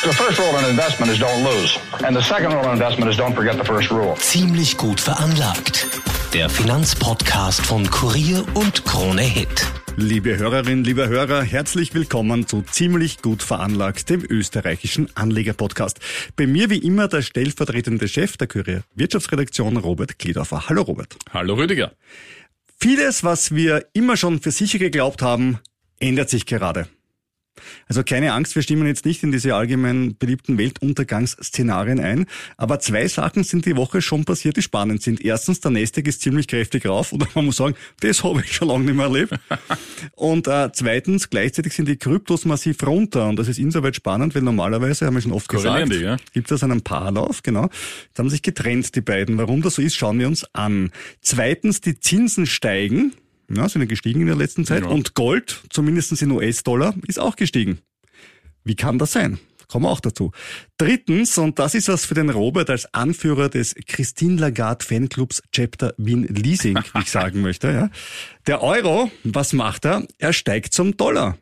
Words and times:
The 0.00 0.12
first 0.12 0.38
rule 0.38 0.56
in 0.60 0.70
investment 0.70 1.10
is 1.10 1.18
don't 1.18 1.42
lose. 1.42 1.76
And 2.06 2.16
the 2.16 2.22
second 2.22 2.52
rule 2.52 2.64
in 2.66 2.74
investment 2.74 3.10
is 3.10 3.18
don't 3.18 3.34
forget 3.34 3.58
the 3.58 3.64
first 3.64 3.90
rule. 3.90 4.14
Ziemlich 4.20 4.76
gut 4.76 5.00
veranlagt. 5.00 5.88
Der 6.32 6.48
Finanzpodcast 6.48 7.66
von 7.66 7.90
Kurier 7.90 8.44
und 8.54 8.84
Krone 8.84 9.22
Hit. 9.22 9.66
Liebe 9.96 10.36
Hörerinnen, 10.36 10.84
liebe 10.84 11.08
Hörer, 11.08 11.42
herzlich 11.42 11.94
willkommen 11.94 12.46
zu 12.46 12.62
Ziemlich 12.62 13.22
gut 13.22 13.42
veranlagt, 13.42 14.08
dem 14.08 14.24
österreichischen 14.24 15.08
Anlegerpodcast. 15.16 15.98
Bei 16.36 16.46
mir 16.46 16.70
wie 16.70 16.78
immer 16.78 17.08
der 17.08 17.22
stellvertretende 17.22 18.06
Chef 18.06 18.36
der 18.36 18.46
Kurier 18.46 18.82
Wirtschaftsredaktion 18.94 19.78
Robert 19.78 20.20
Kliedorfer. 20.20 20.68
Hallo 20.68 20.82
Robert. 20.82 21.16
Hallo 21.32 21.54
Rüdiger. 21.54 21.90
Vieles, 22.78 23.24
was 23.24 23.52
wir 23.52 23.84
immer 23.94 24.16
schon 24.16 24.40
für 24.40 24.52
sicher 24.52 24.78
geglaubt 24.78 25.22
haben, 25.22 25.58
ändert 25.98 26.30
sich 26.30 26.46
gerade. 26.46 26.86
Also 27.88 28.02
keine 28.02 28.32
Angst, 28.32 28.54
wir 28.54 28.62
stimmen 28.62 28.86
jetzt 28.86 29.04
nicht 29.04 29.22
in 29.22 29.32
diese 29.32 29.54
allgemein 29.54 30.16
beliebten 30.18 30.58
Weltuntergangsszenarien 30.58 32.00
ein. 32.00 32.26
Aber 32.56 32.80
zwei 32.80 33.08
Sachen 33.08 33.44
sind 33.44 33.66
die 33.66 33.76
Woche 33.76 34.02
schon 34.02 34.24
passiert, 34.24 34.56
die 34.56 34.62
spannend 34.62 35.02
sind. 35.02 35.20
Erstens, 35.20 35.60
der 35.60 35.70
Nasdaq 35.70 36.06
ist 36.06 36.20
ziemlich 36.20 36.48
kräftig 36.48 36.86
rauf 36.86 37.12
und 37.12 37.34
man 37.34 37.46
muss 37.46 37.56
sagen, 37.56 37.74
das 38.00 38.24
habe 38.24 38.42
ich 38.42 38.52
schon 38.52 38.68
lange 38.68 38.84
nicht 38.84 38.94
mehr 38.94 39.06
erlebt. 39.06 39.34
und 40.14 40.46
äh, 40.46 40.70
zweitens, 40.72 41.30
gleichzeitig 41.30 41.74
sind 41.74 41.88
die 41.88 41.96
Kryptos 41.96 42.44
massiv 42.44 42.84
runter. 42.86 43.28
Und 43.28 43.38
das 43.38 43.48
ist 43.48 43.58
insoweit 43.58 43.96
spannend, 43.96 44.34
weil 44.34 44.42
normalerweise, 44.42 45.06
haben 45.06 45.14
wir 45.14 45.22
schon 45.22 45.32
oft 45.32 45.48
gesagt, 45.48 45.92
die, 45.92 45.96
ja? 45.96 46.16
gibt 46.32 46.50
es 46.50 46.62
einen 46.62 46.82
Paarlauf, 46.82 47.42
genau. 47.42 47.64
Jetzt 47.64 48.18
haben 48.18 48.30
sich 48.30 48.42
getrennt, 48.42 48.94
die 48.94 49.00
beiden. 49.00 49.38
Warum 49.38 49.62
das 49.62 49.74
so 49.74 49.82
ist, 49.82 49.96
schauen 49.96 50.18
wir 50.18 50.26
uns 50.26 50.46
an. 50.54 50.90
Zweitens, 51.20 51.80
die 51.80 51.98
Zinsen 51.98 52.46
steigen. 52.46 53.12
Ja, 53.50 53.68
sind 53.68 53.82
ja 53.82 53.86
gestiegen 53.86 54.20
in 54.20 54.26
der 54.26 54.36
letzten 54.36 54.64
Zeit. 54.64 54.82
Ja. 54.82 54.88
Und 54.88 55.14
Gold, 55.14 55.62
zumindest 55.70 56.20
in 56.20 56.30
US-Dollar, 56.30 56.94
ist 57.06 57.18
auch 57.18 57.36
gestiegen. 57.36 57.78
Wie 58.64 58.76
kann 58.76 58.98
das 58.98 59.12
sein? 59.12 59.38
Kommen 59.68 59.84
wir 59.84 59.90
auch 59.90 60.00
dazu. 60.00 60.32
Drittens, 60.78 61.36
und 61.36 61.58
das 61.58 61.74
ist 61.74 61.88
was 61.88 62.06
für 62.06 62.14
den 62.14 62.30
Robert 62.30 62.70
als 62.70 62.92
Anführer 62.94 63.50
des 63.50 63.74
Christine 63.86 64.40
Lagarde 64.40 64.84
Fanclubs 64.84 65.42
Chapter 65.52 65.92
Wien 65.98 66.24
Leasing, 66.24 66.78
wie 66.94 67.00
ich 67.00 67.10
sagen 67.10 67.42
möchte. 67.42 67.68
Ja. 67.70 67.90
Der 68.46 68.62
Euro, 68.62 69.10
was 69.24 69.52
macht 69.52 69.84
er? 69.84 70.06
Er 70.16 70.32
steigt 70.32 70.72
zum 70.72 70.96
Dollar. 70.96 71.36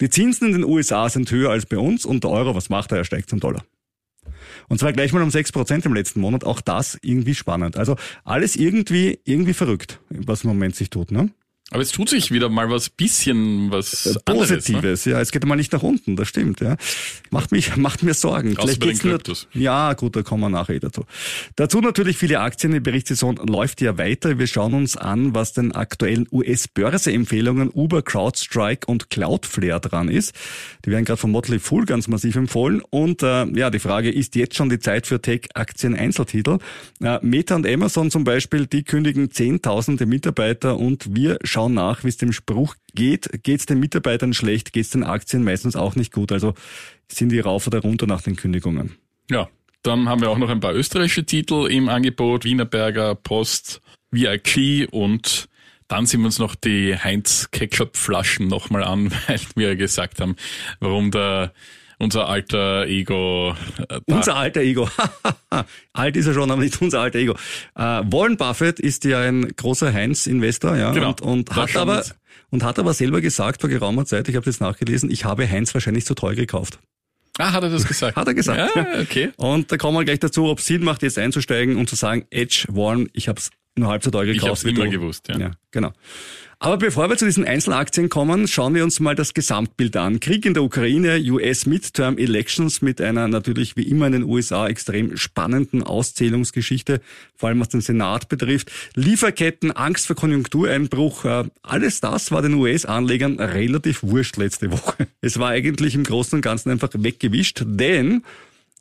Die 0.00 0.10
Zinsen 0.10 0.48
in 0.48 0.52
den 0.54 0.64
USA 0.64 1.08
sind 1.08 1.30
höher 1.30 1.50
als 1.50 1.66
bei 1.66 1.78
uns 1.78 2.04
und 2.04 2.24
der 2.24 2.30
Euro, 2.30 2.56
was 2.56 2.68
macht 2.68 2.90
er? 2.90 2.98
Er 2.98 3.04
steigt 3.04 3.30
zum 3.30 3.38
Dollar. 3.38 3.64
Und 4.68 4.78
zwar 4.78 4.92
gleich 4.92 5.12
mal 5.12 5.22
um 5.22 5.28
6% 5.28 5.86
im 5.86 5.94
letzten 5.94 6.20
Monat. 6.20 6.44
Auch 6.44 6.60
das 6.60 6.98
irgendwie 7.02 7.34
spannend. 7.34 7.76
Also 7.76 7.96
alles 8.24 8.56
irgendwie, 8.56 9.20
irgendwie 9.24 9.54
verrückt, 9.54 10.00
was 10.10 10.44
im 10.44 10.48
Moment 10.48 10.76
sich 10.76 10.90
tut. 10.90 11.10
Ne? 11.10 11.30
Aber 11.72 11.80
es 11.80 11.90
tut 11.90 12.10
sich 12.10 12.30
wieder 12.30 12.50
mal 12.50 12.68
was 12.68 12.90
bisschen 12.90 13.70
was 13.70 14.18
anderes. 14.26 14.50
Ne? 14.50 14.56
Positives, 14.56 15.04
ja. 15.06 15.20
Es 15.20 15.32
geht 15.32 15.46
mal 15.46 15.56
nicht 15.56 15.72
nach 15.72 15.82
unten, 15.82 16.16
das 16.16 16.28
stimmt, 16.28 16.60
ja. 16.60 16.76
Macht 17.30 17.50
mich, 17.50 17.76
macht 17.76 18.02
mir 18.02 18.12
Sorgen. 18.12 18.58
Außer 18.58 18.78
bei 18.78 18.92
den 18.92 18.98
nur-. 19.02 19.18
Ja, 19.54 19.94
gut, 19.94 20.14
da 20.14 20.22
kommen 20.22 20.42
wir 20.42 20.50
nachher 20.50 20.74
eh 20.74 20.80
dazu. 20.80 21.06
Dazu 21.56 21.80
natürlich 21.80 22.18
viele 22.18 22.40
Aktien. 22.40 22.72
Die 22.72 22.80
Berichtssaison 22.80 23.36
läuft 23.36 23.80
ja 23.80 23.96
weiter. 23.96 24.38
Wir 24.38 24.46
schauen 24.46 24.74
uns 24.74 24.98
an, 24.98 25.34
was 25.34 25.54
den 25.54 25.72
aktuellen 25.72 26.28
US-Börseempfehlungen 26.30 27.70
Uber, 27.70 28.02
CrowdStrike 28.02 28.86
und 28.86 29.08
Cloudflare 29.08 29.80
dran 29.80 30.08
ist. 30.08 30.34
Die 30.84 30.90
werden 30.90 31.06
gerade 31.06 31.16
von 31.16 31.30
Motley 31.30 31.58
Fool 31.58 31.86
ganz 31.86 32.06
massiv 32.06 32.36
empfohlen. 32.36 32.82
Und 32.90 33.22
äh, 33.22 33.46
ja, 33.46 33.70
die 33.70 33.78
Frage 33.78 34.10
ist 34.10 34.36
jetzt 34.36 34.56
schon 34.56 34.68
die 34.68 34.78
Zeit 34.78 35.06
für 35.06 35.22
Tech-Aktien-Einzeltitel. 35.22 36.58
Äh, 37.02 37.18
Meta 37.22 37.56
und 37.56 37.66
Amazon 37.66 38.10
zum 38.10 38.24
Beispiel, 38.24 38.66
die 38.66 38.82
kündigen 38.82 39.30
zehntausende 39.30 40.04
Mitarbeiter 40.04 40.78
und 40.78 41.14
wir 41.14 41.38
schauen 41.44 41.61
nach, 41.68 42.04
wie 42.04 42.08
es 42.08 42.16
dem 42.16 42.32
Spruch 42.32 42.74
geht. 42.94 43.42
Geht 43.42 43.60
es 43.60 43.66
den 43.66 43.80
Mitarbeitern 43.80 44.34
schlecht, 44.34 44.72
geht 44.72 44.84
es 44.84 44.90
den 44.90 45.04
Aktien 45.04 45.44
meistens 45.44 45.76
auch 45.76 45.96
nicht 45.96 46.12
gut. 46.12 46.32
Also 46.32 46.54
sind 47.08 47.30
die 47.30 47.40
rauf 47.40 47.66
oder 47.66 47.80
runter 47.80 48.06
nach 48.06 48.22
den 48.22 48.36
Kündigungen. 48.36 48.96
Ja, 49.30 49.48
dann 49.82 50.08
haben 50.08 50.20
wir 50.20 50.30
auch 50.30 50.38
noch 50.38 50.50
ein 50.50 50.60
paar 50.60 50.74
österreichische 50.74 51.24
Titel 51.24 51.66
im 51.70 51.88
Angebot. 51.88 52.44
Wienerberger, 52.44 53.14
Post, 53.14 53.80
VIP 54.10 54.88
und 54.92 55.48
dann 55.88 56.06
sehen 56.06 56.20
wir 56.20 56.26
uns 56.26 56.38
noch 56.38 56.54
die 56.54 56.96
Heinz 56.96 57.50
Ketchup 57.50 57.96
Flaschen 57.96 58.48
nochmal 58.48 58.84
an, 58.84 59.12
weil 59.26 59.40
wir 59.56 59.76
gesagt 59.76 60.20
haben, 60.20 60.36
warum 60.80 61.10
der 61.10 61.52
unser 62.02 62.28
alter 62.28 62.86
Ego 62.86 63.54
äh, 63.88 64.00
Unser 64.06 64.36
alter 64.36 64.60
Ego. 64.60 64.88
Alt 65.92 66.16
ist 66.16 66.26
er 66.26 66.34
schon, 66.34 66.50
aber 66.50 66.60
nicht 66.60 66.80
unser 66.82 67.00
alter 67.00 67.18
Ego. 67.20 67.32
Äh, 67.76 67.80
Warren 67.80 68.36
Buffett 68.36 68.80
ist 68.80 69.04
ja 69.04 69.20
ein 69.20 69.48
großer 69.56 69.92
Heinz-Investor, 69.92 70.76
ja, 70.76 70.90
Genau. 70.92 71.10
und, 71.10 71.20
und 71.20 71.54
hat 71.56 71.76
aber 71.76 71.96
mit. 71.98 72.14
und 72.50 72.64
hat 72.64 72.78
aber 72.78 72.92
selber 72.92 73.20
gesagt 73.20 73.60
vor 73.60 73.70
geraumer 73.70 74.04
Zeit, 74.04 74.28
ich 74.28 74.34
habe 74.34 74.44
das 74.44 74.58
nachgelesen, 74.60 75.10
ich 75.10 75.24
habe 75.24 75.48
Heinz 75.48 75.72
wahrscheinlich 75.74 76.04
zu 76.04 76.14
teuer 76.14 76.34
gekauft. 76.34 76.78
Ah, 77.38 77.52
hat 77.52 77.62
er 77.62 77.70
das 77.70 77.86
gesagt? 77.86 78.16
Hat 78.16 78.26
er 78.26 78.34
gesagt. 78.34 78.76
Ja, 78.76 79.00
okay. 79.00 79.30
Und 79.36 79.72
da 79.72 79.78
kommen 79.78 79.96
wir 79.96 80.04
gleich 80.04 80.18
dazu, 80.20 80.48
ob 80.50 80.58
es 80.58 80.66
Sinn 80.66 80.84
macht, 80.84 81.02
jetzt 81.02 81.18
einzusteigen 81.18 81.76
und 81.76 81.88
zu 81.88 81.96
sagen, 81.96 82.26
Edge, 82.30 82.66
Warren, 82.68 83.08
ich 83.14 83.26
habe 83.28 83.38
es 83.38 83.50
nur 83.76 83.88
halb 83.88 84.04
so 84.04 84.10
teuer 84.10 84.26
gekauft. 84.26 84.50
hab's 84.50 84.64
wie 84.64 84.70
immer 84.70 84.84
du. 84.84 84.90
gewusst, 84.90 85.28
ja. 85.28 85.38
ja. 85.38 85.50
Genau. 85.70 85.92
Aber 86.62 86.76
bevor 86.76 87.10
wir 87.10 87.16
zu 87.16 87.24
diesen 87.24 87.44
Einzelaktien 87.44 88.08
kommen, 88.08 88.46
schauen 88.46 88.76
wir 88.76 88.84
uns 88.84 89.00
mal 89.00 89.16
das 89.16 89.34
Gesamtbild 89.34 89.96
an. 89.96 90.20
Krieg 90.20 90.46
in 90.46 90.54
der 90.54 90.62
Ukraine, 90.62 91.20
US 91.32 91.66
Midterm 91.66 92.18
Elections 92.18 92.82
mit 92.82 93.00
einer 93.00 93.26
natürlich 93.26 93.76
wie 93.76 93.82
immer 93.82 94.06
in 94.06 94.12
den 94.12 94.22
USA 94.22 94.68
extrem 94.68 95.16
spannenden 95.16 95.82
Auszählungsgeschichte, 95.82 97.00
vor 97.34 97.48
allem 97.48 97.58
was 97.58 97.70
den 97.70 97.80
Senat 97.80 98.28
betrifft. 98.28 98.70
Lieferketten, 98.94 99.72
Angst 99.72 100.06
vor 100.06 100.14
Konjunktureinbruch, 100.14 101.24
äh, 101.24 101.44
alles 101.62 102.00
das 102.00 102.30
war 102.30 102.42
den 102.42 102.54
US-Anlegern 102.54 103.40
relativ 103.40 104.04
wurscht 104.04 104.36
letzte 104.36 104.70
Woche. 104.70 105.08
Es 105.20 105.40
war 105.40 105.48
eigentlich 105.48 105.96
im 105.96 106.04
Großen 106.04 106.36
und 106.36 106.42
Ganzen 106.42 106.70
einfach 106.70 106.90
weggewischt, 106.94 107.64
denn 107.66 108.22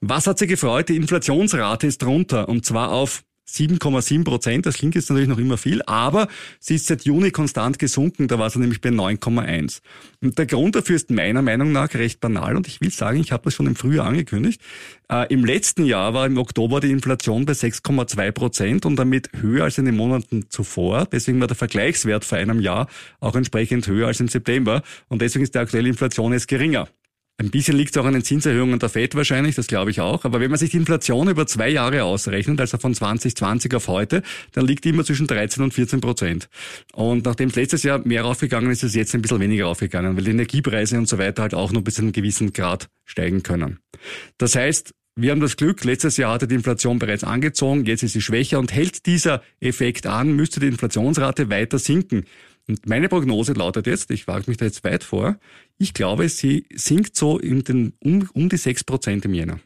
was 0.02 0.28
hat 0.28 0.38
sie 0.38 0.46
gefreut? 0.46 0.90
Die 0.90 0.98
Inflationsrate 0.98 1.88
ist 1.88 2.04
runter 2.04 2.48
und 2.48 2.64
zwar 2.64 2.92
auf 2.92 3.24
7,7 3.52 4.24
Prozent. 4.24 4.66
Das 4.66 4.78
klingt 4.78 4.96
jetzt 4.96 5.10
natürlich 5.10 5.30
noch 5.30 5.38
immer 5.38 5.58
viel, 5.58 5.82
aber 5.84 6.28
sie 6.60 6.76
ist 6.76 6.88
seit 6.88 7.04
Juni 7.04 7.32
konstant 7.32 7.80
gesunken. 7.80 8.28
Da 8.28 8.40
war 8.40 8.50
sie 8.50 8.60
nämlich 8.60 8.82
bei 8.82 8.90
9,1. 8.90 9.82
Und 10.22 10.38
der 10.38 10.46
Grund 10.46 10.76
dafür 10.76 10.96
ist 10.96 11.10
meiner 11.10 11.42
Meinung 11.42 11.72
nach 11.72 11.94
recht 11.94 12.20
banal 12.20 12.56
und 12.56 12.68
ich 12.68 12.82
will 12.82 12.92
sagen, 12.92 13.20
ich 13.20 13.32
habe 13.32 13.44
das 13.44 13.54
schon 13.54 13.68
im 13.68 13.76
Frühjahr 13.76 14.06
angekündigt. 14.06 14.62
Äh, 15.10 15.32
Im 15.34 15.46
letzten 15.46 15.86
Jahr 15.86 16.14
war 16.14 16.26
im 16.26 16.38
Oktober 16.38 16.80
die 16.80 16.92
Inflation 16.92 17.46
bei 17.46 17.54
6,2 17.54 18.32
Prozent 18.32 18.86
und 18.86 18.96
damit 18.96 19.30
höher 19.42 19.66
als 19.66 19.78
in 19.78 19.86
den 19.86 19.96
Monaten 19.96 20.46
zuvor. 20.50 21.06
Deswegen 21.12 21.40
war 21.40 21.48
der 21.48 21.58
Vergleichswert 21.58 22.26
vor 22.26 22.38
einem 22.38 22.60
Jahr 22.60 22.88
auch 23.20 23.36
entsprechend 23.36 23.88
höher 23.88 24.08
als 24.08 24.20
im 24.20 24.28
September 24.28 24.82
und 25.10 25.22
deswegen 25.22 25.44
ist 25.44 25.56
die 25.56 25.60
aktuelle 25.60 25.90
Inflation 25.90 26.34
jetzt 26.34 26.48
geringer. 26.48 26.88
Ein 27.42 27.50
bisschen 27.50 27.76
liegt 27.76 27.96
es 27.96 28.00
auch 28.00 28.06
an 28.06 28.14
den 28.14 28.24
Zinserhöhungen 28.24 28.78
der 28.78 28.90
FED 28.90 29.16
wahrscheinlich, 29.16 29.56
das 29.56 29.66
glaube 29.66 29.90
ich 29.90 30.00
auch. 30.00 30.26
Aber 30.26 30.40
wenn 30.40 30.52
man 30.52 30.60
sich 30.60 30.70
die 30.70 30.78
Inflation 30.78 31.28
über 31.28 31.48
zwei 31.48 31.70
Jahre 31.70 32.04
ausrechnet, 32.04 32.62
also 32.62 32.78
von 32.78 32.94
2020 32.94 33.74
auf 33.74 33.88
heute, 33.88 34.22
dann 34.52 34.68
liegt 34.68 34.86
die 34.86 34.90
immer 34.90 35.04
zwischen 35.04 35.26
13 35.26 35.64
und 35.64 35.74
14 35.74 36.02
Prozent. 36.02 36.50
Und 36.94 37.26
nachdem 37.26 37.50
es 37.50 37.56
letztes 37.56 37.82
Jahr 37.82 37.98
mehr 38.06 38.22
raufgegangen 38.22 38.70
ist, 38.70 38.84
ist 38.84 38.92
es 38.92 38.96
jetzt 38.96 39.16
ein 39.16 39.24
bisschen 39.24 39.40
weniger 39.40 39.66
raufgegangen, 39.66 40.16
weil 40.16 40.24
die 40.24 40.30
Energiepreise 40.30 41.00
und 41.00 41.10
so 41.10 41.18
weiter 41.18 41.42
halt 41.42 41.56
auch 41.56 41.72
nur 41.72 41.84
bis 41.84 41.96
zu 41.96 42.04
einem 42.04 42.12
gewissen 42.12 42.54
Grad 42.54 42.90
steigen 43.06 43.42
können. 43.42 43.80
Das 44.38 44.56
heißt, 44.56 44.92
wir 45.16 45.32
haben 45.32 45.42
das 45.42 45.58
Glück, 45.58 45.84
letztes 45.84 46.18
Jahr 46.18 46.34
hatte 46.34 46.48
die 46.48 46.56
Inflation 46.56 47.00
bereits 47.00 47.24
angezogen, 47.24 47.86
jetzt 47.86 48.04
ist 48.04 48.14
sie 48.14 48.22
schwächer 48.22 48.60
und 48.60 48.72
hält 48.72 49.08
dieser 49.08 49.42
Effekt 49.60 50.06
an, 50.06 50.34
müsste 50.34 50.60
die 50.60 50.68
Inflationsrate 50.68 51.50
weiter 51.50 51.80
sinken. 51.80 52.26
Und 52.68 52.88
meine 52.88 53.10
Prognose 53.10 53.54
lautet 53.54 53.88
jetzt, 53.88 54.12
ich 54.12 54.28
wage 54.28 54.46
mich 54.48 54.58
da 54.58 54.66
jetzt 54.66 54.84
weit 54.84 55.04
vor, 55.04 55.38
ich 55.78 55.94
glaube, 55.94 56.30
sie 56.30 56.66
sinkt 56.74 57.16
so 57.16 57.40
in 57.40 57.64
den, 57.64 57.94
um, 58.00 58.30
um 58.34 58.50
die 58.50 58.58
6 58.58 58.84
Prozent 58.84 59.26
im 59.26 59.34
Jänner. 59.34 59.60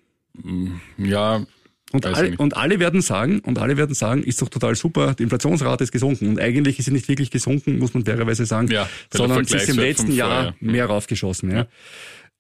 Ja, 0.97 1.45
Und 1.92 2.06
alle, 2.06 2.36
und 2.38 2.57
alle 2.57 2.80
werden 2.80 3.01
sagen, 3.01 3.39
und 3.39 3.59
alle 3.59 3.77
werden 3.77 3.94
sagen, 3.95 4.24
ist 4.24 4.42
doch 4.42 4.50
total 4.50 4.75
super, 4.75 5.13
die 5.13 5.24
Inflationsrate 5.24 5.83
ist 5.83 5.92
gesunken. 5.92 6.27
Und 6.27 6.39
eigentlich 6.39 6.80
ist 6.80 6.86
sie 6.86 6.92
nicht 6.92 7.07
wirklich 7.07 7.31
gesunken, 7.31 7.77
muss 7.77 7.94
man 7.94 8.03
fairerweise 8.03 8.45
sagen, 8.45 8.68
Ja, 8.69 8.89
sondern 9.13 9.45
sie 9.45 9.57
ist 9.57 9.69
im 9.69 9.77
letzten 9.77 10.12
Jahr 10.12 10.56
mehr 10.59 10.88
raufgeschossen. 10.88 11.51
Ja. 11.51 11.68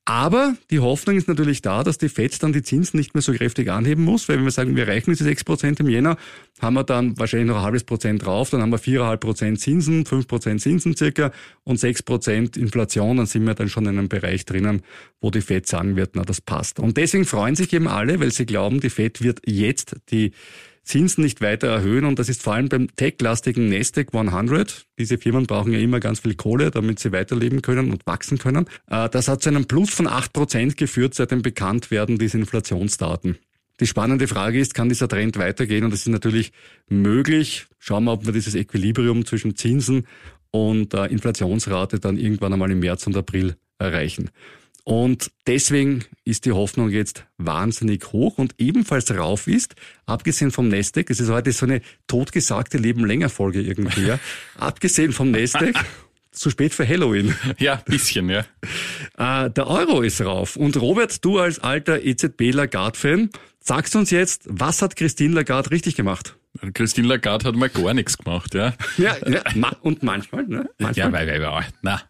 Aber 0.07 0.55
die 0.69 0.79
Hoffnung 0.79 1.17
ist 1.17 1.27
natürlich 1.27 1.63
da, 1.63 1.83
dass 1.83 1.97
die 1.97 2.09
FED 2.09 2.43
dann 2.43 2.53
die 2.53 2.61
Zinsen 2.61 2.97
nicht 2.97 3.15
mehr 3.15 3.23
so 3.23 3.33
kräftig 3.33 3.71
anheben 3.71 4.03
muss, 4.03 4.29
weil 4.29 4.37
wenn 4.37 4.43
wir 4.43 4.51
sagen, 4.51 4.75
wir 4.75 4.87
erreichen 4.87 5.09
diese 5.09 5.27
6% 5.27 5.79
im 5.79 5.89
Jänner, 5.89 6.15
haben 6.59 6.75
wir 6.75 6.83
dann 6.83 7.17
wahrscheinlich 7.17 7.47
noch 7.47 7.57
ein 7.57 7.63
halbes 7.63 7.85
Prozent 7.85 8.23
drauf, 8.23 8.51
dann 8.51 8.61
haben 8.61 8.69
wir 8.69 8.79
4,5 8.79 9.17
Prozent 9.17 9.59
Zinsen, 9.59 10.05
5% 10.05 10.59
Zinsen 10.59 10.95
circa 10.95 11.31
und 11.63 11.79
6% 11.79 12.55
Inflation, 12.55 13.17
dann 13.17 13.25
sind 13.25 13.45
wir 13.47 13.55
dann 13.55 13.67
schon 13.67 13.85
in 13.85 13.97
einem 13.97 14.07
Bereich 14.07 14.45
drinnen, 14.45 14.83
wo 15.21 15.31
die 15.31 15.41
FED 15.41 15.65
sagen 15.65 15.95
wird, 15.95 16.11
na 16.15 16.21
das 16.21 16.39
passt. 16.39 16.79
Und 16.79 16.97
deswegen 16.97 17.25
freuen 17.25 17.55
sich 17.55 17.73
eben 17.73 17.87
alle, 17.87 18.19
weil 18.19 18.31
sie 18.31 18.45
glauben, 18.45 18.81
die 18.81 18.91
FED 18.91 19.23
wird 19.23 19.39
jetzt 19.47 19.95
die 20.11 20.33
Zinsen 20.85 21.23
nicht 21.23 21.41
weiter 21.41 21.67
erhöhen 21.67 22.05
und 22.05 22.19
das 22.19 22.29
ist 22.29 22.43
vor 22.43 22.53
allem 22.53 22.69
beim 22.69 22.95
tech-lastigen 22.95 23.69
Nasdaq 23.69 24.13
100. 24.13 24.85
Diese 24.97 25.17
Firmen 25.17 25.47
brauchen 25.47 25.73
ja 25.73 25.79
immer 25.79 25.99
ganz 25.99 26.19
viel 26.19 26.35
Kohle, 26.35 26.71
damit 26.71 26.99
sie 26.99 27.11
weiterleben 27.11 27.61
können 27.61 27.91
und 27.91 28.05
wachsen 28.05 28.37
können. 28.37 28.67
Äh, 28.87 29.09
das 29.09 29.27
hat 29.27 29.41
zu 29.41 29.49
einem 29.49 29.65
Plus 29.65 29.89
von 29.89 30.07
8% 30.07 30.75
geführt 30.75 31.15
seit 31.15 31.31
dem 31.31 31.41
Bekanntwerden 31.41 32.17
dieser 32.17 32.37
Inflationsdaten. 32.37 33.37
Die 33.79 33.87
spannende 33.87 34.27
Frage 34.27 34.59
ist, 34.59 34.73
kann 34.73 34.87
dieser 34.87 35.09
Trend 35.09 35.37
weitergehen? 35.37 35.83
Und 35.83 35.91
das 35.91 36.01
ist 36.01 36.07
natürlich 36.07 36.53
möglich. 36.87 37.65
Schauen 37.79 38.05
wir, 38.05 38.13
ob 38.13 38.25
wir 38.25 38.31
dieses 38.31 38.55
Equilibrium 38.55 39.25
zwischen 39.25 39.55
Zinsen 39.55 40.07
und 40.51 40.93
äh, 40.93 41.07
Inflationsrate 41.07 41.99
dann 41.99 42.17
irgendwann 42.17 42.53
einmal 42.53 42.71
im 42.71 42.79
März 42.79 43.05
und 43.07 43.17
April 43.17 43.57
erreichen. 43.79 44.29
Und 44.85 45.31
deswegen 45.47 46.05
ist 46.25 46.45
die 46.45 46.51
Hoffnung 46.51 46.91
jetzt 46.91 47.25
wahnsinnig 47.39 48.13
hoch 48.13 48.37
und 48.37 48.53
ebenfalls 48.59 49.09
rauf 49.09 49.47
ist, 49.47 49.75
abgesehen 50.05 50.51
vom 50.51 50.67
Nasdaq, 50.67 51.09
es 51.09 51.19
ist 51.19 51.31
heute 51.31 51.51
so 51.53 51.65
eine 51.65 51.81
totgesagte 52.05 52.77
Leben 52.77 53.03
länger 53.03 53.29
Folge 53.29 53.61
irgendwie, 53.61 54.05
ja. 54.05 54.19
abgesehen 54.59 55.11
vom 55.11 55.31
Nasdaq, 55.31 55.73
zu 56.31 56.51
spät 56.51 56.71
für 56.75 56.87
Halloween. 56.87 57.33
Ja, 57.57 57.77
bisschen, 57.85 58.29
ja. 58.29 58.45
Äh, 59.17 59.49
der 59.49 59.67
Euro 59.67 60.01
ist 60.01 60.19
rauf. 60.19 60.57
Und 60.57 60.75
Robert, 60.75 61.23
du 61.23 61.39
als 61.39 61.59
alter 61.59 62.03
EZB 62.03 62.51
Lagarde-Fan, 62.51 63.29
sagst 63.61 63.95
uns 63.95 64.11
jetzt, 64.11 64.41
was 64.45 64.81
hat 64.81 64.97
Christine 64.97 65.33
Lagarde 65.33 65.71
richtig 65.71 65.95
gemacht? 65.95 66.35
Christine 66.73 67.07
Lagarde 67.07 67.47
hat 67.47 67.55
mal 67.55 67.69
gar 67.69 67.93
nichts 67.93 68.17
gemacht, 68.17 68.53
ja. 68.53 68.73
Ja, 68.97 69.15
ja 69.25 69.41
und 69.81 70.03
manchmal, 70.03 70.43
ne? 70.47 70.69
Manchmal. 70.79 71.07
Ja, 71.07 71.13
weil, 71.13 71.27
weil, 71.27 71.41
weil, 71.41 71.65
na. 71.81 72.01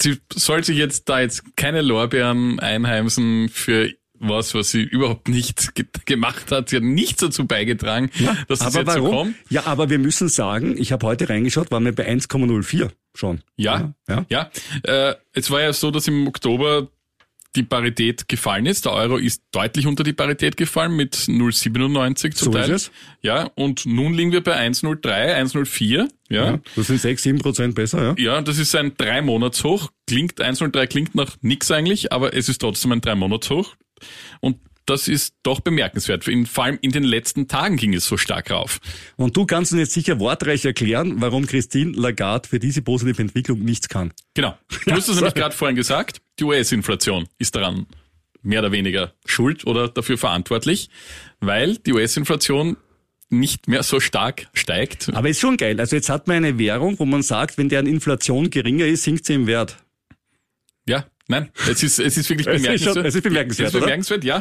Sie 0.00 0.18
soll 0.32 0.64
sich 0.64 0.76
jetzt 0.76 1.08
da 1.08 1.20
jetzt 1.20 1.56
keine 1.56 1.82
Lorbeeren 1.82 2.58
einheimsen 2.60 3.48
für 3.48 3.90
was, 4.20 4.54
was 4.54 4.70
sie 4.70 4.82
überhaupt 4.82 5.28
nicht 5.28 5.74
ge 5.74 5.86
gemacht 6.04 6.52
hat. 6.52 6.68
Sie 6.68 6.76
hat 6.76 6.82
nichts 6.82 7.20
dazu 7.20 7.46
beigetragen, 7.46 8.10
ja, 8.14 8.36
dass 8.48 8.60
es 8.60 8.74
jetzt 8.74 8.86
warum? 8.86 9.02
so 9.02 9.10
kommt. 9.10 9.34
Ja, 9.48 9.66
aber 9.66 9.88
wir 9.88 9.98
müssen 9.98 10.28
sagen, 10.28 10.76
ich 10.76 10.92
habe 10.92 11.06
heute 11.06 11.28
reingeschaut, 11.28 11.70
waren 11.70 11.84
wir 11.84 11.94
bei 11.94 12.08
1,04 12.08 12.90
schon. 13.14 13.40
Ja, 13.56 13.94
ja. 14.08 14.26
ja. 14.28 14.50
ja. 14.84 15.10
Äh, 15.10 15.14
es 15.32 15.50
war 15.50 15.62
ja 15.62 15.72
so, 15.72 15.90
dass 15.90 16.06
im 16.06 16.28
Oktober 16.28 16.88
die 17.56 17.62
Parität 17.62 18.28
gefallen 18.28 18.66
ist. 18.66 18.84
Der 18.84 18.92
Euro 18.92 19.16
ist 19.16 19.42
deutlich 19.50 19.86
unter 19.86 20.04
die 20.04 20.12
Parität 20.12 20.56
gefallen 20.56 20.94
mit 20.94 21.16
0,97 21.16 22.34
zum 22.34 22.46
so 22.46 22.50
Teil. 22.52 22.70
Ist 22.70 22.70
es. 22.70 22.90
Ja, 23.22 23.50
und 23.54 23.86
nun 23.86 24.14
liegen 24.14 24.32
wir 24.32 24.42
bei 24.42 24.56
1,03, 24.56 25.02
1,04. 25.02 26.08
Ja. 26.28 26.44
ja. 26.44 26.60
Das 26.76 26.86
sind 26.86 27.00
6, 27.00 27.22
7 27.22 27.38
Prozent 27.38 27.74
besser, 27.74 28.02
ja. 28.02 28.14
Ja, 28.18 28.42
das 28.42 28.58
ist 28.58 28.74
ein 28.76 28.92
drei 28.96 29.20
monats 29.22 29.64
hoch 29.64 29.90
Klingt 30.06 30.40
1,03 30.40 30.86
klingt 30.86 31.14
nach 31.14 31.36
nix 31.40 31.70
eigentlich, 31.70 32.12
aber 32.12 32.34
es 32.34 32.48
ist 32.48 32.58
trotzdem 32.58 32.92
ein 32.92 33.00
drei 33.00 33.14
monats 33.14 33.48
hoch 33.50 33.76
Und 34.40 34.58
das 34.86 35.06
ist 35.06 35.34
doch 35.44 35.60
bemerkenswert. 35.60 36.26
In, 36.26 36.46
vor 36.46 36.64
allem 36.64 36.78
in 36.82 36.90
den 36.90 37.04
letzten 37.04 37.46
Tagen 37.46 37.76
ging 37.76 37.94
es 37.94 38.06
so 38.06 38.16
stark 38.16 38.50
rauf. 38.50 38.80
Und 39.16 39.36
du 39.36 39.46
kannst 39.46 39.72
uns 39.72 39.78
jetzt 39.78 39.92
sicher 39.92 40.18
wortreich 40.18 40.64
erklären, 40.64 41.20
warum 41.20 41.46
Christine 41.46 41.92
Lagarde 41.92 42.48
für 42.48 42.58
diese 42.58 42.82
positive 42.82 43.22
Entwicklung 43.22 43.60
nichts 43.60 43.88
kann. 43.88 44.12
Genau. 44.34 44.58
Du 44.86 44.92
hast 44.92 45.08
es 45.08 45.14
nämlich 45.14 45.34
gerade 45.34 45.54
vorhin 45.54 45.76
gesagt. 45.76 46.20
Die 46.40 46.44
US-Inflation 46.44 47.28
ist 47.38 47.54
daran 47.54 47.86
mehr 48.42 48.60
oder 48.60 48.72
weniger 48.72 49.12
schuld 49.26 49.66
oder 49.66 49.88
dafür 49.88 50.16
verantwortlich, 50.16 50.88
weil 51.40 51.76
die 51.76 51.92
US-Inflation 51.92 52.78
nicht 53.28 53.68
mehr 53.68 53.82
so 53.82 54.00
stark 54.00 54.48
steigt. 54.54 55.10
Aber 55.14 55.28
ist 55.28 55.38
schon 55.38 55.58
geil. 55.58 55.78
Also 55.78 55.96
jetzt 55.96 56.08
hat 56.08 56.26
man 56.26 56.38
eine 56.38 56.58
Währung, 56.58 56.98
wo 56.98 57.04
man 57.04 57.22
sagt, 57.22 57.58
wenn 57.58 57.68
deren 57.68 57.86
Inflation 57.86 58.48
geringer 58.48 58.86
ist, 58.86 59.04
sinkt 59.04 59.26
sie 59.26 59.34
im 59.34 59.46
Wert. 59.46 59.76
Ja, 60.88 61.06
Nein, 61.28 61.48
es 61.70 61.82
ist, 61.84 62.00
es 62.00 62.16
ist 62.16 62.28
wirklich 62.28 62.46
bemerkenswert. 62.46 62.74
Es 62.80 62.80
ist, 62.80 62.94
schon, 62.94 63.04
es 63.04 63.14
ist 63.14 63.22
bemerkenswert, 63.22 63.68
es 63.68 63.74
ist 63.74 63.80
bemerkenswert, 63.80 64.24
ja. 64.24 64.38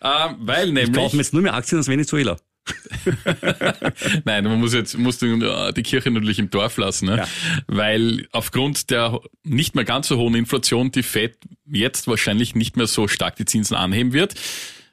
Äh, 0.00 0.34
weil 0.38 0.66
nämlich. 0.72 0.88
Ich 0.88 0.94
kaufe 0.94 1.16
jetzt 1.18 1.34
nur 1.34 1.42
mehr 1.42 1.52
Aktien 1.52 1.78
aus 1.78 1.88
Venezuela. 1.88 2.38
Nein, 4.24 4.44
man 4.44 4.60
muss 4.60 4.72
jetzt 4.72 4.96
muss 4.96 5.18
die 5.18 5.82
Kirche 5.82 6.10
natürlich 6.10 6.38
im 6.38 6.50
Dorf 6.50 6.76
lassen, 6.76 7.06
ne? 7.06 7.16
Ja. 7.18 7.28
weil 7.66 8.28
aufgrund 8.30 8.90
der 8.90 9.20
nicht 9.42 9.74
mehr 9.74 9.84
ganz 9.84 10.08
so 10.08 10.16
hohen 10.16 10.34
Inflation 10.34 10.92
die 10.92 11.02
Fed 11.02 11.36
jetzt 11.66 12.06
wahrscheinlich 12.06 12.54
nicht 12.54 12.76
mehr 12.76 12.86
so 12.86 13.08
stark 13.08 13.36
die 13.36 13.44
Zinsen 13.44 13.76
anheben 13.76 14.12
wird. 14.12 14.34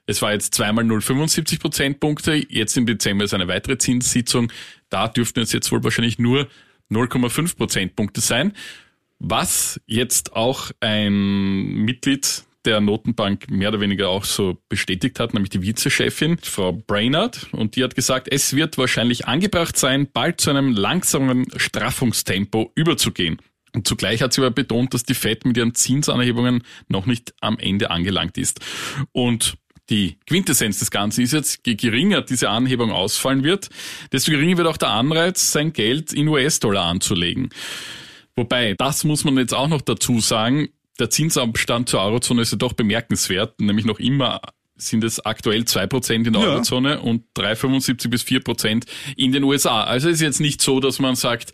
Es 0.07 0.23
war 0.23 0.31
jetzt 0.31 0.55
zweimal 0.55 0.85
0,75 0.85 1.59
Prozentpunkte, 1.59 2.43
jetzt 2.49 2.75
im 2.77 2.87
Dezember 2.87 3.25
ist 3.25 3.35
eine 3.35 3.47
weitere 3.47 3.77
Zinssitzung. 3.77 4.51
Da 4.89 5.07
dürften 5.07 5.41
es 5.41 5.51
jetzt 5.51 5.71
wohl 5.71 5.83
wahrscheinlich 5.83 6.17
nur 6.17 6.47
0,5 6.89 7.55
Prozentpunkte 7.55 8.19
sein. 8.19 8.53
Was 9.19 9.79
jetzt 9.85 10.35
auch 10.35 10.71
ein 10.79 11.13
Mitglied 11.83 12.43
der 12.65 12.81
Notenbank 12.81 13.49
mehr 13.49 13.69
oder 13.69 13.79
weniger 13.79 14.09
auch 14.09 14.25
so 14.25 14.57
bestätigt 14.67 15.19
hat, 15.19 15.33
nämlich 15.33 15.49
die 15.49 15.61
Vizechefin, 15.61 16.37
Frau 16.41 16.73
Brainerd. 16.73 17.47
Und 17.51 17.75
die 17.75 17.83
hat 17.83 17.95
gesagt, 17.95 18.27
es 18.29 18.55
wird 18.55 18.77
wahrscheinlich 18.77 19.27
angebracht 19.27 19.77
sein, 19.77 20.09
bald 20.11 20.41
zu 20.41 20.49
einem 20.49 20.73
langsamen 20.73 21.47
Straffungstempo 21.55 22.71
überzugehen. 22.75 23.37
Und 23.73 23.87
zugleich 23.87 24.21
hat 24.21 24.33
sie 24.33 24.41
aber 24.41 24.51
betont, 24.51 24.93
dass 24.93 25.03
die 25.03 25.13
Fed 25.13 25.45
mit 25.45 25.55
ihren 25.57 25.75
Zinsanhebungen 25.75 26.63
noch 26.87 27.05
nicht 27.05 27.33
am 27.39 27.57
Ende 27.59 27.91
angelangt 27.91 28.37
ist. 28.37 28.59
Und 29.11 29.57
die 29.89 30.17
Quintessenz 30.27 30.79
des 30.79 30.91
Ganzen 30.91 31.23
ist 31.23 31.33
jetzt, 31.33 31.61
je 31.65 31.75
geringer 31.75 32.21
diese 32.21 32.49
Anhebung 32.49 32.91
ausfallen 32.91 33.43
wird, 33.43 33.69
desto 34.11 34.31
geringer 34.31 34.57
wird 34.57 34.67
auch 34.67 34.77
der 34.77 34.89
Anreiz, 34.89 35.51
sein 35.51 35.73
Geld 35.73 36.13
in 36.13 36.27
US-Dollar 36.27 36.85
anzulegen. 36.85 37.49
Wobei, 38.35 38.75
das 38.75 39.03
muss 39.03 39.23
man 39.23 39.37
jetzt 39.37 39.53
auch 39.53 39.67
noch 39.67 39.81
dazu 39.81 40.19
sagen, 40.19 40.69
der 40.99 41.09
Zinsabstand 41.09 41.89
zur 41.89 42.01
Eurozone 42.01 42.41
ist 42.41 42.51
ja 42.51 42.57
doch 42.57 42.73
bemerkenswert, 42.73 43.59
nämlich 43.59 43.85
noch 43.85 43.99
immer 43.99 44.41
sind 44.81 45.03
es 45.03 45.19
aktuell 45.25 45.65
zwei 45.65 45.87
Prozent 45.87 46.25
in 46.27 46.33
der 46.33 46.41
ja. 46.41 46.47
Eurozone 46.49 47.01
und 47.01 47.23
3,75 47.37 48.09
bis 48.09 48.23
vier 48.23 48.41
Prozent 48.41 48.85
in 49.17 49.31
den 49.31 49.43
USA. 49.43 49.83
Also 49.83 50.09
ist 50.09 50.21
jetzt 50.21 50.39
nicht 50.39 50.61
so, 50.61 50.79
dass 50.79 50.99
man 50.99 51.15
sagt, 51.15 51.51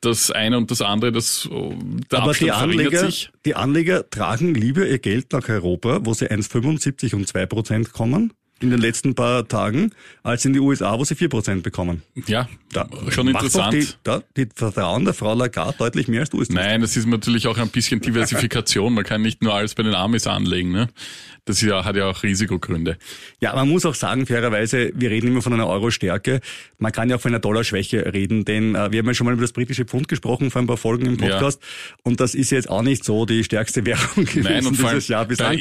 das 0.00 0.30
eine 0.30 0.58
und 0.58 0.70
das 0.70 0.82
andere, 0.82 1.10
das 1.10 1.48
der 1.50 2.18
Aber 2.18 2.30
Abstand 2.30 2.40
die 2.40 2.50
Anleger, 2.52 3.06
sich. 3.06 3.30
die 3.44 3.54
Anleger 3.54 4.08
tragen 4.08 4.54
lieber 4.54 4.86
ihr 4.86 4.98
Geld 4.98 5.32
nach 5.32 5.48
Europa, 5.48 6.00
wo 6.04 6.12
sie 6.12 6.30
1,75 6.30 7.14
und 7.14 7.26
zwei 7.26 7.46
Prozent 7.46 7.92
kommen, 7.92 8.32
in 8.60 8.70
den 8.70 8.80
letzten 8.80 9.14
paar 9.14 9.46
Tagen 9.46 9.92
als 10.22 10.44
in 10.44 10.52
die 10.52 10.60
USA, 10.60 10.98
wo 10.98 11.04
sie 11.04 11.14
vier 11.14 11.28
Prozent 11.28 11.62
bekommen. 11.62 12.02
Ja, 12.26 12.48
da, 12.72 12.88
schon 13.10 13.28
interessant. 13.28 13.74
Die, 13.74 13.86
da, 14.02 14.22
die 14.36 14.48
Vertrauen 14.54 15.04
der 15.04 15.14
Frau 15.14 15.34
Lagarde 15.34 15.76
deutlich 15.78 16.08
mehr 16.08 16.20
als 16.20 16.30
du 16.30 16.40
es 16.40 16.48
Nein, 16.48 16.80
das 16.80 16.96
ist 16.96 17.06
natürlich 17.06 17.46
auch 17.46 17.58
ein 17.58 17.68
bisschen 17.68 18.00
Diversifikation. 18.00 18.94
Man 18.94 19.04
kann 19.04 19.20
nicht 19.22 19.42
nur 19.42 19.54
alles 19.54 19.74
bei 19.74 19.82
den 19.82 19.94
Amis 19.94 20.26
anlegen. 20.26 20.72
Ne? 20.72 20.88
Das 21.46 21.60
ja, 21.60 21.84
hat 21.84 21.94
ja 21.94 22.06
auch 22.06 22.24
Risikogründe. 22.24 22.98
Ja, 23.40 23.54
man 23.54 23.68
muss 23.68 23.86
auch 23.86 23.94
sagen, 23.94 24.26
fairerweise, 24.26 24.90
wir 24.94 25.10
reden 25.10 25.28
immer 25.28 25.42
von 25.42 25.52
einer 25.52 25.68
Euro-Stärke. 25.68 26.40
Man 26.78 26.90
kann 26.90 27.08
ja 27.08 27.16
auch 27.16 27.20
von 27.20 27.30
einer 27.30 27.38
Dollarschwäche 27.38 28.12
reden, 28.12 28.44
denn 28.44 28.74
äh, 28.74 28.90
wir 28.90 28.98
haben 28.98 29.06
ja 29.06 29.14
schon 29.14 29.26
mal 29.26 29.32
über 29.32 29.42
das 29.42 29.52
britische 29.52 29.84
Pfund 29.84 30.08
gesprochen 30.08 30.50
vor 30.50 30.60
ein 30.60 30.66
paar 30.66 30.76
Folgen 30.76 31.06
im 31.06 31.16
Podcast. 31.16 31.62
Ja. 31.62 31.96
Und 32.02 32.18
das 32.18 32.34
ist 32.34 32.50
jetzt 32.50 32.68
auch 32.68 32.82
nicht 32.82 33.04
so 33.04 33.26
die 33.26 33.44
stärkste 33.44 33.86
Währung 33.86 34.24
gewesen 34.24 34.42
Nein, 34.42 34.66
und 34.66 34.76
dieses 34.76 35.06
Jahr 35.06 35.24
bislang. 35.24 35.56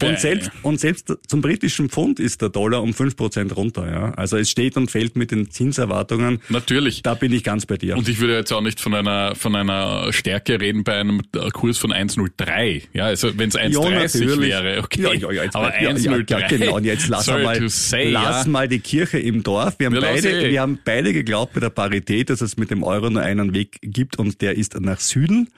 und, 0.00 0.20
selbst, 0.20 0.50
und 0.62 0.78
selbst 0.78 1.12
zum 1.26 1.40
britischen 1.40 1.88
Pfund 1.88 2.20
ist 2.20 2.33
der 2.38 2.48
Dollar 2.48 2.82
um 2.82 2.94
fünf 2.94 3.16
Prozent 3.16 3.56
runter. 3.56 3.90
Ja. 3.90 4.12
Also 4.14 4.36
es 4.36 4.50
steht 4.50 4.76
und 4.76 4.90
fällt 4.90 5.16
mit 5.16 5.30
den 5.30 5.50
Zinserwartungen. 5.50 6.40
Natürlich. 6.48 7.02
Da 7.02 7.14
bin 7.14 7.32
ich 7.32 7.44
ganz 7.44 7.66
bei 7.66 7.76
dir. 7.76 7.96
Und 7.96 8.08
ich 8.08 8.20
würde 8.20 8.36
jetzt 8.36 8.52
auch 8.52 8.60
nicht 8.60 8.80
von 8.80 8.94
einer, 8.94 9.34
von 9.34 9.54
einer 9.54 10.12
Stärke 10.12 10.60
reden 10.60 10.84
bei 10.84 10.94
einem 10.94 11.22
Kurs 11.52 11.78
von 11.78 11.92
1,03. 11.92 12.82
Ja, 12.92 13.06
also 13.06 13.36
wenn 13.38 13.48
es 13.48 13.56
1,30 13.56 14.24
ja, 14.24 14.40
wäre, 14.40 14.82
okay. 14.82 15.02
Ja, 15.02 15.12
ja, 15.14 15.44
jetzt 15.44 15.56
aber 15.56 15.74
1,03. 15.74 16.30
Ja, 16.30 16.38
ja, 16.38 16.48
genau, 16.48 16.76
und 16.76 16.84
jetzt 16.84 17.08
lass 17.08 17.26
mal, 17.26 17.68
say, 17.68 18.10
lass 18.10 18.46
ja. 18.46 18.50
mal 18.50 18.68
die 18.68 18.80
Kirche 18.80 19.18
im 19.18 19.42
Dorf. 19.42 19.78
Wir 19.78 19.86
haben, 19.86 20.00
beide, 20.00 20.50
wir 20.50 20.60
haben 20.60 20.78
beide 20.84 21.12
geglaubt 21.12 21.54
bei 21.54 21.60
der 21.60 21.70
Parität, 21.70 22.30
dass 22.30 22.40
es 22.40 22.56
mit 22.56 22.70
dem 22.70 22.82
Euro 22.82 23.10
nur 23.10 23.22
einen 23.22 23.54
Weg 23.54 23.78
gibt 23.82 24.18
und 24.18 24.40
der 24.40 24.56
ist 24.56 24.78
nach 24.80 25.00
Süden. 25.00 25.48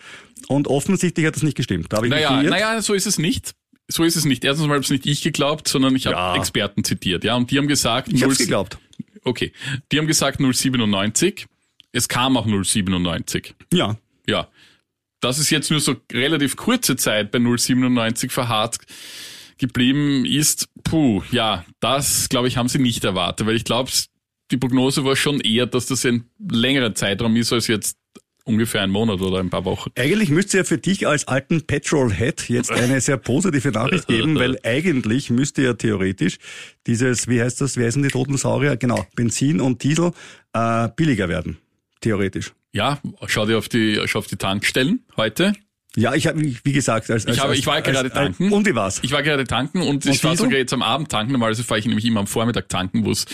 Und 0.49 0.69
offensichtlich 0.69 1.27
hat 1.27 1.35
das 1.35 1.43
nicht 1.43 1.57
gestimmt. 1.57 1.93
Da 1.93 2.01
naja, 2.01 2.43
naja, 2.43 2.81
so 2.83 2.95
ist 2.95 3.07
es 3.07 3.19
nicht 3.19 3.55
so 3.89 4.05
ist 4.05 4.17
es 4.17 4.25
nicht. 4.25 4.45
Erstens 4.45 4.67
mal 4.67 4.75
habe 4.75 4.85
es 4.85 4.91
nicht 4.91 5.07
ich 5.07 5.23
geglaubt, 5.23 5.69
sondern 5.69 5.95
ich 5.95 6.07
habe 6.07 6.17
ja. 6.17 6.37
Experten 6.37 6.85
zitiert. 6.85 7.25
Ja, 7.25 7.37
und 7.37 7.51
die 7.51 7.59
haben 7.59 7.69
gesagt, 7.69 8.13
ich 8.13 8.23
habe 8.23 8.35
geglaubt. 8.35 8.79
Okay, 9.23 9.53
die 9.91 9.99
haben 9.99 10.07
gesagt 10.07 10.41
0,97. 10.41 11.47
Es 11.93 12.09
kam 12.09 12.37
auch 12.37 12.47
0,97. 12.47 13.55
Ja. 13.73 13.97
Ja. 14.29 14.49
Das 15.21 15.39
ist 15.39 15.51
jetzt 15.51 15.71
nur 15.71 15.81
so 15.81 15.97
relativ 16.13 16.57
kurze 16.57 16.97
Zeit 16.97 17.31
bei 17.31 17.39
0,97 17.39 18.31
verharrt 18.31 18.79
geblieben 19.59 20.25
ist, 20.27 20.69
puh, 20.85 21.23
ja, 21.31 21.65
das 21.81 22.29
glaube 22.29 22.49
ich 22.49 22.57
haben 22.57 22.69
sie 22.69 22.79
nicht 22.79 23.05
erwartet, 23.05 23.47
weil 23.47 23.57
ich 23.57 23.65
glaube, 23.65 23.91
die 24.51 24.57
Prognose 24.57 25.05
war 25.05 25.17
schon 25.17 25.41
eher, 25.41 25.67
dass 25.67 25.87
das 25.87 26.05
ein 26.05 26.29
längerer 26.39 26.95
Zeitraum 26.95 27.35
ist 27.37 27.53
als 27.53 27.67
jetzt 27.67 27.97
ungefähr 28.47 28.83
einen 28.83 28.93
Monat 28.93 29.21
oder 29.21 29.41
ein 29.41 29.51
paar 29.51 29.65
Wochen. 29.65 29.91
Eigentlich 29.97 30.31
müsste 30.31 30.59
ja 30.59 30.65
für 30.65 30.79
dich 30.79 31.07
als 31.07 31.29
alten 31.29 31.67
Petrolhead 31.67 32.49
jetzt 32.49 32.71
eine 32.73 33.01
sehr 33.01 33.17
positive 33.19 33.71
Nachricht 33.71 34.07
geben, 34.09 34.37
weil 34.37 34.59
eigentlich 34.63 35.31
müsste 35.31 35.63
ja 35.63 35.75
theoretisch 35.75 36.39
dieses, 36.87 37.29
wie 37.29 37.43
heißt 37.43 37.61
das, 37.61 37.77
wie 37.77 37.85
heißen 37.85 38.03
die 38.03 38.09
toten 38.09 38.37
Saurier? 38.37 38.77
Genau, 38.77 39.07
Benzin 39.15 39.61
und 39.61 39.83
Diesel 39.83 40.13
äh, 40.53 40.89
billiger 40.97 41.29
werden. 41.29 41.59
Theoretisch. 42.01 42.53
Ja, 42.73 43.01
schau 43.27 43.47
dir 43.47 43.59
auf 43.59 43.69
die, 43.69 44.01
schau 44.07 44.21
auf 44.21 44.27
die 44.27 44.37
Tankstellen 44.37 45.05
heute. 45.17 45.53
Ja, 45.97 46.15
ich 46.15 46.27
habe, 46.27 46.41
wie 46.41 46.73
gesagt, 46.73 47.11
als, 47.11 47.27
als 47.27 47.37
ich, 47.37 47.41
habe, 47.41 47.51
als, 47.51 47.59
ich 47.59 47.67
war 47.67 47.81
gerade 47.81 48.13
als, 48.13 48.13
tanken. 48.13 48.53
Und 48.53 48.67
wie 48.67 48.75
war's? 48.75 49.01
Ich 49.03 49.13
war 49.13 49.23
gerade 49.23 49.45
tanken 49.45 49.81
und, 49.81 50.05
Und 50.05 50.07
ich 50.07 50.23
war 50.23 50.37
sogar 50.37 50.59
jetzt 50.59 50.75
am 50.75 50.83
Abend 50.83 51.09
tanken. 51.11 51.33
Normalerweise 51.33 51.65
fahre 51.65 51.81
ich 51.81 51.87
nämlich 51.87 52.05
immer 52.05 52.21
am 52.21 52.27
Vormittag 52.27 52.69
tanken, 52.69 53.05
wo 53.05 53.11
es 53.11 53.25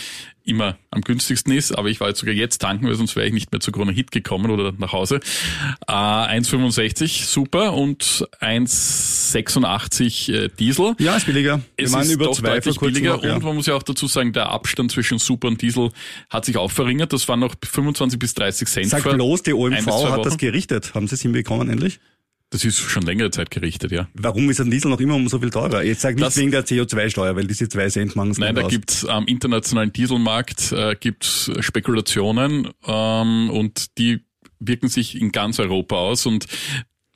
immer 0.45 0.77
am 0.91 1.01
günstigsten 1.03 1.53
ist. 1.53 1.77
Aber 1.77 1.89
ich 1.89 1.99
war 2.01 2.09
jetzt 2.09 2.21
sogar 2.21 2.35
jetzt 2.35 2.59
tanken, 2.59 2.87
weil 2.87 2.95
sonst 2.95 3.17
wäre 3.17 3.27
ich 3.27 3.33
nicht 3.33 3.51
mehr 3.51 3.61
zu 3.61 3.73
Corona 3.73 3.91
Hit 3.91 4.13
gekommen 4.13 4.51
oder 4.51 4.73
nach 4.79 4.93
Hause. 4.93 5.17
Äh, 5.89 5.93
1,65 5.93 7.25
super 7.27 7.73
und 7.75 8.29
1,86 8.41 10.33
äh, 10.33 10.49
Diesel. 10.59 10.95
Ja, 10.99 11.17
ist 11.17 11.27
billiger. 11.27 11.61
Wir 11.77 11.87
Es 11.87 11.93
waren 11.93 12.03
ist 12.03 12.13
über 12.13 12.27
doch 12.27 12.37
zwei 12.37 12.55
deutlich 12.55 12.79
billiger 12.79 13.15
noch, 13.15 13.25
ja. 13.25 13.35
und 13.35 13.43
man 13.45 13.57
muss 13.57 13.67
ja 13.67 13.75
auch 13.75 13.83
dazu 13.83 14.07
sagen, 14.07 14.33
der 14.33 14.51
Abstand 14.51 14.93
zwischen 14.93 15.19
Super 15.19 15.49
und 15.49 15.61
Diesel 15.63 15.91
hat 16.31 16.45
sich 16.45 16.57
auch 16.57 16.71
verringert. 16.71 17.13
Das 17.13 17.29
waren 17.29 17.41
noch 17.41 17.57
25 17.65 18.21
bis 18.21 18.35
30 18.35 18.69
Cent. 18.69 18.89
Sag 18.89 19.03
bloß, 19.03 19.43
die 19.43 19.53
OMV 19.53 20.11
hat 20.11 20.25
das 20.25 20.39
gerichtet. 20.39 20.95
Haben 20.95 21.09
sie 21.09 21.17
es 21.17 21.23
hinbekommen 21.23 21.69
endlich? 21.69 21.99
Das 22.53 22.65
ist 22.67 22.79
schon 22.79 23.03
längere 23.05 23.31
Zeit 23.31 23.51
gerichtet, 23.51 23.93
ja. 23.93 24.09
Warum 24.15 24.49
ist 24.51 24.61
ein 24.61 24.71
Diesel 24.71 24.91
noch 24.91 25.01
immer 25.01 25.15
um 25.15 25.27
so 25.27 25.39
viel 25.39 25.49
teurer? 25.51 25.83
Jetzt 25.83 26.03
sag 26.03 26.15
nicht 26.17 26.25
Das- 26.27 26.37
wegen 26.37 26.51
der 26.51 26.65
CO2-Steuer, 26.67 27.35
weil 27.35 27.47
diese 27.47 27.67
zwei 27.69 27.89
Cent 27.89 28.15
machen 28.15 28.31
es 28.31 28.39
Nein, 28.39 28.55
da 28.55 28.63
aus. 28.63 28.71
gibt's 28.71 29.05
am 29.07 29.27
internationalen 29.27 29.91
Dieselmarkt 29.93 30.71
äh, 30.73 30.95
gibt's 31.01 31.51
Spekulationen 31.61 32.69
ähm, 32.87 33.49
und 33.51 33.97
die 33.99 34.21
wirken 34.61 34.89
sich 34.89 35.21
in 35.21 35.33
ganz 35.33 35.59
Europa 35.59 35.97
aus 35.97 36.27
und 36.27 36.47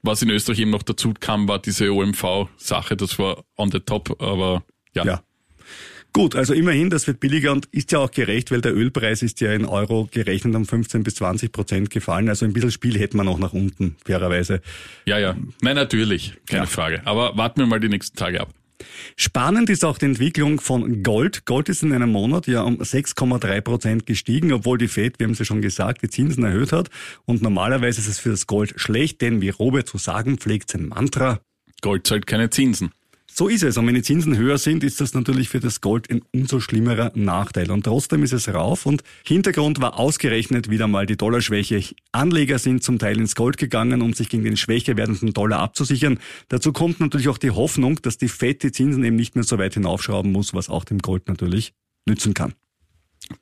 was 0.02 0.22
in 0.22 0.30
Österreich 0.30 0.60
eben 0.60 0.70
noch 0.70 0.82
dazu 0.82 1.12
kam, 1.18 1.48
war 1.48 1.58
diese 1.60 1.92
OMV-Sache, 1.92 2.96
das 2.96 3.18
war 3.18 3.44
on 3.56 3.70
the 3.70 3.80
top, 3.80 4.20
aber 4.22 4.64
ja. 4.94 5.04
Ja. 5.04 5.22
Gut, 6.16 6.34
also 6.34 6.54
immerhin, 6.54 6.88
das 6.88 7.06
wird 7.06 7.20
billiger 7.20 7.52
und 7.52 7.66
ist 7.72 7.92
ja 7.92 7.98
auch 7.98 8.10
gerecht, 8.10 8.50
weil 8.50 8.62
der 8.62 8.74
Ölpreis 8.74 9.20
ist 9.22 9.38
ja 9.42 9.52
in 9.52 9.66
Euro 9.66 10.08
gerechnet 10.10 10.54
um 10.54 10.64
15 10.64 11.02
bis 11.02 11.16
20 11.16 11.52
Prozent 11.52 11.90
gefallen. 11.90 12.30
Also 12.30 12.46
ein 12.46 12.54
bisschen 12.54 12.70
Spiel 12.70 12.98
hätten 12.98 13.18
wir 13.18 13.24
noch 13.24 13.38
nach 13.38 13.52
unten, 13.52 13.96
fairerweise. 14.02 14.62
ja, 15.04 15.18
ja. 15.18 15.36
Nein, 15.60 15.76
natürlich, 15.76 16.32
keine 16.46 16.62
Ja. 16.62 16.66
Frage. 16.66 17.02
Aber 17.04 17.36
warten 17.36 17.60
wir 17.60 17.66
mal 17.66 17.80
die 17.80 17.90
nächsten 17.90 18.16
Tage 18.16 18.40
ab. 18.40 18.48
Spannend 19.16 19.68
ist 19.68 19.84
auch 19.84 19.98
die 19.98 20.06
Entwicklung 20.06 20.58
von 20.58 21.02
Gold. 21.02 21.44
Gold 21.44 21.68
ist 21.68 21.82
in 21.82 21.92
einem 21.92 22.12
Monat 22.12 22.46
ja 22.46 22.62
um 22.62 22.78
6,3 22.78 23.60
Prozent 23.60 24.06
gestiegen, 24.06 24.54
obwohl 24.54 24.78
die 24.78 24.88
Fed, 24.88 25.18
wir 25.18 25.26
haben 25.26 25.32
es 25.32 25.38
ja 25.38 25.44
schon 25.44 25.60
gesagt, 25.60 26.00
die 26.00 26.08
Zinsen 26.08 26.44
erhöht 26.44 26.72
hat. 26.72 26.88
Und 27.26 27.42
normalerweise 27.42 28.00
ist 28.00 28.08
es 28.08 28.18
für 28.18 28.30
das 28.30 28.46
Gold 28.46 28.72
schlecht, 28.76 29.20
denn 29.20 29.42
wie 29.42 29.50
Robert 29.50 29.86
zu 29.86 29.98
sagen 29.98 30.38
pflegt, 30.38 30.70
sein 30.70 30.88
Mantra, 30.88 31.40
Gold 31.82 32.06
zahlt 32.06 32.26
keine 32.26 32.48
Zinsen. 32.48 32.90
So 33.38 33.48
ist 33.48 33.62
es. 33.62 33.76
Und 33.76 33.86
wenn 33.86 33.94
die 33.94 34.02
Zinsen 34.02 34.38
höher 34.38 34.56
sind, 34.56 34.82
ist 34.82 34.98
das 34.98 35.12
natürlich 35.12 35.50
für 35.50 35.60
das 35.60 35.82
Gold 35.82 36.10
ein 36.10 36.22
umso 36.32 36.58
schlimmerer 36.58 37.12
Nachteil. 37.14 37.70
Und 37.70 37.82
trotzdem 37.82 38.22
ist 38.22 38.32
es 38.32 38.48
rauf. 38.48 38.86
Und 38.86 39.02
Hintergrund 39.26 39.78
war 39.78 39.98
ausgerechnet 39.98 40.70
wieder 40.70 40.88
mal 40.88 41.04
die 41.04 41.18
Dollarschwäche. 41.18 41.82
Anleger 42.12 42.58
sind 42.58 42.82
zum 42.82 42.98
Teil 42.98 43.18
ins 43.18 43.34
Gold 43.34 43.58
gegangen, 43.58 44.00
um 44.00 44.14
sich 44.14 44.30
gegen 44.30 44.44
den 44.44 44.56
schwächer 44.56 44.96
werdenden 44.96 45.34
Dollar 45.34 45.58
abzusichern. 45.58 46.18
Dazu 46.48 46.72
kommt 46.72 46.98
natürlich 46.98 47.28
auch 47.28 47.36
die 47.36 47.50
Hoffnung, 47.50 48.00
dass 48.00 48.16
die 48.16 48.28
FED 48.28 48.62
die 48.62 48.72
Zinsen 48.72 49.04
eben 49.04 49.16
nicht 49.16 49.34
mehr 49.34 49.44
so 49.44 49.58
weit 49.58 49.74
hinaufschrauben 49.74 50.32
muss, 50.32 50.54
was 50.54 50.70
auch 50.70 50.84
dem 50.84 51.00
Gold 51.00 51.28
natürlich 51.28 51.74
nützen 52.06 52.32
kann. 52.32 52.54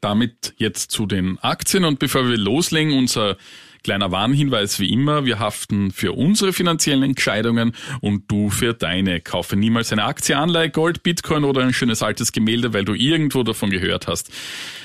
Damit 0.00 0.54
jetzt 0.56 0.90
zu 0.90 1.06
den 1.06 1.38
Aktien 1.38 1.84
und 1.84 2.00
bevor 2.00 2.28
wir 2.28 2.36
loslegen, 2.36 2.94
unser 2.94 3.36
kleiner 3.84 4.10
Warnhinweis 4.10 4.80
wie 4.80 4.90
immer, 4.90 5.26
wir 5.26 5.38
haften 5.38 5.92
für 5.92 6.12
unsere 6.12 6.52
finanziellen 6.52 7.02
Entscheidungen 7.02 7.72
und 8.00 8.24
du 8.28 8.50
für 8.50 8.72
deine. 8.72 9.20
Kaufe 9.20 9.56
niemals 9.56 9.92
eine 9.92 10.04
Aktie, 10.04 10.36
Anleihe, 10.36 10.70
Gold, 10.70 11.02
Bitcoin 11.02 11.44
oder 11.44 11.62
ein 11.62 11.74
schönes 11.74 12.02
altes 12.02 12.32
Gemälde, 12.32 12.72
weil 12.72 12.84
du 12.84 12.94
irgendwo 12.94 13.42
davon 13.42 13.70
gehört 13.70 14.08
hast, 14.08 14.30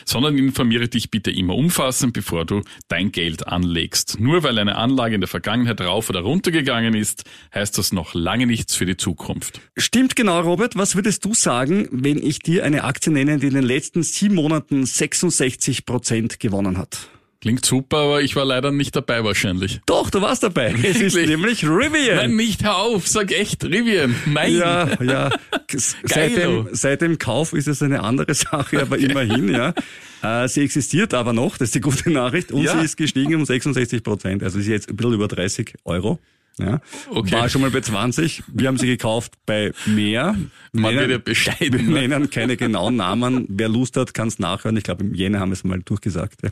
sondern 0.06 0.38
informiere 0.38 0.90
dich 0.90 1.10
bitte 1.10 1.32
immer 1.32 1.56
umfassend, 1.56 2.14
bevor 2.14 2.46
du 2.46 2.62
dein 2.90 3.12
Geld 3.12 3.48
anlegst. 3.48 4.20
Nur 4.20 4.44
weil 4.44 4.60
eine 4.60 4.76
Anlage 4.76 5.16
in 5.16 5.22
der 5.22 5.30
Vergangenheit 5.30 5.80
rauf 5.80 6.10
oder 6.10 6.20
runter 6.20 6.52
gegangen 6.52 6.94
ist, 6.94 7.24
heißt 7.56 7.78
das 7.78 7.94
noch 7.94 8.14
lange 8.14 8.48
nichts 8.48 8.76
für 8.76 8.86
die 8.86 8.98
Zukunft. 8.98 9.62
Stimmt 9.78 10.18
genau, 10.18 10.42
Robert. 10.42 10.76
Was 10.76 10.96
würdest 10.96 11.24
du 11.24 11.34
sagen, 11.34 11.88
wenn 11.92 12.22
ich 12.22 12.40
dir 12.40 12.66
eine 12.66 12.84
Aktie 12.84 13.14
nenne, 13.14 13.40
die 13.40 13.48
in 13.48 13.54
den 13.54 13.64
letzten 13.64 14.04
sieben 14.04 14.36
Monaten 14.36 14.86
66 14.86 15.86
Prozent 15.86 16.40
gewonnen 16.42 16.78
hat? 16.78 17.10
Klingt 17.42 17.66
super, 17.66 17.98
aber 18.00 18.22
ich 18.22 18.36
war 18.36 18.44
leider 18.44 18.72
nicht 18.72 18.94
dabei 18.98 19.24
wahrscheinlich. 19.24 19.80
Doch, 19.86 20.10
du 20.10 20.22
warst 20.22 20.44
dabei. 20.44 20.76
Es 20.84 21.00
ist 21.00 21.16
nämlich 21.16 21.64
Rivian. 21.64 22.18
Nein, 22.18 22.36
nicht 22.36 22.64
hör 22.66 22.78
auf, 22.80 23.08
sag 23.08 23.32
echt 23.32 23.64
Rivian. 23.64 24.14
Nein. 24.26 24.58
Ja, 24.58 25.02
ja. 25.02 25.30
Seit 26.04 26.36
dem, 26.36 26.68
seit 26.74 27.02
dem 27.02 27.18
Kauf 27.18 27.54
ist 27.54 27.68
es 27.68 27.82
eine 27.82 28.04
andere 28.04 28.34
Sache, 28.34 28.82
aber 28.82 28.98
immerhin, 28.98 29.50
ja. 29.50 29.74
Äh, 30.22 30.50
Sie 30.50 30.60
existiert 30.66 31.14
aber 31.14 31.32
noch, 31.32 31.58
das 31.58 31.70
ist 31.70 31.76
die 31.76 31.80
gute 31.80 32.10
Nachricht, 32.12 32.52
und 32.52 32.62
Ja. 32.64 32.78
sie 32.78 32.84
ist 32.84 32.98
gestiegen 32.98 33.36
um 33.36 33.46
66 33.46 34.04
Prozent. 34.04 34.44
Also 34.44 34.58
sie 34.58 34.64
ist 34.64 34.68
jetzt 34.68 34.90
ein 34.90 34.98
bisschen 34.98 35.14
über 35.14 35.30
30 35.30 35.76
Euro. 35.86 36.20
Ja. 36.60 36.82
Okay. 37.10 37.32
War 37.32 37.50
schon 37.50 37.62
mal 37.62 37.72
bei 37.72 37.82
20. 37.82 38.44
Wir 38.48 38.68
haben 38.68 38.78
sie 38.78 38.88
gekauft 38.88 39.34
bei 39.46 39.72
mehr. 39.86 40.36
Man 40.72 40.94
Nennen- 40.96 41.00
wird 41.00 41.12
ja 41.12 41.18
bescheiden, 41.18 41.88
Wir 41.88 42.02
ne? 42.02 42.08
nennen 42.08 42.30
keine 42.30 42.58
genauen 42.58 42.96
Namen. 42.98 43.46
Wer 43.50 43.70
Lust 43.70 43.96
hat, 43.98 44.14
kann 44.14 44.28
es 44.28 44.40
nachhören. 44.40 44.78
Ich 44.78 44.84
glaube, 44.84 45.04
im 45.04 45.14
Jänner 45.16 45.40
haben 45.40 45.50
wir 45.50 45.54
es 45.54 45.64
mal 45.64 45.80
durchgesagt. 45.80 46.42
Ja. 46.44 46.50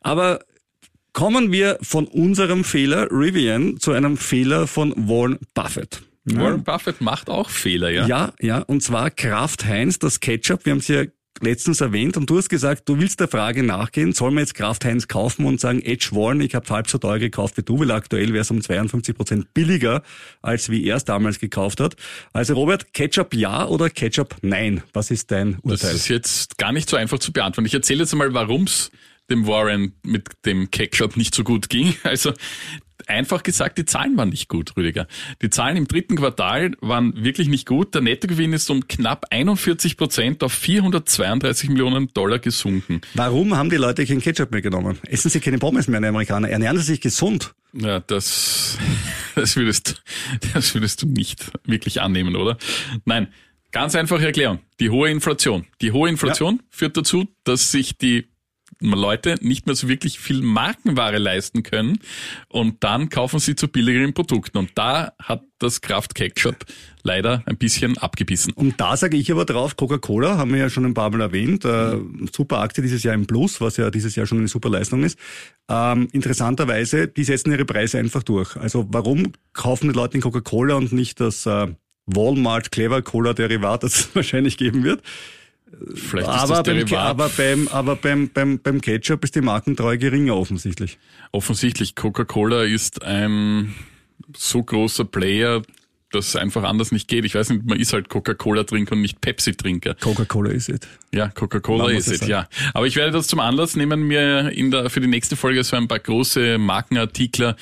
Aber 0.00 0.40
kommen 1.12 1.50
wir 1.52 1.78
von 1.82 2.06
unserem 2.06 2.62
Fehler 2.64 3.08
Rivian 3.10 3.78
zu 3.80 3.92
einem 3.92 4.16
Fehler 4.16 4.66
von 4.66 4.92
Warren 5.08 5.38
Buffett. 5.54 6.02
Ja. 6.28 6.40
Warren 6.40 6.64
Buffett 6.64 7.00
macht 7.00 7.30
auch 7.30 7.48
Fehler, 7.50 7.88
ja. 7.90 8.06
Ja, 8.06 8.32
ja, 8.40 8.58
und 8.58 8.82
zwar 8.82 9.10
Kraft 9.10 9.64
Heinz, 9.64 9.98
das 9.98 10.20
Ketchup, 10.20 10.64
wir 10.66 10.72
haben 10.72 10.78
es 10.80 10.88
ja 10.88 11.04
letztens 11.40 11.80
erwähnt 11.80 12.16
und 12.16 12.28
du 12.30 12.38
hast 12.38 12.48
gesagt, 12.48 12.88
du 12.88 12.98
willst 12.98 13.20
der 13.20 13.28
Frage 13.28 13.62
nachgehen, 13.62 14.12
soll 14.12 14.30
man 14.30 14.40
jetzt 14.42 14.54
Kraft 14.54 14.84
Heinz 14.84 15.08
kaufen 15.08 15.44
und 15.46 15.60
sagen, 15.60 15.80
Edge 15.82 16.08
Warren, 16.12 16.40
ich 16.40 16.54
habe 16.54 16.68
halb 16.68 16.88
so 16.88 16.98
teuer 16.98 17.18
gekauft 17.18 17.56
wie 17.56 17.62
du, 17.62 17.78
weil 17.80 17.90
aktuell 17.90 18.32
wäre 18.32 18.42
es 18.42 18.50
um 18.50 18.60
52 18.60 19.14
Prozent 19.16 19.54
billiger, 19.54 20.02
als 20.42 20.70
wie 20.70 20.84
er 20.86 20.96
es 20.96 21.04
damals 21.04 21.38
gekauft 21.38 21.80
hat. 21.80 21.96
Also 22.32 22.54
Robert, 22.54 22.92
Ketchup 22.94 23.34
ja 23.34 23.66
oder 23.66 23.90
Ketchup 23.90 24.36
nein? 24.42 24.82
Was 24.92 25.10
ist 25.10 25.30
dein 25.30 25.58
Das 25.64 25.82
Urteil? 25.82 25.94
ist 25.96 26.08
jetzt 26.08 26.58
gar 26.58 26.72
nicht 26.72 26.88
so 26.88 26.96
einfach 26.96 27.18
zu 27.18 27.32
beantworten. 27.32 27.66
Ich 27.66 27.74
erzähle 27.74 28.00
jetzt 28.00 28.12
einmal, 28.12 28.32
warum's 28.34 28.90
dem 29.28 29.46
Warren 29.46 29.92
mit 30.04 30.28
dem 30.44 30.70
Ketchup 30.70 31.16
nicht 31.16 31.34
so 31.34 31.42
gut 31.44 31.68
ging. 31.68 31.94
Also 32.04 32.32
einfach 33.06 33.42
gesagt, 33.42 33.78
die 33.78 33.84
Zahlen 33.84 34.16
waren 34.16 34.28
nicht 34.28 34.48
gut, 34.48 34.76
Rüdiger. 34.76 35.06
Die 35.42 35.50
Zahlen 35.50 35.76
im 35.76 35.88
dritten 35.88 36.16
Quartal 36.16 36.72
waren 36.80 37.24
wirklich 37.24 37.48
nicht 37.48 37.66
gut. 37.66 37.94
Der 37.94 38.02
Nettogewinn 38.02 38.52
ist 38.52 38.70
um 38.70 38.86
knapp 38.88 39.26
41 39.30 39.96
Prozent 39.96 40.42
auf 40.42 40.52
432 40.52 41.70
Millionen 41.70 42.08
Dollar 42.12 42.38
gesunken. 42.38 43.00
Warum 43.14 43.56
haben 43.56 43.70
die 43.70 43.76
Leute 43.76 44.06
kein 44.06 44.20
Ketchup 44.20 44.50
mehr 44.50 44.62
genommen? 44.62 44.98
Essen 45.06 45.30
sie 45.30 45.40
keine 45.40 45.58
Pommes 45.58 45.88
mehr, 45.88 46.00
die 46.00 46.06
Amerikaner? 46.06 46.48
Ernähren 46.48 46.76
sie 46.78 46.84
sich 46.84 47.00
gesund? 47.00 47.54
Ja, 47.72 48.00
das, 48.00 48.78
das 49.34 49.56
würdest, 49.56 50.02
das 50.54 50.74
würdest 50.74 51.02
du 51.02 51.06
nicht 51.06 51.50
wirklich 51.64 52.00
annehmen, 52.00 52.36
oder? 52.36 52.56
Nein. 53.04 53.28
Ganz 53.72 53.94
einfache 53.94 54.24
Erklärung. 54.24 54.60
Die 54.80 54.88
hohe 54.88 55.10
Inflation. 55.10 55.66
Die 55.82 55.92
hohe 55.92 56.08
Inflation 56.08 56.62
führt 56.70 56.96
dazu, 56.96 57.28
dass 57.44 57.72
sich 57.72 57.98
die 57.98 58.26
Leute 58.80 59.36
nicht 59.40 59.66
mehr 59.66 59.74
so 59.74 59.88
wirklich 59.88 60.18
viel 60.18 60.42
Markenware 60.42 61.18
leisten 61.18 61.62
können 61.62 61.98
und 62.48 62.84
dann 62.84 63.08
kaufen 63.08 63.38
sie 63.38 63.56
zu 63.56 63.68
billigeren 63.68 64.12
Produkten. 64.12 64.58
Und 64.58 64.70
da 64.74 65.12
hat 65.22 65.42
das 65.58 65.80
Kraft 65.80 66.14
Ketchup 66.14 66.66
leider 67.02 67.42
ein 67.46 67.56
bisschen 67.56 67.96
abgebissen. 67.96 68.52
Und 68.52 68.80
da 68.80 68.96
sage 68.96 69.16
ich 69.16 69.32
aber 69.32 69.44
drauf, 69.44 69.76
Coca-Cola, 69.76 70.36
haben 70.36 70.52
wir 70.52 70.58
ja 70.58 70.70
schon 70.70 70.84
ein 70.84 70.94
paar 70.94 71.10
Mal 71.10 71.22
erwähnt, 71.22 71.64
äh, 71.64 71.96
super 72.34 72.60
Aktie 72.60 72.82
dieses 72.82 73.02
Jahr 73.02 73.14
im 73.14 73.26
Plus, 73.26 73.60
was 73.60 73.76
ja 73.76 73.90
dieses 73.90 74.16
Jahr 74.16 74.26
schon 74.26 74.38
eine 74.38 74.48
super 74.48 74.68
Leistung 74.68 75.02
ist. 75.02 75.18
Ähm, 75.68 76.08
interessanterweise, 76.12 77.08
die 77.08 77.24
setzen 77.24 77.52
ihre 77.52 77.64
Preise 77.64 77.98
einfach 77.98 78.22
durch. 78.22 78.56
Also 78.56 78.86
warum 78.90 79.32
kaufen 79.52 79.88
die 79.88 79.94
Leute 79.94 80.12
den 80.12 80.22
Coca-Cola 80.22 80.74
und 80.74 80.92
nicht 80.92 81.20
das 81.20 81.46
äh, 81.46 81.68
Walmart 82.06 82.70
Clever 82.70 83.02
Cola 83.02 83.32
Derivat, 83.32 83.82
das 83.82 83.98
es 83.98 84.10
wahrscheinlich 84.14 84.58
geben 84.58 84.84
wird? 84.84 85.02
Vielleicht 85.94 86.28
Aber, 86.28 86.62
beim, 86.62 86.94
aber, 86.94 87.28
beim, 87.28 87.68
aber 87.68 87.96
beim, 87.96 88.30
beim, 88.30 88.58
beim 88.60 88.80
Ketchup 88.80 89.24
ist 89.24 89.34
die 89.34 89.40
Markentreue 89.40 89.98
geringer 89.98 90.36
offensichtlich. 90.36 90.98
offensichtlich. 91.32 91.96
Coca-Cola 91.96 92.62
ist 92.62 93.02
ein 93.02 93.74
so 94.36 94.62
großer 94.62 95.04
Player, 95.04 95.62
dass 96.12 96.28
es 96.28 96.36
einfach 96.36 96.62
anders 96.62 96.92
nicht 96.92 97.08
geht. 97.08 97.24
Ich 97.24 97.34
weiß 97.34 97.50
nicht, 97.50 97.66
man 97.66 97.80
ist 97.80 97.92
halt 97.92 98.08
Coca-Cola-Trinker 98.08 98.92
und 98.92 99.02
nicht 99.02 99.20
Pepsi-Trinker. 99.20 99.94
Coca-Cola 99.94 100.50
ist 100.50 100.68
es. 100.68 100.80
Ja, 101.12 101.28
Coca-Cola 101.28 101.90
es, 101.90 102.06
es 102.06 102.26
ja. 102.26 102.48
Aber 102.72 102.86
ich 102.86 102.94
werde 102.94 103.10
das 103.10 103.26
zum 103.26 103.40
Anlass 103.40 103.74
nehmen, 103.74 104.06
mir 104.06 104.50
in 104.50 104.70
der, 104.70 104.88
für 104.88 105.00
die 105.00 105.08
nächste 105.08 105.34
Folge 105.34 105.64
so 105.64 105.76
ein 105.76 105.88
paar 105.88 105.98
große 105.98 106.58
Markenartikler, 106.58 107.56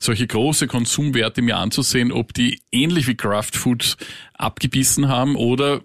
solche 0.00 0.26
große 0.26 0.66
Konsumwerte 0.66 1.42
mir 1.42 1.58
anzusehen, 1.58 2.10
ob 2.10 2.32
die 2.32 2.62
ähnlich 2.72 3.06
wie 3.06 3.16
Kraft 3.16 3.54
Food 3.54 3.96
abgebissen 4.32 5.08
haben 5.08 5.36
oder 5.36 5.82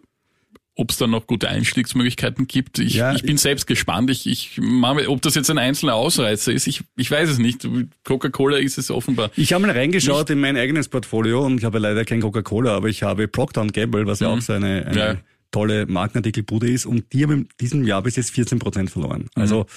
ob 0.75 0.91
es 0.91 0.97
dann 0.97 1.09
noch 1.11 1.25
gute 1.25 1.47
Einstiegsmöglichkeiten 1.49 2.47
gibt. 2.47 2.79
Ich, 2.79 2.95
Ja, 2.95 3.13
ich 3.15 3.23
bin 3.23 3.37
selbst 3.37 3.65
gespannt. 3.65 4.09
Ich, 4.09 4.27
ich 4.27 4.59
mache, 4.61 5.09
ob 5.09 5.21
das 5.21 5.35
jetzt 5.35 5.49
ein 5.49 5.57
einzelner 5.57 5.95
Ausreißer 5.95 6.51
ist, 6.51 6.67
ich, 6.67 6.81
ich 6.97 7.09
weiß 7.09 7.29
es 7.29 7.37
nicht. 7.37 7.67
Coca-Cola 8.03 8.57
ist 8.57 8.77
es 8.77 8.91
offenbar. 8.91 9.31
Ich 9.37 9.53
habe 9.53 9.65
mal 9.65 9.71
reingeschaut 9.71 10.29
in 10.29 10.39
mein 10.39 10.57
eigenes 10.57 10.89
Portfolio 10.89 11.45
und 11.45 11.57
ich 11.59 11.63
habe 11.63 11.79
leider 11.79 12.03
kein 12.05 12.21
Coca-Cola, 12.21 12.75
aber 12.75 12.89
ich 12.89 13.03
habe 13.03 13.27
Procter 13.27 13.65
Gamble, 13.67 14.05
was 14.05 14.19
ja 14.19 14.27
auch 14.27 14.41
so 14.41 14.53
eine, 14.53 14.85
eine 14.85 14.99
Ja. 14.99 15.15
tolle 15.51 15.85
Markenartikelbude 15.85 16.69
ist 16.69 16.85
und 16.85 17.05
die 17.13 17.23
haben 17.23 17.31
in 17.31 17.47
diesem 17.61 17.85
Jahr 17.87 18.01
bis 18.01 18.17
jetzt 18.17 18.31
14 18.31 18.59
Prozent 18.59 18.89
verloren. 18.89 19.27
Also, 19.35 19.67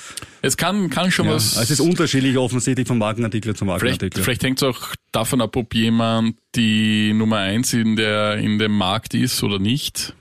Es 0.42 0.56
kann, 0.56 0.90
kann 0.90 1.12
schon 1.12 1.26
ja, 1.26 1.34
was. 1.34 1.56
also 1.56 1.72
es 1.74 1.78
ist 1.78 1.80
unterschiedlich 1.80 2.36
offensichtlich 2.36 2.88
von 2.88 2.98
Markenartikel 2.98 3.54
zu 3.54 3.64
Vielleicht, 3.64 3.82
Markenartikel. 3.82 4.22
vielleicht 4.24 4.42
hängt 4.42 4.58
es 4.60 4.64
auch 4.64 4.94
davon 5.12 5.40
ab, 5.40 5.54
ob 5.54 5.72
jemand 5.76 6.36
die 6.56 7.12
Nummer 7.12 7.36
eins 7.38 7.72
in 7.72 7.94
der 7.94 8.38
in 8.38 8.58
dem 8.58 8.72
Markt 8.72 9.14
ist 9.14 9.44
oder 9.44 9.60
nicht. 9.60 10.14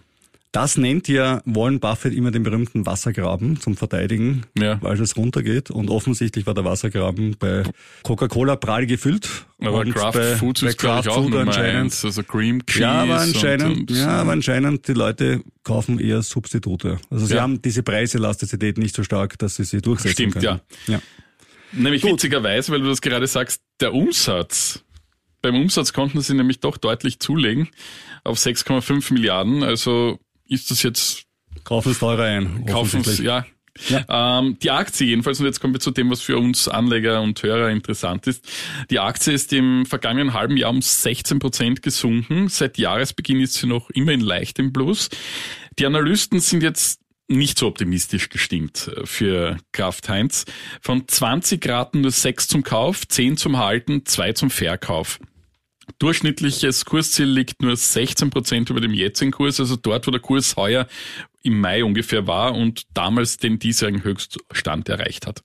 Das 0.57 0.75
nennt 0.75 1.07
ja 1.07 1.43
Warren 1.45 1.79
Buffett 1.79 2.15
immer 2.15 2.31
den 2.31 2.41
berühmten 2.41 2.87
Wassergraben 2.87 3.61
zum 3.61 3.77
Verteidigen, 3.77 4.43
Ja. 4.57 4.81
weil 4.81 4.99
es 4.99 5.15
runtergeht. 5.15 5.69
Und 5.69 5.91
offensichtlich 5.91 6.47
war 6.47 6.55
der 6.55 6.65
Wassergraben 6.65 7.35
bei 7.37 7.61
Coca-Cola 8.01 8.55
prall 8.55 8.87
gefüllt. 8.87 9.29
Aber 9.61 9.81
und 9.81 9.93
Kraft 9.93 10.17
bei, 10.17 10.35
Foods 10.35 10.61
bei 10.61 10.69
ist 10.69 10.79
glaube 10.79 11.01
ich 11.01 11.09
auch 11.09 11.21
Food 11.25 11.35
anscheinend. 11.35 11.75
eins. 11.93 12.03
Also 12.03 12.23
Cream 12.23 12.65
Cheese. 12.65 12.79
Ja, 12.81 13.03
aber 13.03 13.19
anscheinend, 13.19 13.65
und, 13.65 13.91
und, 13.91 13.91
ja, 13.91 14.07
aber 14.07 14.31
anscheinend 14.31 14.87
die 14.87 14.93
Leute 14.93 15.43
kaufen 15.63 15.99
eher 15.99 16.23
Substitute. 16.23 16.97
Also 17.11 17.27
sie 17.27 17.35
Ja. 17.35 17.43
haben 17.43 17.61
diese 17.61 17.83
Preiselastizität 17.83 18.79
nicht 18.79 18.95
so 18.95 19.03
stark, 19.03 19.37
dass 19.37 19.57
sie 19.57 19.63
sie 19.63 19.79
durchsetzen 19.83 20.13
Stimmt, 20.31 20.33
können. 20.43 20.59
ja. 20.87 20.99
Nämlich 21.71 22.03
witzigerweise, 22.03 22.71
weil 22.71 22.81
du 22.81 22.87
das 22.87 23.01
gerade 23.01 23.27
sagst, 23.27 23.61
der 23.79 23.93
Umsatz. 23.93 24.83
Beim 25.43 25.53
Umsatz 25.55 25.93
konnten 25.93 26.19
sie 26.21 26.33
nämlich 26.33 26.61
doch 26.61 26.77
deutlich 26.77 27.19
zulegen 27.19 27.69
auf 28.23 28.39
6,5 28.39 29.13
Milliarden. 29.13 29.61
Also 29.61 30.19
ist 30.49 30.71
das 30.71 30.83
jetzt 30.83 31.27
Kaufen 31.63 31.91
es 31.91 31.99
teurer 31.99 32.23
ein. 32.23 32.65
kaufen 32.65 33.01
offensichtlich. 33.01 33.25
ja. 33.25 33.45
Ähm, 34.09 34.57
die 34.59 34.71
Aktie 34.71 35.07
jedenfalls, 35.07 35.39
und 35.39 35.45
jetzt 35.45 35.59
kommen 35.59 35.73
wir 35.73 35.79
zu 35.79 35.91
dem, 35.91 36.09
was 36.09 36.21
für 36.21 36.37
uns 36.37 36.67
Anleger 36.67 37.21
und 37.21 37.41
Hörer 37.43 37.69
interessant 37.69 38.25
ist. 38.25 38.47
Die 38.89 38.99
Aktie 38.99 39.33
ist 39.33 39.53
im 39.53 39.85
vergangenen 39.85 40.33
halben 40.33 40.57
Jahr 40.57 40.71
um 40.71 40.81
16 40.81 41.39
Prozent 41.39 41.81
gesunken. 41.81 42.47
Seit 42.47 42.77
Jahresbeginn 42.77 43.41
ist 43.41 43.55
sie 43.55 43.67
noch 43.67 43.89
immer 43.91 44.13
in 44.13 44.21
leichtem 44.21 44.73
Plus. 44.73 45.09
Die 45.77 45.85
Analysten 45.85 46.39
sind 46.39 46.63
jetzt 46.63 47.01
nicht 47.27 47.59
so 47.59 47.67
optimistisch 47.67 48.29
gestimmt 48.29 48.89
äh, 48.95 49.05
für 49.05 49.57
Kraft 49.73 50.09
Heinz. 50.09 50.45
Von 50.81 51.07
20 51.07 51.67
raten 51.67 52.01
nur 52.01 52.11
6 52.11 52.47
zum 52.47 52.63
Kauf, 52.63 53.07
10 53.07 53.37
zum 53.37 53.57
Halten, 53.57 54.05
2 54.05 54.33
zum 54.33 54.49
Verkauf. 54.49 55.19
Durchschnittliches 56.00 56.86
Kursziel 56.86 57.25
liegt 57.27 57.62
nur 57.62 57.75
16 57.75 58.29
Prozent 58.29 58.70
über 58.70 58.82
dem 58.82 58.94
jetzigen 58.94 59.32
Kurs, 59.32 59.60
also 59.60 59.75
dort, 59.75 60.06
wo 60.08 60.12
der 60.12 60.20
Kurs 60.20 60.56
heuer 60.56 60.88
im 61.44 61.60
Mai 61.60 61.84
ungefähr 61.84 62.27
war 62.27 62.53
und 62.56 62.84
damals 62.94 63.38
den 63.38 63.58
diesjährigen 63.60 64.03
Höchststand 64.03 64.89
erreicht 64.89 65.25
hat. 65.27 65.44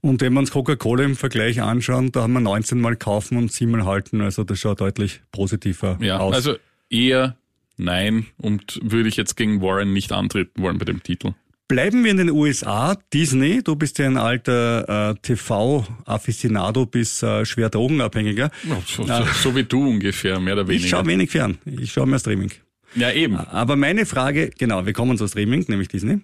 Und 0.00 0.20
wenn 0.20 0.32
wir 0.34 0.38
uns 0.40 0.52
Coca-Cola 0.52 1.02
im 1.02 1.16
Vergleich 1.16 1.60
anschauen, 1.60 2.12
da 2.12 2.22
haben 2.22 2.34
wir 2.34 2.40
19 2.40 2.80
Mal 2.80 2.96
kaufen 2.96 3.36
und 3.36 3.50
7 3.52 3.70
Mal 3.72 3.84
halten. 3.84 4.20
Also 4.20 4.44
das 4.44 4.58
schaut 4.60 4.80
deutlich 4.80 5.20
positiver 5.32 5.98
Ja, 6.00 6.18
aus. 6.18 6.34
also 6.34 6.56
eher 6.88 7.36
nein 7.76 8.26
und 8.36 8.78
würde 8.82 9.08
ich 9.08 9.16
jetzt 9.16 9.36
gegen 9.36 9.60
Warren 9.60 9.92
nicht 9.92 10.12
antreten 10.12 10.62
wollen 10.62 10.78
bei 10.78 10.84
dem 10.84 11.02
Titel. 11.02 11.32
Bleiben 11.68 12.02
wir 12.02 12.10
in 12.10 12.16
den 12.16 12.30
USA. 12.30 12.96
Disney, 13.12 13.62
du 13.62 13.76
bist 13.76 13.98
ja 13.98 14.06
ein 14.06 14.16
alter 14.16 15.10
äh, 15.10 15.14
TV-Afficionado 15.20 16.86
bis 16.86 17.22
äh, 17.22 17.44
schwer 17.44 17.68
Drogenabhängiger. 17.68 18.50
So, 18.86 19.04
so, 19.06 19.24
so 19.42 19.54
wie 19.54 19.64
du 19.64 19.86
ungefähr, 19.86 20.40
mehr 20.40 20.54
oder 20.54 20.62
Ich 20.62 20.68
weniger. 20.70 20.88
schaue 20.88 21.06
wenig 21.06 21.30
fern. 21.30 21.58
Ich 21.66 21.92
schaue 21.92 22.06
mehr 22.06 22.18
Streaming. 22.18 22.50
ja, 22.94 23.12
eben. 23.12 23.36
Aber 23.36 23.76
meine 23.76 24.06
Frage, 24.06 24.50
genau, 24.56 24.86
wir 24.86 24.94
kommen 24.94 25.18
zu 25.18 25.28
Streaming, 25.28 25.66
nämlich 25.68 25.88
Disney. 25.88 26.20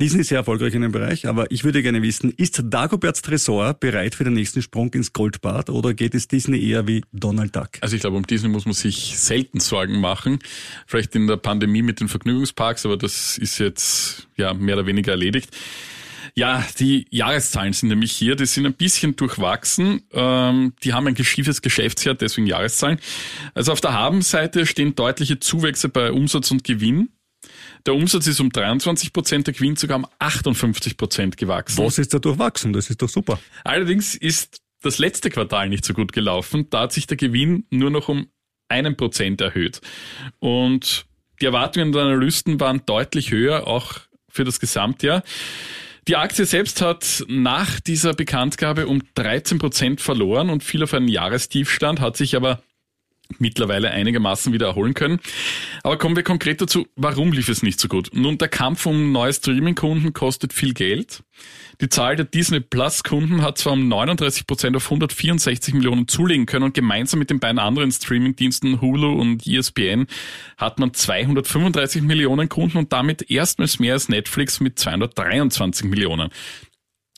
Disney 0.00 0.20
ist 0.20 0.28
sehr 0.28 0.38
erfolgreich 0.38 0.74
in 0.74 0.82
dem 0.82 0.92
Bereich, 0.92 1.26
aber 1.26 1.50
ich 1.50 1.64
würde 1.64 1.82
gerne 1.82 2.02
wissen, 2.02 2.30
ist 2.30 2.62
Dagoberts 2.64 3.20
Tresor 3.22 3.74
bereit 3.74 4.14
für 4.14 4.24
den 4.24 4.32
nächsten 4.32 4.62
Sprung 4.62 4.92
ins 4.94 5.12
Goldbad 5.12 5.68
oder 5.68 5.92
geht 5.92 6.14
es 6.14 6.28
Disney 6.28 6.66
eher 6.66 6.86
wie 6.86 7.02
Donald 7.12 7.54
Duck? 7.54 7.70
Also 7.80 7.96
ich 7.96 8.00
glaube, 8.00 8.16
um 8.16 8.26
Disney 8.26 8.48
muss 8.48 8.64
man 8.64 8.74
sich 8.74 9.18
selten 9.18 9.60
Sorgen 9.60 10.00
machen. 10.00 10.38
Vielleicht 10.86 11.14
in 11.14 11.26
der 11.26 11.36
Pandemie 11.36 11.82
mit 11.82 12.00
den 12.00 12.08
Vergnügungsparks, 12.08 12.86
aber 12.86 12.96
das 12.96 13.36
ist 13.36 13.58
jetzt 13.58 14.28
ja 14.36 14.54
mehr 14.54 14.76
oder 14.76 14.86
weniger 14.86 15.12
erledigt. 15.12 15.54
Ja, 16.38 16.66
die 16.78 17.06
Jahreszahlen 17.10 17.72
sind 17.72 17.88
nämlich 17.88 18.12
hier, 18.12 18.36
die 18.36 18.44
sind 18.44 18.66
ein 18.66 18.74
bisschen 18.74 19.16
durchwachsen. 19.16 20.02
Ähm, 20.12 20.74
die 20.82 20.92
haben 20.92 21.06
ein 21.06 21.14
geschieftes 21.14 21.62
Geschäftsjahr, 21.62 22.14
deswegen 22.14 22.46
Jahreszahlen. 22.46 22.98
Also 23.54 23.72
auf 23.72 23.80
der 23.80 23.94
Habenseite 23.94 24.66
stehen 24.66 24.94
deutliche 24.94 25.38
Zuwächse 25.38 25.88
bei 25.88 26.12
Umsatz 26.12 26.50
und 26.50 26.62
Gewinn. 26.62 27.08
Der 27.86 27.94
Umsatz 27.94 28.26
ist 28.26 28.40
um 28.40 28.50
23 28.50 29.12
Prozent, 29.12 29.46
der 29.46 29.54
Gewinn 29.54 29.76
sogar 29.76 29.98
um 29.98 30.06
58 30.18 30.96
Prozent 30.96 31.36
gewachsen. 31.36 31.84
Was 31.84 31.98
ist 31.98 32.14
da 32.14 32.18
durchwachsen? 32.18 32.72
Das 32.72 32.90
ist 32.90 33.02
doch 33.02 33.08
super. 33.08 33.38
Allerdings 33.64 34.14
ist 34.14 34.58
das 34.82 34.98
letzte 34.98 35.30
Quartal 35.30 35.68
nicht 35.68 35.84
so 35.84 35.94
gut 35.94 36.12
gelaufen. 36.12 36.68
Da 36.70 36.82
hat 36.82 36.92
sich 36.92 37.06
der 37.06 37.16
Gewinn 37.16 37.66
nur 37.70 37.90
noch 37.90 38.08
um 38.08 38.28
einen 38.68 38.96
Prozent 38.96 39.40
erhöht. 39.40 39.80
Und 40.38 41.06
die 41.40 41.46
Erwartungen 41.46 41.92
der 41.92 42.02
Analysten 42.02 42.58
waren 42.60 42.82
deutlich 42.86 43.30
höher, 43.30 43.66
auch 43.66 43.94
für 44.28 44.44
das 44.44 44.60
Gesamtjahr. 44.60 45.22
Die 46.08 46.16
Aktie 46.16 46.44
selbst 46.44 46.82
hat 46.82 47.24
nach 47.28 47.80
dieser 47.80 48.14
Bekanntgabe 48.14 48.86
um 48.86 49.02
13 49.14 49.58
Prozent 49.58 50.00
verloren 50.00 50.50
und 50.50 50.62
fiel 50.62 50.84
auf 50.84 50.94
einen 50.94 51.08
Jahrestiefstand, 51.08 52.00
hat 52.00 52.16
sich 52.16 52.36
aber 52.36 52.62
mittlerweile 53.38 53.90
einigermaßen 53.90 54.52
wieder 54.52 54.66
erholen 54.66 54.94
können. 54.94 55.20
Aber 55.82 55.98
kommen 55.98 56.16
wir 56.16 56.22
konkret 56.22 56.60
dazu, 56.60 56.86
warum 56.96 57.32
lief 57.32 57.48
es 57.48 57.62
nicht 57.62 57.80
so 57.80 57.88
gut? 57.88 58.10
Nun, 58.12 58.38
der 58.38 58.48
Kampf 58.48 58.86
um 58.86 59.12
neue 59.12 59.32
Streaming-Kunden 59.32 60.12
kostet 60.12 60.52
viel 60.52 60.74
Geld. 60.74 61.22
Die 61.80 61.88
Zahl 61.90 62.16
der 62.16 62.24
Disney 62.24 62.60
Plus 62.60 63.02
Kunden 63.02 63.42
hat 63.42 63.58
zwar 63.58 63.74
um 63.74 63.88
39 63.88 64.46
Prozent 64.46 64.76
auf 64.76 64.84
164 64.86 65.74
Millionen 65.74 66.08
zulegen 66.08 66.46
können 66.46 66.64
und 66.64 66.74
gemeinsam 66.74 67.18
mit 67.18 67.28
den 67.28 67.38
beiden 67.38 67.58
anderen 67.58 67.92
Streaming-Diensten 67.92 68.80
Hulu 68.80 69.12
und 69.12 69.46
ESPN 69.46 70.06
hat 70.56 70.78
man 70.78 70.94
235 70.94 72.02
Millionen 72.02 72.48
Kunden 72.48 72.78
und 72.78 72.92
damit 72.92 73.30
erstmals 73.30 73.78
mehr 73.78 73.92
als 73.92 74.08
Netflix 74.08 74.60
mit 74.60 74.78
223 74.78 75.86
Millionen. 75.86 76.30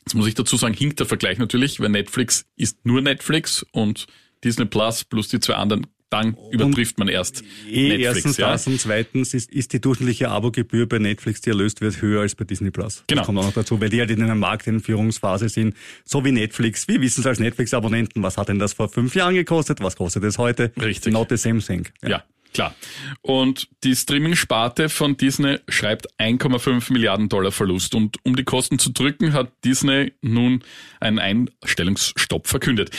Jetzt 0.00 0.14
muss 0.14 0.26
ich 0.26 0.34
dazu 0.34 0.56
sagen, 0.56 0.74
hinkt 0.74 0.98
der 0.98 1.06
Vergleich 1.06 1.38
natürlich, 1.38 1.80
weil 1.80 1.90
Netflix 1.90 2.46
ist 2.56 2.84
nur 2.84 3.02
Netflix 3.02 3.64
und 3.72 4.06
Disney 4.42 4.64
Plus 4.64 5.04
plus 5.04 5.28
die 5.28 5.38
zwei 5.38 5.54
anderen, 5.54 5.86
dann 6.10 6.36
übertrifft 6.50 6.98
man 6.98 7.08
erst 7.08 7.42
Eh, 7.70 7.88
Netflix. 7.88 8.04
erstens 8.04 8.36
ja. 8.38 8.50
das 8.52 8.66
und 8.66 8.80
zweitens 8.80 9.34
ist, 9.34 9.52
ist 9.52 9.72
die 9.72 9.80
durchschnittliche 9.80 10.30
Abogebühr 10.30 10.88
bei 10.88 10.98
Netflix, 10.98 11.40
die 11.42 11.50
erlöst 11.50 11.80
wird, 11.80 12.00
höher 12.00 12.22
als 12.22 12.34
bei 12.34 12.44
Disney 12.44 12.70
Plus. 12.70 13.04
Genau. 13.06 13.20
Das 13.20 13.26
kommt 13.26 13.38
auch 13.38 13.44
noch 13.44 13.52
dazu, 13.52 13.80
weil 13.80 13.90
die 13.90 14.00
halt 14.00 14.10
in 14.10 14.22
einer 14.22 14.34
Markteinführungsphase 14.34 15.48
sind, 15.48 15.74
so 16.04 16.24
wie 16.24 16.32
Netflix. 16.32 16.88
Wir 16.88 17.00
wissen 17.00 17.20
es 17.20 17.26
als 17.26 17.40
Netflix-Abonnenten, 17.40 18.22
was 18.22 18.36
hat 18.38 18.48
denn 18.48 18.58
das 18.58 18.72
vor 18.72 18.88
fünf 18.88 19.14
Jahren 19.14 19.34
gekostet, 19.34 19.80
was 19.80 19.96
kostet 19.96 20.24
es 20.24 20.38
heute? 20.38 20.72
Richtig. 20.80 21.12
Not 21.12 21.28
the 21.30 21.36
same 21.36 21.60
thing. 21.60 21.86
Ja, 22.06 22.24
klar. 22.52 22.74
Und 23.22 23.68
die 23.84 23.94
Streaming-Sparte 23.94 24.88
von 24.88 25.16
Disney 25.16 25.58
schreibt 25.68 26.08
1,5 26.18 26.92
Milliarden 26.92 27.28
Dollar 27.28 27.52
Verlust. 27.52 27.94
Und 27.94 28.16
um 28.24 28.36
die 28.36 28.44
Kosten 28.44 28.78
zu 28.78 28.90
drücken, 28.90 29.32
hat 29.32 29.52
Disney 29.64 30.12
nun 30.20 30.62
einen 31.00 31.18
Einstellungsstopp 31.18 32.46
verkündet. 32.46 32.90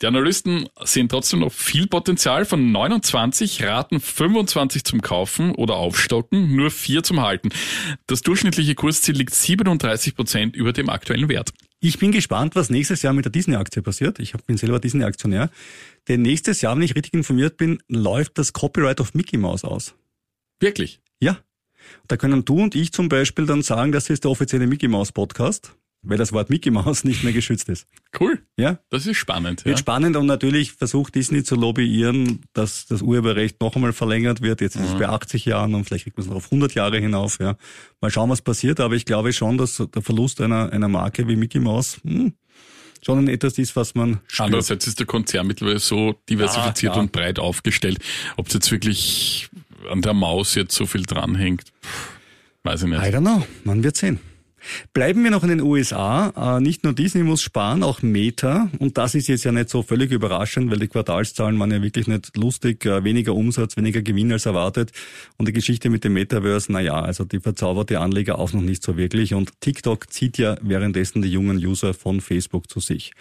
Die 0.00 0.06
Analysten 0.06 0.68
sehen 0.84 1.08
trotzdem 1.08 1.40
noch 1.40 1.52
viel 1.52 1.88
Potenzial. 1.88 2.44
Von 2.44 2.70
29 2.70 3.64
raten 3.64 4.00
25 4.00 4.84
zum 4.84 5.00
Kaufen 5.02 5.54
oder 5.54 5.74
Aufstocken, 5.74 6.54
nur 6.54 6.70
4 6.70 7.02
zum 7.02 7.20
Halten. 7.20 7.48
Das 8.06 8.22
durchschnittliche 8.22 8.76
Kursziel 8.76 9.16
liegt 9.16 9.34
37 9.34 10.14
Prozent 10.14 10.54
über 10.54 10.72
dem 10.72 10.88
aktuellen 10.88 11.28
Wert. 11.28 11.52
Ich 11.80 11.98
bin 11.98 12.10
gespannt, 12.10 12.56
was 12.56 12.70
nächstes 12.70 13.02
Jahr 13.02 13.12
mit 13.12 13.24
der 13.24 13.30
Disney-Aktie 13.30 13.82
passiert. 13.82 14.18
Ich 14.18 14.32
bin 14.32 14.56
selber 14.56 14.80
Disney-Aktionär. 14.80 15.48
Denn 16.08 16.22
nächstes 16.22 16.60
Jahr, 16.60 16.74
wenn 16.74 16.82
ich 16.82 16.96
richtig 16.96 17.14
informiert 17.14 17.56
bin, 17.56 17.80
läuft 17.86 18.36
das 18.36 18.52
Copyright 18.52 19.00
of 19.00 19.14
Mickey 19.14 19.36
Mouse 19.36 19.62
aus. 19.62 19.94
Wirklich. 20.58 21.00
Ja. 21.20 21.38
Da 22.08 22.16
können 22.16 22.44
du 22.44 22.60
und 22.60 22.74
ich 22.74 22.92
zum 22.92 23.08
Beispiel 23.08 23.46
dann 23.46 23.62
sagen, 23.62 23.92
das 23.92 24.10
ist 24.10 24.24
der 24.24 24.32
offizielle 24.32 24.66
Mickey 24.66 24.88
Mouse 24.88 25.12
Podcast, 25.12 25.76
weil 26.02 26.16
das 26.16 26.32
Wort 26.32 26.48
Mickey 26.48 26.70
Mouse 26.70 27.04
nicht 27.04 27.24
mehr 27.24 27.32
geschützt 27.32 27.68
ist. 27.68 27.86
Cool. 28.18 28.40
Ja? 28.56 28.78
Das 28.90 29.06
ist 29.06 29.16
spannend. 29.16 29.60
Ja. 29.60 29.66
Wird 29.66 29.78
spannend 29.80 30.16
und 30.16 30.26
natürlich 30.26 30.72
versucht 30.72 31.14
Disney 31.14 31.42
zu 31.42 31.54
lobbyieren, 31.56 32.40
dass 32.52 32.86
das 32.86 33.02
Urheberrecht 33.02 33.60
noch 33.60 33.74
einmal 33.74 33.92
verlängert 33.92 34.40
wird. 34.40 34.60
Jetzt 34.60 34.76
ist 34.76 34.84
es 34.90 34.94
bei 34.98 35.08
80 35.08 35.44
Jahren 35.44 35.74
und 35.74 35.84
vielleicht 35.84 36.04
kriegt 36.04 36.16
man 36.16 36.22
es 36.24 36.30
noch 36.30 36.36
auf 36.36 36.44
100 36.46 36.74
Jahre 36.74 36.98
hinauf. 36.98 37.38
Ja. 37.40 37.56
Mal 38.00 38.10
schauen, 38.10 38.30
was 38.30 38.42
passiert. 38.42 38.80
Aber 38.80 38.94
ich 38.94 39.04
glaube 39.04 39.32
schon, 39.32 39.58
dass 39.58 39.76
der 39.94 40.02
Verlust 40.02 40.40
einer, 40.40 40.72
einer 40.72 40.88
Marke 40.88 41.26
wie 41.28 41.36
Mickey 41.36 41.58
Mouse 41.58 41.98
hm, 42.04 42.32
schon 43.02 43.28
etwas 43.28 43.58
ist, 43.58 43.74
was 43.76 43.94
man 43.94 44.20
spürt. 44.28 44.46
Andererseits 44.46 44.86
ist 44.86 44.98
der 45.00 45.06
Konzern 45.06 45.46
mittlerweile 45.46 45.78
so 45.80 46.14
diversifiziert 46.28 46.92
Ja, 46.92 46.96
ja. 46.96 47.00
und 47.00 47.12
breit 47.12 47.38
aufgestellt. 47.38 47.98
Ob 48.36 48.46
es 48.48 48.54
jetzt 48.54 48.70
wirklich 48.70 49.48
an 49.90 50.02
der 50.02 50.14
Maus 50.14 50.54
jetzt 50.54 50.74
so 50.74 50.86
viel 50.86 51.02
dranhängt, 51.02 51.64
weiß 52.64 52.82
ich 52.82 52.88
I 52.88 52.90
nicht. 52.90 53.02
don't 53.02 53.20
know. 53.20 53.46
Man 53.64 53.82
wird 53.82 53.96
sehen. 53.96 54.20
Bleiben 54.92 55.22
wir 55.24 55.30
noch 55.30 55.42
in 55.42 55.50
den 55.50 55.60
USA. 55.60 56.56
Äh, 56.56 56.60
nicht 56.60 56.84
nur 56.84 56.92
Disney 56.92 57.22
muss 57.22 57.42
sparen, 57.42 57.82
auch 57.82 58.02
Meta. 58.02 58.70
Und 58.78 58.98
das 58.98 59.14
ist 59.14 59.28
jetzt 59.28 59.44
ja 59.44 59.52
nicht 59.52 59.68
so 59.68 59.82
völlig 59.82 60.10
überraschend, 60.10 60.70
weil 60.70 60.78
die 60.78 60.88
Quartalszahlen 60.88 61.58
waren 61.58 61.70
ja 61.70 61.82
wirklich 61.82 62.06
nicht 62.06 62.36
lustig. 62.36 62.84
Äh, 62.84 63.04
weniger 63.04 63.34
Umsatz, 63.34 63.76
weniger 63.76 64.02
Gewinn 64.02 64.32
als 64.32 64.46
erwartet. 64.46 64.92
Und 65.36 65.48
die 65.48 65.52
Geschichte 65.52 65.90
mit 65.90 66.04
dem 66.04 66.14
Metaverse, 66.14 66.72
na 66.72 66.80
ja, 66.80 67.00
also 67.00 67.24
die 67.24 67.40
verzaubert 67.40 67.90
die 67.90 67.96
Anleger 67.96 68.38
auch 68.38 68.52
noch 68.52 68.62
nicht 68.62 68.82
so 68.82 68.96
wirklich. 68.96 69.34
Und 69.34 69.60
TikTok 69.60 70.12
zieht 70.12 70.38
ja 70.38 70.56
währenddessen 70.62 71.22
die 71.22 71.30
jungen 71.30 71.58
User 71.58 71.94
von 71.94 72.20
Facebook 72.20 72.70
zu 72.70 72.80
sich. 72.80 73.12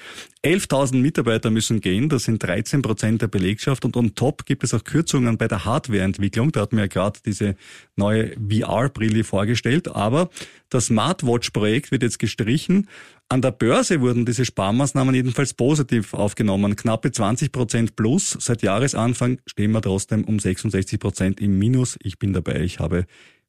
11.000 0.44 0.98
Mitarbeiter 0.98 1.50
müssen 1.50 1.82
gehen, 1.82 2.10
das 2.10 2.24
sind 2.24 2.42
13 2.42 2.82
Prozent 2.82 3.22
der 3.22 3.28
Belegschaft. 3.28 3.86
Und 3.86 3.98
on 3.98 4.16
top 4.16 4.46
gibt 4.46 4.64
es 4.64 4.74
auch 4.74 4.84
Kürzungen 4.84 5.38
bei 5.38 5.48
der 5.48 5.66
Hardwareentwicklung. 5.66 6.52
Da 6.52 6.62
hat 6.62 6.74
mir 6.74 6.82
ja 6.82 6.88
gerade 6.88 7.20
diese 7.26 7.56
neue 7.96 8.32
VR-Brille 8.38 9.24
vorgestellt. 9.24 9.90
Aber 9.90 10.30
das 10.70 10.90
Smartwatch-Projekt 11.28 11.92
wird 11.92 12.04
jetzt 12.04 12.20
gestrichen. 12.20 12.88
An 13.30 13.42
der 13.42 13.52
Börse 13.52 14.00
wurden 14.00 14.26
diese 14.26 14.46
Sparmaßnahmen 14.46 15.14
jedenfalls 15.14 15.54
positiv 15.54 16.14
aufgenommen. 16.14 16.76
Knappe 16.76 17.12
20 17.12 17.52
Prozent 17.52 17.96
plus. 17.96 18.38
Seit 18.40 18.62
Jahresanfang 18.62 19.40
stehen 19.46 19.72
wir 19.72 19.82
trotzdem 19.82 20.24
um 20.24 20.40
66 20.40 21.00
Prozent 21.00 21.42
im 21.42 21.60
Minus. 21.60 21.98
Ich 22.02 22.18
bin 22.18 22.32
dabei. 22.32 22.62
Ich 22.62 22.80
habe 22.80 23.06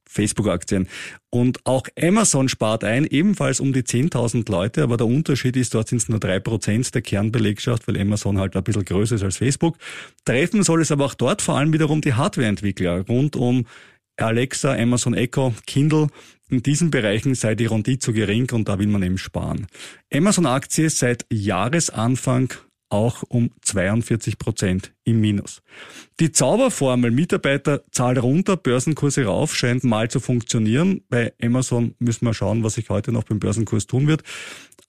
Facebook-Aktien. 0.08 0.88
Und 1.30 1.64
auch 1.64 1.86
Amazon 2.00 2.48
spart 2.48 2.82
ein, 2.82 3.04
ebenfalls 3.04 3.60
um 3.60 3.72
die 3.72 3.82
10.000 3.82 4.50
Leute, 4.50 4.82
aber 4.82 4.96
der 4.96 5.06
Unterschied 5.06 5.54
ist, 5.54 5.74
dort 5.74 5.88
sind 5.88 5.98
es 5.98 6.08
nur 6.08 6.18
drei 6.18 6.40
Prozent 6.40 6.94
der 6.94 7.02
Kernbelegschaft, 7.02 7.86
weil 7.86 8.00
Amazon 8.00 8.38
halt 8.38 8.56
ein 8.56 8.64
bisschen 8.64 8.86
größer 8.86 9.16
ist 9.16 9.22
als 9.22 9.36
Facebook. 9.36 9.76
Treffen 10.24 10.62
soll 10.62 10.80
es 10.80 10.90
aber 10.90 11.04
auch 11.04 11.14
dort 11.14 11.42
vor 11.42 11.58
allem 11.58 11.74
wiederum 11.74 12.00
die 12.00 12.14
Hardwareentwickler 12.14 13.04
rund 13.06 13.36
um 13.36 13.66
Alexa, 14.16 14.74
Amazon 14.74 15.14
Echo, 15.14 15.54
Kindle. 15.66 16.08
In 16.50 16.62
diesen 16.62 16.90
Bereichen 16.90 17.34
sei 17.34 17.54
die 17.54 17.66
Rendite 17.66 17.98
zu 17.98 18.12
gering 18.12 18.50
und 18.52 18.68
da 18.68 18.78
will 18.78 18.86
man 18.86 19.02
eben 19.02 19.18
sparen. 19.18 19.66
Amazon-Aktie 20.12 20.88
seit 20.88 21.26
Jahresanfang 21.30 22.54
auch 22.90 23.22
um 23.28 23.50
42 23.62 24.38
Prozent 24.38 24.92
im 25.08 25.20
Minus. 25.20 25.62
Die 26.20 26.32
Zauberformel 26.32 27.10
Mitarbeiterzahl 27.10 28.18
runter, 28.18 28.56
Börsenkurse 28.56 29.24
rauf 29.24 29.54
scheint 29.54 29.84
mal 29.84 30.10
zu 30.10 30.20
funktionieren. 30.20 31.02
Bei 31.08 31.32
Amazon 31.42 31.94
müssen 31.98 32.26
wir 32.26 32.34
schauen, 32.34 32.62
was 32.64 32.74
sich 32.74 32.90
heute 32.90 33.12
noch 33.12 33.24
beim 33.24 33.38
Börsenkurs 33.38 33.86
tun 33.86 34.06
wird. 34.06 34.22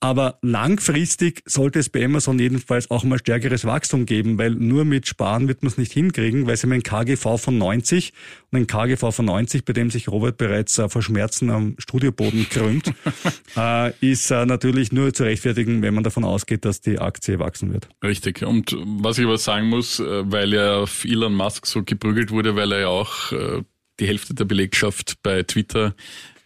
Aber 0.02 0.38
langfristig 0.40 1.42
sollte 1.44 1.78
es 1.78 1.90
bei 1.90 2.02
Amazon 2.02 2.38
jedenfalls 2.38 2.90
auch 2.90 3.04
mal 3.04 3.18
stärkeres 3.18 3.66
Wachstum 3.66 4.06
geben, 4.06 4.38
weil 4.38 4.52
nur 4.52 4.86
mit 4.86 5.06
Sparen 5.06 5.46
wird 5.46 5.62
man 5.62 5.70
es 5.70 5.76
nicht 5.76 5.92
hinkriegen, 5.92 6.46
weil 6.46 6.56
sie 6.56 6.62
haben 6.62 6.72
ein 6.72 6.82
KGV 6.82 7.36
von 7.36 7.58
90 7.58 8.14
und 8.50 8.60
ein 8.60 8.66
KGV 8.66 9.14
von 9.14 9.26
90, 9.26 9.66
bei 9.66 9.74
dem 9.74 9.90
sich 9.90 10.08
Robert 10.08 10.38
bereits 10.38 10.78
äh, 10.78 10.88
vor 10.88 11.02
Schmerzen 11.02 11.50
am 11.50 11.74
Studioboden 11.76 12.48
krümmt, 12.48 12.94
äh, 13.58 13.92
ist 14.00 14.30
äh, 14.30 14.46
natürlich 14.46 14.90
nur 14.90 15.12
zu 15.12 15.24
rechtfertigen, 15.24 15.82
wenn 15.82 15.92
man 15.92 16.02
davon 16.02 16.24
ausgeht, 16.24 16.64
dass 16.64 16.80
die 16.80 16.98
Aktie 16.98 17.38
wachsen 17.38 17.70
wird. 17.70 17.88
Richtig. 18.02 18.42
Und 18.42 18.74
was 18.82 19.18
ich 19.18 19.26
aber 19.26 19.36
sagen 19.36 19.68
muss, 19.68 20.00
äh, 20.00 20.04
weil 20.24 20.52
ja 20.52 20.78
auf 20.78 21.04
Elon 21.04 21.34
Musk 21.34 21.66
so 21.66 21.82
geprügelt 21.82 22.30
wurde, 22.30 22.56
weil 22.56 22.72
er 22.72 22.80
ja 22.80 22.88
auch 22.88 23.32
äh, 23.32 23.62
die 23.98 24.06
Hälfte 24.06 24.34
der 24.34 24.44
Belegschaft 24.44 25.22
bei 25.22 25.42
Twitter 25.42 25.94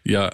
ja 0.05 0.31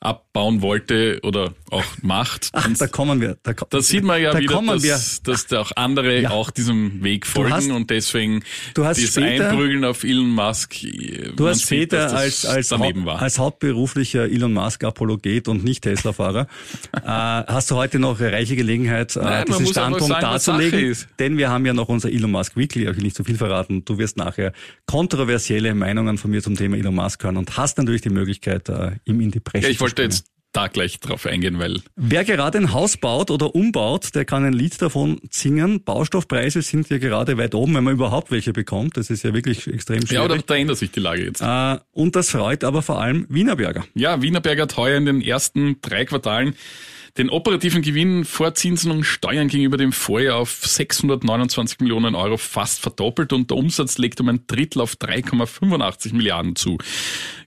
abbauen 0.00 0.62
wollte 0.62 1.20
oder 1.22 1.52
auch 1.70 1.84
macht. 2.00 2.48
Ach, 2.52 2.66
da 2.78 2.86
kommen 2.86 3.20
wir. 3.20 3.36
Da, 3.42 3.52
da 3.52 3.82
sieht 3.82 4.02
man 4.02 4.20
ja 4.20 4.36
wieder, 4.36 4.62
dass, 4.78 5.22
dass 5.22 5.46
da 5.46 5.60
auch 5.60 5.72
andere 5.76 6.22
ja. 6.22 6.30
auch 6.30 6.50
diesem 6.50 7.04
Weg 7.04 7.26
folgen 7.26 7.52
hast, 7.52 7.70
und 7.70 7.90
deswegen 7.90 8.42
du 8.72 8.86
hast 8.86 9.02
das 9.02 9.10
später, 9.10 9.50
Einprügeln 9.50 9.84
auf 9.84 10.02
Elon 10.02 10.30
Musk. 10.30 10.74
Du 11.36 11.46
hast 11.46 11.62
später 11.62 12.08
sieht, 12.08 12.18
als, 12.18 12.46
als, 12.46 12.70
war. 12.70 13.20
als 13.20 13.38
hauptberuflicher 13.38 14.24
Elon 14.24 14.54
Musk-Apologet 14.54 15.48
und 15.48 15.64
nicht 15.64 15.82
Tesla-Fahrer 15.82 16.46
äh, 16.96 17.00
hast 17.02 17.70
du 17.70 17.76
heute 17.76 17.98
noch 17.98 18.18
reiche 18.20 18.56
Gelegenheit, 18.56 19.16
äh, 19.16 19.20
Nein, 19.20 19.44
diesen 19.46 19.66
Standpunkt 19.66 20.08
sagen, 20.08 20.22
darzulegen. 20.22 20.96
Denn 21.18 21.36
wir 21.36 21.50
haben 21.50 21.66
ja 21.66 21.74
noch 21.74 21.90
unser 21.90 22.10
Elon 22.10 22.30
Musk 22.30 22.56
Weekly, 22.56 22.88
ich 22.88 22.96
will 22.96 23.02
nicht 23.02 23.16
zu 23.16 23.24
viel 23.24 23.36
verraten. 23.36 23.84
Du 23.84 23.98
wirst 23.98 24.16
nachher 24.16 24.54
kontroversielle 24.86 25.74
Meinungen 25.74 26.16
von 26.16 26.30
mir 26.30 26.42
zum 26.42 26.56
Thema 26.56 26.78
Elon 26.78 26.94
Musk 26.94 27.22
hören 27.22 27.36
und 27.36 27.58
hast 27.58 27.76
natürlich 27.76 28.00
die 28.00 28.10
Möglichkeit, 28.10 28.70
äh, 28.70 28.92
ihm 29.04 29.20
in 29.20 29.30
die 29.30 29.40
Presse 29.40 29.66
ja, 29.66 29.70
wollte 29.90 30.02
jetzt 30.02 30.26
da 30.52 30.66
gleich 30.66 30.98
drauf 30.98 31.26
eingehen, 31.26 31.58
weil. 31.58 31.80
Wer 31.96 32.24
gerade 32.24 32.58
ein 32.58 32.72
Haus 32.72 32.96
baut 32.96 33.30
oder 33.30 33.54
umbaut, 33.54 34.14
der 34.14 34.24
kann 34.24 34.44
ein 34.44 34.52
Lied 34.52 34.80
davon 34.82 35.20
singen. 35.30 35.84
Baustoffpreise 35.84 36.62
sind 36.62 36.88
ja 36.90 36.98
gerade 36.98 37.38
weit 37.38 37.54
oben, 37.54 37.74
wenn 37.74 37.84
man 37.84 37.94
überhaupt 37.94 38.30
welche 38.30 38.52
bekommt. 38.52 38.96
Das 38.96 39.10
ist 39.10 39.22
ja 39.22 39.32
wirklich 39.32 39.66
extrem 39.68 39.98
schwierig. 39.98 40.12
Ja, 40.12 40.24
oder 40.24 40.38
da 40.38 40.56
ändert 40.56 40.78
sich 40.78 40.90
die 40.90 41.00
Lage 41.00 41.24
jetzt. 41.24 41.40
Äh, 41.40 41.78
und 41.92 42.16
das 42.16 42.30
freut 42.30 42.64
aber 42.64 42.82
vor 42.82 43.00
allem 43.00 43.26
Wienerberger. 43.28 43.84
Ja, 43.94 44.20
Wienerberger 44.22 44.62
hat 44.62 44.76
heuer 44.76 44.96
in 44.96 45.06
den 45.06 45.20
ersten 45.20 45.76
drei 45.82 46.04
Quartalen 46.04 46.54
den 47.18 47.30
operativen 47.30 47.82
Gewinn 47.82 48.24
vor 48.24 48.54
Zinsen 48.54 48.90
und 48.90 49.04
Steuern 49.04 49.48
gegenüber 49.48 49.76
dem 49.76 49.92
Vorjahr 49.92 50.36
auf 50.36 50.64
629 50.64 51.80
Millionen 51.80 52.14
Euro 52.14 52.36
fast 52.36 52.80
verdoppelt 52.80 53.32
und 53.32 53.50
der 53.50 53.56
Umsatz 53.56 53.98
legt 53.98 54.20
um 54.20 54.28
ein 54.28 54.44
Drittel 54.46 54.80
auf 54.80 54.94
3,85 54.94 56.14
Milliarden 56.14 56.56
zu. 56.56 56.78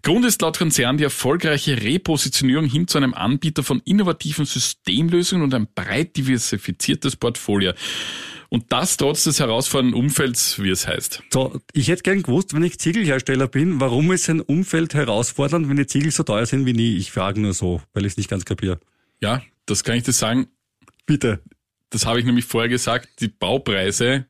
Grund 0.02 0.26
ist 0.26 0.41
laut 0.41 0.58
Konzern 0.58 0.97
die 0.97 1.06
erfolgreiche 1.06 1.82
Repositionierung 1.82 2.65
hin 2.65 2.88
zu 2.88 2.97
einem 2.97 3.13
Anbieter 3.13 3.63
von 3.63 3.82
innovativen 3.86 4.45
Systemlösungen 4.45 5.43
und 5.43 5.54
ein 5.54 5.67
breit 5.73 6.17
diversifiziertes 6.17 7.15
Portfolio. 7.15 7.73
Und 8.49 8.71
das 8.71 8.97
trotz 8.97 9.23
des 9.23 9.39
herausfordernden 9.39 9.99
Umfelds, 9.99 10.62
wie 10.62 10.69
es 10.69 10.88
heißt. 10.88 11.23
So, 11.32 11.60
ich 11.73 11.88
hätte 11.88 12.04
gern 12.04 12.21
gewusst, 12.21 12.54
wenn 12.54 12.62
ich 12.62 12.78
Ziegelhersteller 12.78 13.47
bin, 13.47 13.80
warum 13.80 14.12
ist 14.12 14.30
ein 14.30 14.41
Umfeld 14.41 14.93
herausfordernd, 14.93 15.69
wenn 15.69 15.78
die 15.78 15.88
Ziegel 15.88 16.12
so 16.12 16.21
teuer 16.21 16.45
sind 16.45 16.67
wie 16.67 16.73
nie? 16.73 16.97
Ich 16.97 17.12
frage 17.12 17.41
nur 17.41 17.54
so, 17.54 17.82
weil 17.93 18.06
ich 18.06 18.12
es 18.12 18.17
nicht 18.17 18.30
ganz 18.30 18.45
kapiere. 18.45 18.80
Ja, 19.21 19.41
das 19.65 19.84
kann 19.84 19.95
ich 19.95 20.04
dir 20.04 20.13
sagen. 20.13 20.47
Bitte. 21.06 21.43
Das 21.89 22.06
habe 22.06 22.19
ich 22.19 22.26
nämlich 22.26 22.45
vorher 22.45 22.69
gesagt. 22.69 23.19
Die 23.19 23.28
Baupreise 23.28 24.26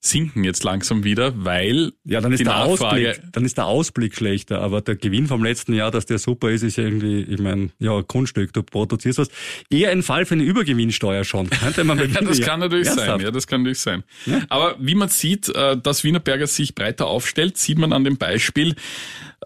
sinken 0.00 0.44
jetzt 0.44 0.62
langsam 0.62 1.02
wieder, 1.02 1.32
weil 1.44 1.92
ja, 2.04 2.20
dann 2.20 2.32
ist 2.32 2.38
die 2.38 2.44
der 2.44 2.52
Nachfrage, 2.52 3.10
Ausblick, 3.10 3.32
dann 3.32 3.44
ist 3.44 3.56
der 3.56 3.66
Ausblick 3.66 4.14
schlechter, 4.14 4.60
aber 4.60 4.80
der 4.80 4.94
Gewinn 4.94 5.26
vom 5.26 5.42
letzten 5.42 5.74
Jahr, 5.74 5.90
dass 5.90 6.06
der 6.06 6.18
super 6.18 6.50
ist, 6.50 6.62
ist 6.62 6.76
ja 6.76 6.84
irgendwie, 6.84 7.22
ich 7.22 7.40
meine, 7.40 7.70
ja, 7.80 8.00
Kunststück, 8.02 8.52
du 8.52 8.62
produzierst 8.62 9.18
was. 9.18 9.28
Eher 9.70 9.90
ein 9.90 10.04
Fall 10.04 10.24
für 10.24 10.34
eine 10.34 10.44
Übergewinnsteuer 10.44 11.24
schon. 11.24 11.50
Könnte 11.50 11.82
man 11.82 11.98
ja, 11.98 12.06
das 12.06 12.40
kann 12.40 12.60
natürlich 12.60 12.86
Ernsthaft? 12.86 13.08
sein, 13.08 13.20
ja, 13.20 13.30
das 13.32 13.46
kann 13.48 13.62
natürlich 13.62 13.80
sein. 13.80 14.04
Ja? 14.26 14.42
Aber 14.48 14.76
wie 14.78 14.94
man 14.94 15.08
sieht, 15.08 15.48
äh, 15.48 15.76
dass 15.76 16.04
Wienerberger 16.04 16.46
sich 16.46 16.76
breiter 16.76 17.08
aufstellt, 17.08 17.58
sieht 17.58 17.78
man 17.78 17.92
an 17.92 18.04
dem 18.04 18.18
Beispiel, 18.18 18.76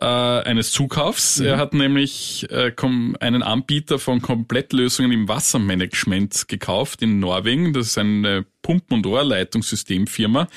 äh, 0.00 0.04
eines 0.04 0.72
Zukaufs. 0.72 1.38
Mhm. 1.38 1.46
Er 1.46 1.56
hat 1.58 1.74
nämlich 1.74 2.46
äh, 2.50 2.72
einen 3.20 3.42
Anbieter 3.42 3.98
von 3.98 4.22
Komplettlösungen 4.22 5.12
im 5.12 5.28
Wassermanagement 5.28 6.48
gekauft 6.48 7.02
in 7.02 7.20
Norwegen. 7.20 7.72
Das 7.72 7.88
ist 7.88 7.98
eine 7.98 8.44
Pumpen- 8.62 8.94
und 8.94 9.06
Rohrleitungssystemfirma. 9.06 10.48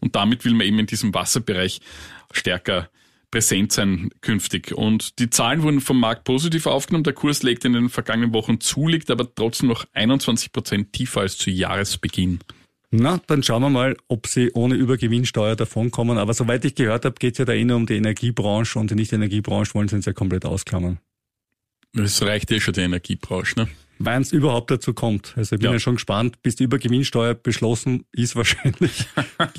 Und 0.00 0.14
damit 0.14 0.44
will 0.44 0.52
man 0.52 0.66
eben 0.66 0.78
in 0.78 0.86
diesem 0.86 1.14
Wasserbereich 1.14 1.80
stärker 2.32 2.88
präsent 3.30 3.72
sein 3.72 4.10
künftig. 4.20 4.72
Und 4.72 5.18
die 5.18 5.28
Zahlen 5.28 5.62
wurden 5.62 5.80
vom 5.80 5.98
Markt 5.98 6.22
positiv 6.22 6.66
aufgenommen. 6.66 7.02
Der 7.02 7.14
Kurs 7.14 7.42
legt 7.42 7.64
in 7.64 7.72
den 7.72 7.88
vergangenen 7.88 8.32
Wochen 8.32 8.60
zu, 8.60 8.86
liegt 8.86 9.10
aber 9.10 9.34
trotzdem 9.34 9.68
noch 9.70 9.86
21 9.92 10.52
Prozent 10.52 10.92
tiefer 10.92 11.22
als 11.22 11.36
zu 11.36 11.50
Jahresbeginn. 11.50 12.38
Na, 12.92 13.20
dann 13.26 13.42
schauen 13.42 13.62
wir 13.62 13.70
mal, 13.70 13.96
ob 14.06 14.28
sie 14.28 14.52
ohne 14.52 14.76
Übergewinnsteuer 14.76 15.56
davonkommen. 15.56 16.16
Aber 16.16 16.32
soweit 16.32 16.64
ich 16.64 16.76
gehört 16.76 17.04
habe, 17.04 17.16
geht 17.18 17.32
es 17.32 17.38
ja 17.38 17.44
da 17.44 17.52
eh 17.52 17.64
nur 17.64 17.76
um 17.76 17.86
die 17.86 17.96
Energiebranche 17.96 18.78
und 18.78 18.92
die 18.92 18.94
Nicht-Energiebranche 18.94 19.74
wollen 19.74 19.88
sie 19.88 19.96
uns 19.96 20.06
ja 20.06 20.12
komplett 20.12 20.44
ausklammern. 20.44 21.00
Das 21.92 22.22
reicht 22.22 22.52
eh 22.52 22.60
schon 22.60 22.74
die 22.74 22.82
Energiebranche, 22.82 23.58
ne? 23.58 23.68
Wenn 23.98 24.22
es 24.22 24.32
überhaupt 24.32 24.70
dazu 24.70 24.92
kommt. 24.92 25.34
Also 25.36 25.54
ich 25.54 25.60
bin 25.60 25.70
ja, 25.70 25.74
ja 25.74 25.78
schon 25.78 25.94
gespannt, 25.94 26.42
bis 26.42 26.56
die 26.56 26.64
Übergewinnsteuer 26.64 27.34
beschlossen 27.34 28.04
ist 28.12 28.36
wahrscheinlich. 28.36 29.06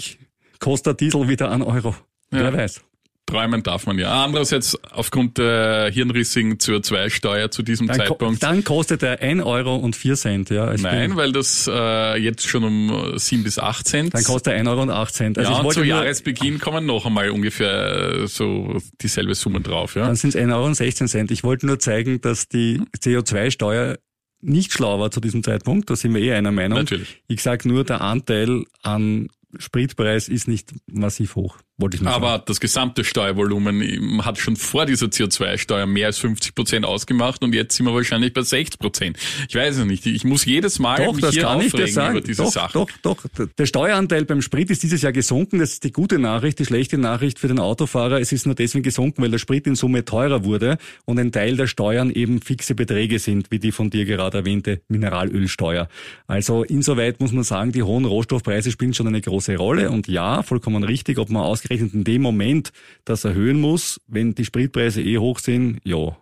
kostet 0.60 1.00
Diesel 1.00 1.28
wieder 1.28 1.52
einen 1.52 1.64
Euro. 1.64 1.96
Ja. 2.32 2.40
Wer 2.40 2.54
weiß. 2.54 2.82
Träumen 3.28 3.64
darf 3.64 3.88
man 3.88 3.98
ja. 3.98 4.24
Andererseits 4.24 4.78
aufgrund 4.92 5.40
der 5.40 5.90
hirnrissigen 5.92 6.58
CO2-Steuer 6.58 7.50
zu 7.50 7.64
diesem 7.64 7.88
dann 7.88 7.98
Zeitpunkt. 7.98 8.40
Ko 8.40 8.48
dann 8.48 8.64
kostet 8.64 9.02
er 9.02 9.20
1 9.20 9.44
Euro 9.44 9.76
und 9.78 9.96
4 9.96 10.16
Cent, 10.16 10.50
ja. 10.52 10.72
Nein, 10.78 11.16
weil 11.16 11.32
das 11.32 11.68
äh, 11.72 12.18
jetzt 12.18 12.48
schon 12.48 12.64
um 12.64 13.18
7 13.18 13.44
bis 13.44 13.58
8 13.58 13.88
Cent. 13.88 14.14
Dann 14.14 14.24
kostet 14.24 14.54
er 14.54 14.60
1 14.60 14.70
Euro 14.70 14.84
und 14.84 14.92
8 14.92 15.14
Cent. 15.14 15.38
Also 15.40 15.52
ja, 15.52 15.60
und 15.60 15.74
zu 15.74 15.84
Jahresbeginn 15.84 16.60
kommen 16.60 16.86
noch 16.86 17.08
einmal 17.08 17.32
ungefähr 17.32 18.22
äh, 18.24 18.28
so 18.28 18.78
dieselbe 19.02 19.34
Summe 19.34 19.62
drauf. 19.62 19.96
Ja. 19.96 20.06
Dann 20.06 20.16
sind 20.16 20.30
es 20.30 20.36
1 20.36 20.54
Euro 20.54 20.66
und 20.66 20.76
16 20.76 21.08
Cent. 21.08 21.32
Ich 21.32 21.44
wollte 21.44 21.66
nur 21.66 21.80
zeigen, 21.80 22.22
dass 22.22 22.48
die 22.48 22.80
CO2-Steuer 22.96 23.98
nicht 24.42 24.74
schlau 24.74 25.00
war 25.00 25.12
zu 25.12 25.20
diesem 25.20 25.44
Zeitpunkt. 25.44 25.90
Da 25.90 25.96
sind 25.96 26.14
wir 26.14 26.22
eh 26.22 26.34
einer 26.34 26.52
Meinung. 26.52 26.80
Natürlich. 26.80 27.22
Ich 27.28 27.42
sage 27.42 27.68
nur, 27.68 27.84
der 27.84 28.02
Anteil 28.02 28.64
an 28.84 29.30
Spritpreis 29.58 30.28
ist 30.28 30.48
nicht 30.48 30.74
massiv 30.88 31.36
hoch. 31.36 31.58
Wollte 31.78 31.98
ich 31.98 32.04
nur 32.04 32.12
Aber 32.12 32.30
sagen. 32.30 32.44
das 32.48 32.60
gesamte 32.60 33.04
Steuervolumen 33.04 34.24
hat 34.26 34.38
schon 34.38 34.56
vor 34.56 34.86
dieser 34.86 35.08
CO2-Steuer 35.08 35.86
mehr 35.86 36.08
als 36.08 36.18
50 36.20 36.56
Prozent 36.56 36.86
ausgemacht 36.86 37.44
und 37.44 37.54
jetzt 37.54 37.76
sind 37.76 37.86
wir 37.86 37.94
wahrscheinlich 37.94 38.34
bei 38.34 38.42
60 38.42 38.80
Prozent. 38.80 39.18
Ich 39.50 39.56
weiß 39.56 39.78
es 39.78 39.86
nicht. 39.86 40.06
Ich 40.06 40.24
muss 40.24 40.46
jedes 40.46 40.80
Mal 40.80 41.06
Doch, 41.06 41.14
mich 41.14 41.28
hier 41.30 41.50
aufregen 41.50 41.88
sagen. 41.88 42.18
über 42.18 42.26
diese 42.26 42.44
doch, 42.44 42.52
Sache. 42.52 42.74
doch, 42.74 42.90
doch. 43.02 43.26
Der 43.58 43.66
Steueranteil 43.66 44.26
beim 44.26 44.42
Sprit 44.42 44.70
ist 44.70 44.84
dieses 44.84 45.02
Jahr 45.02 45.12
gesunken. 45.12 45.60
Das 45.60 45.74
ist 45.74 45.84
die 45.84 45.92
gute 45.92 46.18
Nachricht. 46.18 46.60
Die 46.60 46.66
schlechte 46.66 46.98
Nachricht 46.98 47.40
für 47.40 47.48
den 47.48 47.60
Autofahrer, 47.60 48.20
es 48.22 48.32
ist 48.32 48.46
nur 48.46 48.56
deswegen 48.56 48.84
gesunken, 48.84 49.22
weil 49.22 49.32
der 49.32 49.40
Sprit 49.40 49.68
in 49.68 49.76
Summe 49.76 50.06
teurer 50.06 50.46
wurde 50.46 50.78
und 51.06 51.20
ein 51.20 51.32
Teil 51.32 51.58
der 51.58 51.68
Steuern 51.68 52.10
eben 52.10 52.42
fixe 52.42 52.76
Beträge 52.76 53.20
sind, 53.20 53.52
wie 53.52 53.60
die 53.60 53.72
von 53.72 53.90
dir 53.90 54.06
gerade 54.06 54.38
erwähnte 54.40 54.82
Mineralölsteuer. 54.88 55.90
Also 56.28 56.64
insoweit 56.64 57.20
muss 57.20 57.32
man 57.32 57.44
sagen, 57.44 57.72
die 57.72 57.84
hohen 57.84 58.06
Rohstoffpreise 58.06 58.72
spielen 58.72 58.94
schon 58.94 59.08
eine 59.08 59.22
große 59.22 59.58
Rolle. 59.58 59.92
Und 59.92 60.08
ja, 60.08 60.44
vollkommen 60.44 60.84
richtig, 60.84 61.18
ob 61.18 61.30
man 61.30 61.44
ausgerechnet 61.66 61.94
in 61.94 62.04
dem 62.04 62.22
Moment 62.22 62.72
das 63.06 63.26
erhöhen 63.26 63.60
muss, 63.60 64.00
wenn 64.08 64.36
die 64.36 64.46
Spritpreise 64.46 65.02
eh 65.02 65.18
hoch 65.18 65.40
sind, 65.40 65.80
ja, 65.84 66.18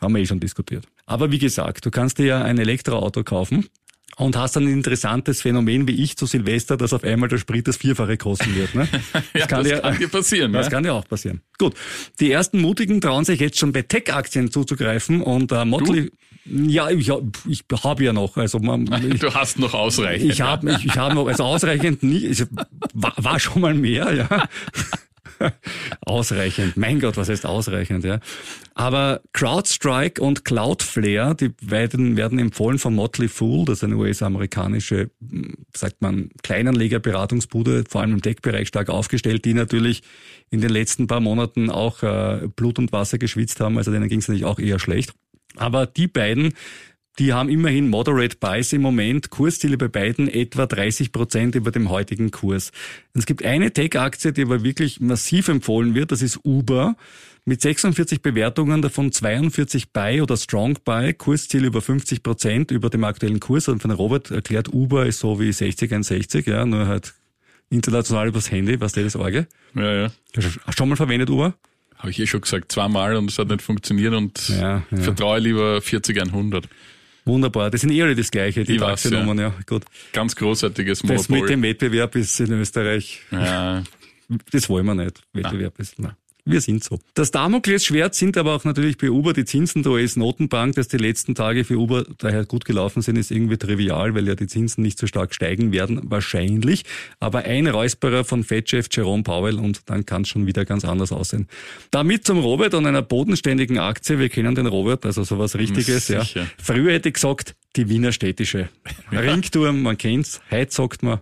haben 0.00 0.14
wir 0.14 0.22
eh 0.22 0.26
schon 0.26 0.40
diskutiert. 0.40 0.86
Aber 1.06 1.30
wie 1.30 1.38
gesagt, 1.38 1.84
du 1.84 1.90
kannst 1.90 2.18
dir 2.18 2.26
ja 2.26 2.42
ein 2.42 2.58
Elektroauto 2.58 3.24
kaufen 3.24 3.66
und 4.16 4.36
hast 4.36 4.56
dann 4.56 4.64
ein 4.64 4.72
interessantes 4.72 5.42
Phänomen 5.42 5.86
wie 5.86 6.02
ich 6.02 6.16
zu 6.16 6.26
Silvester, 6.26 6.76
dass 6.76 6.92
auf 6.92 7.04
einmal 7.04 7.28
der 7.28 7.38
Sprit 7.38 7.66
das 7.68 7.76
Vierfache 7.76 8.16
kosten 8.16 8.54
wird. 8.54 8.74
Ne? 8.74 8.88
ja, 9.34 9.46
das 9.46 9.66
dir- 9.66 9.80
kann 9.80 9.98
dir 9.98 10.08
passieren. 10.08 10.52
Das 10.52 10.66
ja. 10.66 10.70
kann 10.70 10.84
ja 10.84 10.92
auch 10.92 11.06
passieren. 11.06 11.42
Gut, 11.58 11.74
die 12.20 12.30
ersten 12.30 12.60
Mutigen 12.60 13.00
trauen 13.00 13.24
sich 13.24 13.40
jetzt 13.40 13.58
schon 13.58 13.72
bei 13.72 13.82
Tech-Aktien 13.82 14.50
zuzugreifen 14.50 15.20
und 15.20 15.52
äh, 15.52 15.64
Motley, 15.64 16.10
ja, 16.48 16.90
ich, 16.90 17.10
ich 17.48 17.64
habe 17.82 18.04
ja 18.04 18.12
noch, 18.12 18.36
also 18.36 18.58
man, 18.58 18.86
ich, 19.12 19.20
Du 19.20 19.34
hast 19.34 19.58
noch 19.58 19.74
ausreichend. 19.74 20.32
ich 20.32 20.40
habe 20.40 20.70
ich, 20.72 20.86
ich 20.86 20.96
hab 20.96 21.14
noch, 21.14 21.26
also 21.26 21.44
ausreichend 21.44 22.02
nie, 22.02 22.26
ich, 22.26 22.44
war, 22.94 23.14
war 23.16 23.38
schon 23.40 23.60
mal 23.60 23.74
mehr, 23.74 24.12
ja. 24.12 24.48
ausreichend. 26.00 26.76
Mein 26.76 27.00
Gott, 27.00 27.16
was 27.16 27.28
heißt 27.28 27.46
ausreichend, 27.46 28.04
ja. 28.04 28.20
Aber 28.74 29.20
CrowdStrike 29.32 30.22
und 30.22 30.44
Cloudflare, 30.44 31.34
die 31.34 31.48
beiden 31.48 32.16
werden 32.16 32.38
empfohlen 32.38 32.78
von 32.78 32.94
Motley 32.94 33.28
Fool, 33.28 33.64
das 33.64 33.78
ist 33.78 33.84
eine 33.84 33.96
US-amerikanische, 33.96 35.10
hm, 35.20 35.54
sagt 35.74 36.00
man, 36.00 36.30
Kleinanlegerberatungsbude, 36.42 37.84
vor 37.88 38.02
allem 38.02 38.12
im 38.12 38.22
Tech-Bereich 38.22 38.68
stark 38.68 38.88
aufgestellt, 38.88 39.44
die 39.44 39.54
natürlich 39.54 40.02
in 40.50 40.60
den 40.60 40.70
letzten 40.70 41.06
paar 41.06 41.20
Monaten 41.20 41.70
auch 41.70 42.02
äh, 42.02 42.48
Blut 42.54 42.78
und 42.78 42.92
Wasser 42.92 43.18
geschwitzt 43.18 43.60
haben, 43.60 43.78
also 43.78 43.90
denen 43.90 44.08
ging 44.08 44.20
es 44.20 44.28
natürlich 44.28 44.44
auch 44.44 44.58
eher 44.58 44.78
schlecht. 44.78 45.12
Aber 45.58 45.86
die 45.86 46.08
beiden 46.08 46.52
die 47.18 47.32
haben 47.32 47.48
immerhin 47.48 47.88
Moderate 47.88 48.36
Buys 48.38 48.72
im 48.74 48.82
Moment, 48.82 49.30
Kursziele 49.30 49.78
bei 49.78 49.88
beiden 49.88 50.28
etwa 50.28 50.66
30 50.66 51.12
Prozent 51.12 51.54
über 51.54 51.70
dem 51.70 51.88
heutigen 51.88 52.30
Kurs. 52.30 52.72
Und 53.14 53.20
es 53.20 53.26
gibt 53.26 53.44
eine 53.44 53.72
Tech-Aktie, 53.72 54.32
die 54.32 54.42
aber 54.42 54.62
wirklich 54.62 55.00
massiv 55.00 55.48
empfohlen 55.48 55.94
wird, 55.94 56.12
das 56.12 56.20
ist 56.20 56.40
Uber. 56.44 56.96
Mit 57.46 57.62
46 57.62 58.22
Bewertungen, 58.22 58.82
davon 58.82 59.12
42 59.12 59.92
Buy 59.92 60.20
oder 60.20 60.36
Strong 60.36 60.78
Buy, 60.84 61.14
Kursziel 61.14 61.64
über 61.64 61.80
50 61.80 62.22
Prozent 62.22 62.70
über 62.70 62.90
dem 62.90 63.04
aktuellen 63.04 63.40
Kurs. 63.40 63.68
Und 63.68 63.80
von 63.80 63.92
Robert 63.92 64.30
erklärt, 64.30 64.72
Uber 64.72 65.06
ist 65.06 65.20
so 65.20 65.40
wie 65.40 65.52
60, 65.52 65.92
61, 65.92 66.46
ja, 66.46 66.66
nur 66.66 66.86
halt 66.86 67.14
international 67.70 68.28
übers 68.28 68.50
Handy, 68.50 68.80
was 68.80 68.92
der 68.92 69.04
das 69.04 69.16
Orge. 69.16 69.46
Ja, 69.74 69.94
ja. 69.94 70.12
Hast 70.34 70.58
du 70.66 70.72
schon 70.72 70.88
mal 70.88 70.96
verwendet 70.96 71.30
Uber? 71.30 71.54
Habe 71.98 72.10
ich 72.10 72.18
eh 72.20 72.26
schon 72.26 72.40
gesagt, 72.42 72.70
zweimal 72.72 73.16
und 73.16 73.30
es 73.30 73.38
hat 73.38 73.48
nicht 73.48 73.62
funktioniert 73.62 74.14
und 74.14 74.48
Ja, 74.48 74.82
ja. 74.90 74.96
vertraue 74.98 75.38
lieber 75.38 75.80
40 75.80 76.20
100. 76.20 76.68
Wunderbar. 77.24 77.70
Das 77.70 77.80
sind 77.80 77.90
eh 77.90 78.02
alle 78.02 78.14
das 78.14 78.30
Gleiche, 78.30 78.62
die 78.64 78.76
Taxinummern, 78.76 79.38
ja. 79.38 79.54
Gut. 79.66 79.84
Ganz 80.12 80.36
großartiges 80.36 81.00
Das 81.02 81.08
mit 81.28 81.28
Monopol. 81.30 81.48
dem 81.48 81.62
Wettbewerb 81.62 82.14
ist 82.14 82.38
in 82.40 82.52
Österreich 82.52 83.20
ja, 83.32 83.82
Das 84.52 84.68
wollen 84.68 84.86
wir 84.86 84.94
nicht. 84.94 85.22
Wettbewerb 85.32 85.78
ist, 85.80 85.94
na, 85.98 86.16
wir 86.46 86.60
sind 86.60 86.84
so. 86.84 86.98
Das 87.14 87.32
Damoklesschwert 87.32 88.14
sind 88.14 88.36
aber 88.36 88.54
auch 88.54 88.64
natürlich 88.64 88.96
bei 88.96 89.10
Uber 89.10 89.32
die 89.32 89.44
Zinsen 89.44 89.82
der 89.82 89.92
US-Notenbank, 89.92 90.76
dass 90.76 90.88
die 90.88 90.96
letzten 90.96 91.34
Tage 91.34 91.64
für 91.64 91.76
Uber 91.76 92.06
daher 92.18 92.44
gut 92.44 92.64
gelaufen 92.64 93.02
sind, 93.02 93.16
ist 93.16 93.30
irgendwie 93.30 93.56
trivial, 93.56 94.14
weil 94.14 94.26
ja 94.28 94.36
die 94.36 94.46
Zinsen 94.46 94.82
nicht 94.82 94.98
so 94.98 95.06
stark 95.06 95.34
steigen 95.34 95.72
werden, 95.72 96.00
wahrscheinlich. 96.04 96.84
Aber 97.18 97.40
ein 97.40 97.66
Räusperer 97.66 98.24
von 98.24 98.44
Fed-Chef 98.44 98.86
Jerome 98.90 99.24
Powell 99.24 99.58
und 99.58 99.80
dann 99.86 100.06
kann 100.06 100.22
es 100.22 100.28
schon 100.28 100.46
wieder 100.46 100.64
ganz 100.64 100.84
anders 100.84 101.10
aussehen. 101.10 101.48
Damit 101.90 102.24
zum 102.24 102.38
Robert 102.38 102.74
und 102.74 102.86
einer 102.86 103.02
bodenständigen 103.02 103.78
Aktie. 103.78 104.18
Wir 104.18 104.28
kennen 104.28 104.54
den 104.54 104.66
Robert, 104.66 105.04
also 105.04 105.24
sowas 105.24 105.56
Richtiges, 105.56 106.08
ja. 106.08 106.24
Früher 106.62 106.92
hätte 106.92 107.08
ich 107.08 107.14
gesagt, 107.14 107.56
die 107.74 107.88
Wiener 107.88 108.12
Städtische. 108.12 108.68
Ringturm, 109.10 109.82
man 109.82 109.98
kennt's. 109.98 110.40
Heute 110.50 110.72
sagt 110.72 111.02
man 111.02 111.20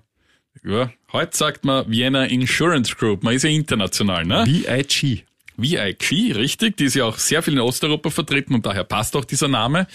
ja. 0.62 0.90
Heute 1.12 1.36
sagt 1.36 1.64
man 1.64 1.88
Vienna 1.90 2.24
Insurance 2.24 2.94
Group. 2.94 3.22
Man 3.22 3.34
ist 3.34 3.44
ja 3.44 3.50
international, 3.50 4.24
ne? 4.24 4.44
VIG. 4.46 5.24
VIG, 5.56 6.34
richtig. 6.34 6.76
Die 6.76 6.84
ist 6.84 6.94
ja 6.94 7.04
auch 7.04 7.18
sehr 7.18 7.42
viel 7.42 7.54
in 7.54 7.60
Osteuropa 7.60 8.10
vertreten 8.10 8.54
und 8.54 8.66
daher 8.66 8.84
passt 8.84 9.14
auch 9.16 9.24
dieser 9.24 9.48
Name. 9.48 9.86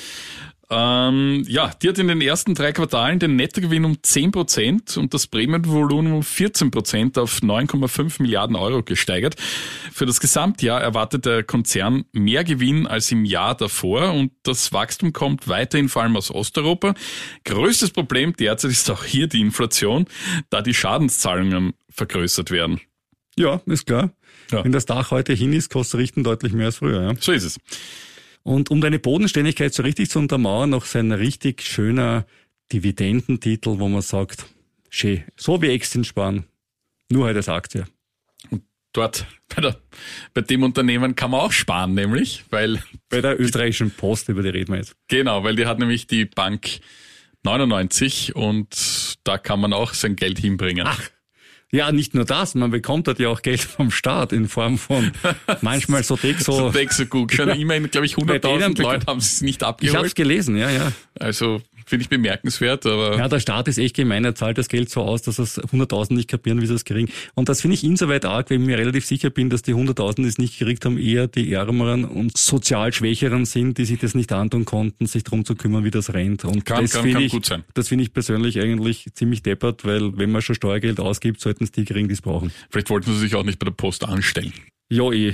Ähm, 0.72 1.44
ja, 1.48 1.72
die 1.82 1.90
hat 1.90 1.98
in 1.98 2.10
den 2.10 2.22
ersten 2.22 2.54
drei 2.54 2.72
Quartalen 2.74 3.18
den 3.18 3.36
Nettogewinn 3.36 3.86
um 3.86 4.04
10 4.04 4.32
Prozent 4.32 4.98
und 4.98 5.16
das 5.16 5.26
Prämienvolumen 5.26 6.14
um 6.14 6.22
14 6.22 6.70
Prozent 6.70 7.18
auf 7.18 7.40
9,5 7.40 8.22
Milliarden 8.22 8.56
Euro 8.56 8.84
gesteigert. 8.84 9.36
Für 9.92 10.06
das 10.06 10.20
Gesamtjahr 10.20 10.80
erwartet 10.80 11.26
der 11.26 11.44
Konzern 11.44 12.06
mehr 12.12 12.44
Gewinn 12.44 12.86
als 12.86 13.12
im 13.12 13.26
Jahr 13.26 13.56
davor 13.56 14.14
und 14.14 14.32
das 14.44 14.72
Wachstum 14.72 15.12
kommt 15.12 15.48
weiterhin 15.48 15.90
vor 15.90 16.04
allem 16.04 16.16
aus 16.16 16.30
Osteuropa. 16.30 16.94
Größtes 17.46 17.90
Problem 17.90 18.36
derzeit 18.36 18.70
ist 18.70 18.92
auch 18.92 19.04
hier 19.04 19.26
die 19.26 19.42
Inflation, 19.42 20.06
da 20.52 20.62
die 20.62 20.76
Schadenszahlungen 20.76 21.74
vergrößert 21.90 22.52
werden. 22.52 22.80
Ja, 23.36 23.60
ist 23.66 23.88
klar. 23.88 24.12
Ja. 24.52 24.64
Wenn 24.64 24.72
das 24.72 24.86
Dach 24.86 25.10
heute 25.10 25.34
hin 25.34 25.54
ist, 25.54 25.70
kostet 25.70 26.00
Richten 26.00 26.24
deutlich 26.24 26.54
mehr 26.54 26.68
als 26.68 26.78
früher. 26.78 27.02
Ja. 27.02 27.14
So 27.20 27.32
ist 27.32 27.44
es. 27.44 27.58
Und 28.44 28.72
um 28.72 28.82
deine 28.82 29.00
Bodenständigkeit 29.00 29.74
so 29.74 29.84
richtig 29.84 30.10
zu 30.10 30.20
untermauern, 30.20 30.70
noch 30.70 30.86
sein 30.86 31.12
richtig 31.12 31.62
schöner 31.62 32.26
Dividendentitel, 32.72 33.80
wo 33.80 33.88
man 33.88 34.02
sagt, 34.02 34.46
schön, 34.90 35.24
so 35.36 35.62
wie 35.62 35.70
Extin 35.70 36.04
sparen, 36.04 36.46
nur 37.10 37.26
halt 37.26 37.38
als 37.38 37.50
Aktie. 37.50 37.86
dort 38.94 39.26
bei, 39.54 39.62
der, 39.62 39.78
bei 40.34 40.42
dem 40.42 40.64
Unternehmen 40.64 41.16
kann 41.16 41.32
man 41.32 41.42
auch 41.42 41.52
sparen, 41.52 41.94
nämlich, 41.94 42.46
weil, 42.50 42.82
Bei 43.10 43.22
der 43.22 43.40
österreichischen 43.40 43.92
Post, 43.92 44.30
über 44.30 44.44
die 44.44 44.50
reden 44.50 44.74
wir 44.74 44.78
jetzt. 44.78 44.96
genau, 45.08 45.44
weil 45.44 45.56
die 45.56 45.66
hat 45.66 45.80
nämlich 45.80 46.08
die 46.08 46.26
Bank 46.26 46.80
99 47.44 48.36
und 48.36 49.18
da 49.24 49.38
kann 49.38 49.60
man 49.60 49.74
auch 49.74 49.94
sein 49.94 50.16
Geld 50.16 50.40
hinbringen. 50.40 50.86
Ach, 50.88 51.10
Ja, 51.72 51.92
nicht 51.92 52.16
nur 52.16 52.26
das, 52.26 52.56
man 52.56 52.72
bekommt 52.72 53.08
dort 53.08 53.20
ja 53.20 53.30
auch 53.30 53.44
Geld 53.44 53.62
vom 53.62 53.92
Staat 53.92 54.34
in 54.34 54.48
Form 54.48 54.78
von 54.80 55.12
manchmal 55.62 56.04
so 56.04 56.16
dick 56.16 56.42
so 56.42 56.72
gut. 57.06 57.32
Schon 57.32 57.50
immerhin, 57.50 57.90
glaube 57.92 58.08
ich, 58.08 58.16
Bei 58.16 58.40
denen 58.40 58.74
100.000 58.74 58.78
bek- 58.78 58.82
Leute 58.82 59.06
haben 59.06 59.20
es 59.20 59.42
nicht 59.42 59.62
Ich 59.62 59.68
hab's 59.68 59.84
abgeholt. 59.86 60.16
gelesen, 60.16 60.58
ja, 60.58 60.72
ja. 60.72 60.92
Also 61.20 61.62
finde 61.90 62.04
ich 62.04 62.10
bemerkenswert, 62.10 62.86
aber 62.86 63.18
Ja, 63.18 63.28
der 63.28 63.40
Staat 63.40 63.68
ist 63.68 63.78
echt 63.78 63.96
gemein, 63.96 64.24
er 64.24 64.36
zahlt 64.36 64.58
das 64.58 64.70
Geld 64.70 64.90
so 64.90 65.02
aus, 65.02 65.22
dass 65.24 65.40
es 65.40 65.60
100.000 65.60 66.14
nicht 66.14 66.30
kapieren, 66.30 66.62
wie 66.62 66.66
sie 66.68 66.74
es 66.76 66.86
kriegen. 66.86 67.10
Und 67.36 67.50
das 67.50 67.62
finde 67.62 67.76
ich 67.76 67.84
insoweit 67.84 68.26
arg, 68.26 68.50
weil 68.50 68.60
ich 68.60 68.66
mir 68.66 68.78
relativ 68.78 69.06
sicher 69.06 69.30
bin, 69.30 69.50
dass 69.50 69.62
die 69.64 69.74
100.000, 69.74 70.16
die 70.24 70.28
es 70.30 70.38
nicht 70.38 70.58
gekriegt 70.60 70.86
haben, 70.86 70.98
eher 70.98 71.28
die 71.28 71.52
Ärmeren 71.52 72.06
und 72.06 72.38
sozial 72.38 72.94
Schwächeren 72.94 73.46
sind, 73.46 73.78
die 73.78 73.86
sich 73.86 74.00
das 74.00 74.16
nicht 74.16 74.32
antun 74.32 74.66
konnten, 74.66 75.06
sich 75.08 75.24
drum 75.24 75.44
zu 75.46 75.56
kümmern, 75.56 75.84
wie 75.84 75.92
das 75.92 76.14
rennt. 76.14 76.46
Und 76.46 76.66
Kann- 76.66 76.84
das 76.84 76.92
kann- 76.94 77.02
finde 77.02 77.14
kann 77.16 77.24
ich, 77.24 77.32
gut 77.32 77.46
sein. 77.46 77.64
Das 77.74 77.88
finde 77.90 78.04
ich 78.04 78.14
persönlich 78.14 78.60
eigentlich 78.60 79.08
ziemlich 79.14 79.42
deppert, 79.44 79.84
weil 79.86 80.18
wenn 80.18 80.32
man 80.32 80.42
schon 80.42 80.56
Steuergeld 80.56 81.00
ausgibt, 81.00 81.42
sollten 81.42 81.64
es 81.64 81.72
die 81.72 81.86
kriegen, 81.86 82.08
die 82.08 82.14
es 82.14 82.22
brauchen. 82.22 82.52
vielleicht 82.70 82.90
wollten 82.90 83.12
sie 83.14 83.20
sich 83.20 83.36
auch 83.36 83.44
nicht 83.44 83.60
bei 83.60 83.66
der 83.66 83.72
Post 83.72 84.04
anstellen. 84.04 84.54
Ja, 84.92 85.12
eh. 85.12 85.34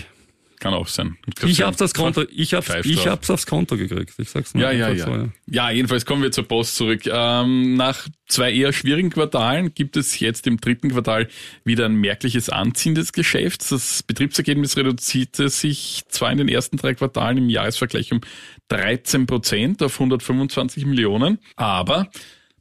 Kann 0.65 0.73
auch 0.73 0.87
sein. 0.87 1.15
Ich 1.45 1.61
hab's 1.61 1.79
aufs 1.79 1.93
Konto, 1.93 2.23
ich 2.35 2.55
hab's, 2.55 2.73
ich 2.85 3.05
hab's 3.05 3.29
aufs 3.29 3.45
Konto 3.45 3.77
gekriegt. 3.77 4.15
Ich 4.17 4.31
sag's 4.31 4.55
mal. 4.55 4.61
Ja, 4.61 4.71
ja, 4.71 4.89
ja. 4.89 5.05
so, 5.05 5.29
Ja, 5.45 5.69
jedenfalls 5.69 6.07
kommen 6.07 6.23
wir 6.23 6.31
zur 6.31 6.47
Post 6.47 6.75
zurück. 6.75 7.01
Ähm, 7.05 7.75
nach 7.75 8.07
zwei 8.25 8.51
eher 8.51 8.73
schwierigen 8.73 9.11
Quartalen 9.11 9.75
gibt 9.75 9.95
es 9.95 10.19
jetzt 10.19 10.47
im 10.47 10.59
dritten 10.59 10.89
Quartal 10.89 11.27
wieder 11.65 11.85
ein 11.85 11.93
merkliches 11.93 12.49
Anziehen 12.49 12.95
des 12.95 13.13
Geschäfts. 13.13 13.69
Das 13.69 14.01
Betriebsergebnis 14.01 14.75
reduzierte 14.75 15.49
sich 15.49 16.01
zwar 16.07 16.31
in 16.31 16.39
den 16.39 16.49
ersten 16.49 16.77
drei 16.77 16.95
Quartalen 16.95 17.37
im 17.37 17.49
Jahresvergleich 17.51 18.11
um 18.11 18.21
13 18.69 19.27
Prozent 19.27 19.83
auf 19.83 19.93
125 19.93 20.87
Millionen, 20.87 21.37
aber 21.57 22.09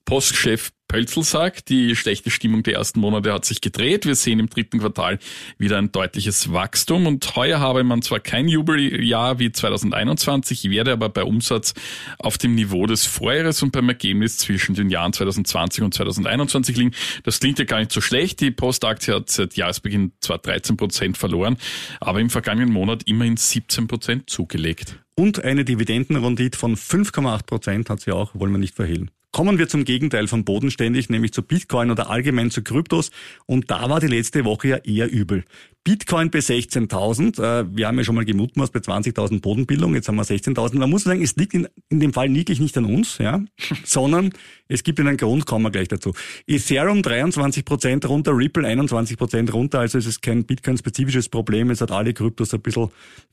Postchef 0.05 0.73
Pölzl 0.95 1.25
sagt, 1.25 1.71
die 1.71 1.97
schlechte 1.97 2.31
Stimmung 2.31 2.63
der 2.63 2.75
ersten 2.75 3.01
Monate 3.01 3.33
hat 3.33 3.45
sich 3.45 3.61
gedreht. 3.61 4.07
Wir 4.07 4.15
sehen 4.15 4.39
im 4.39 4.49
dritten 4.49 4.79
Quartal 4.79 5.19
wieder 5.59 5.77
ein 5.77 5.91
deutliches 5.91 6.53
Wachstum 6.53 7.09
und 7.09 7.35
heuer 7.35 7.59
habe 7.59 7.83
man 7.83 8.01
zwar 8.01 8.21
kein 8.21 8.47
Jubeljahr 8.47 9.41
wie 9.41 9.51
2021, 9.51 10.71
werde 10.71 10.93
aber 10.93 11.09
bei 11.09 11.25
Umsatz 11.25 11.75
auf 12.21 12.39
dem 12.39 12.55
Niveau 12.55 12.87
des 12.87 13.07
Vorjahres 13.07 13.61
und 13.65 13.73
beim 13.73 13.89
Ergebnis 13.89 14.39
zwischen 14.39 14.77
den 14.77 14.89
Jahren 14.89 15.13
2020 15.13 15.83
und 15.83 15.95
2021 15.95 16.77
liegen. 16.77 16.93
Das 17.25 17.41
klingt 17.41 17.59
ja 17.59 17.65
gar 17.65 17.81
nicht 17.81 17.91
so 17.91 18.01
schlecht. 18.01 18.41
Die 18.41 18.53
Postaktie 18.53 19.15
hat 19.15 19.29
seit 19.31 19.57
Jahresbeginn 19.57 20.13
zwar 20.21 20.39
13 20.39 20.77
Prozent 20.77 21.19
verloren, 21.19 21.57
aber 21.99 22.21
im 22.21 22.31
vergangenen 22.31 22.73
Monat 22.73 23.03
immerhin 23.07 23.37
17 23.37 23.89
Prozent 23.89 24.31
zugelegt. 24.31 25.01
Und 25.17 25.43
eine 25.43 25.65
Dividendenrendite 25.65 26.57
von 26.57 26.77
5,8 26.77 27.47
Prozent 27.47 27.91
hat 27.91 27.99
sie 27.99 28.13
auch, 28.13 28.31
wollen 28.37 28.53
wir 28.53 28.59
nicht 28.59 28.77
verhehlen. 28.77 29.11
Kommen 29.35 29.59
wir 29.59 29.67
zum 29.67 29.85
Gegenteil 29.85 30.29
von 30.29 30.45
bodenständig, 30.45 31.11
nämlich 31.11 31.33
zu 31.33 31.43
Bitcoin 31.43 31.91
oder 31.91 32.09
allgemein 32.09 32.53
zu 32.53 32.63
Kryptos. 32.63 33.11
Und 33.47 33.69
da 33.69 33.91
war 33.91 33.99
die 33.99 34.07
letzte 34.07 34.45
Woche 34.45 34.69
ja 34.69 34.77
eher 34.77 35.11
übel. 35.11 35.43
Bitcoin 35.85 36.31
bei 36.31 36.39
16.000. 36.39 37.39
Äh, 37.43 37.67
wir 37.71 37.87
haben 37.87 37.99
ja 37.99 38.05
schon 38.05 38.15
mal 38.15 38.25
gemutmaßt 38.25 38.73
bei 38.73 38.81
20.000 38.81 39.43
Bodenbildung, 39.43 39.95
jetzt 39.95 40.09
haben 40.09 40.17
wir 40.17 40.25
16.000. 40.25 40.79
Man 40.79 40.89
muss 40.89 41.05
sagen, 41.05 41.23
es 41.23 41.37
liegt 41.37 41.53
in, 41.53 41.69
in 41.91 42.01
dem 42.01 42.15
Fall 42.15 42.35
wirklich 42.35 42.59
nicht 42.59 42.77
an 42.79 42.87
uns, 42.87 43.19
ja, 43.19 43.43
sondern 43.85 44.33
es 44.67 44.83
gibt 44.83 44.99
einen 44.99 45.19
Grund, 45.19 45.45
kommen 45.45 45.67
wir 45.67 45.71
gleich 45.71 45.89
dazu. 45.89 46.15
Ethereum 46.47 47.03
23 47.03 47.67
Prozent 47.67 48.09
runter, 48.09 48.35
Ripple 48.35 48.67
21 48.67 49.19
Prozent 49.19 49.53
runter, 49.53 49.81
also 49.81 49.99
es 49.99 50.07
ist 50.07 50.23
kein 50.23 50.45
Bitcoin-spezifisches 50.45 51.29
Problem, 51.29 51.69
es 51.69 51.83
hat 51.83 51.91
alle 51.91 52.15
Kryptos 52.15 52.55
ein 52.55 52.63
bisschen 52.63 52.89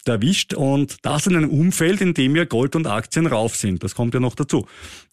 erwischt 0.06 0.54
und 0.54 0.98
das 1.04 1.28
in 1.28 1.38
einem 1.38 1.50
Umfeld, 1.50 2.02
in 2.02 2.14
dem 2.14 2.36
ja 2.36 2.44
Gold 2.44 2.76
und 2.76 2.86
Aktien 2.86 3.28
rauf 3.28 3.56
sind. 3.56 3.82
Das 3.82 3.96
kommt 3.96 4.14
ja 4.14 4.20
noch 4.20 4.36
dazu. 4.36 4.68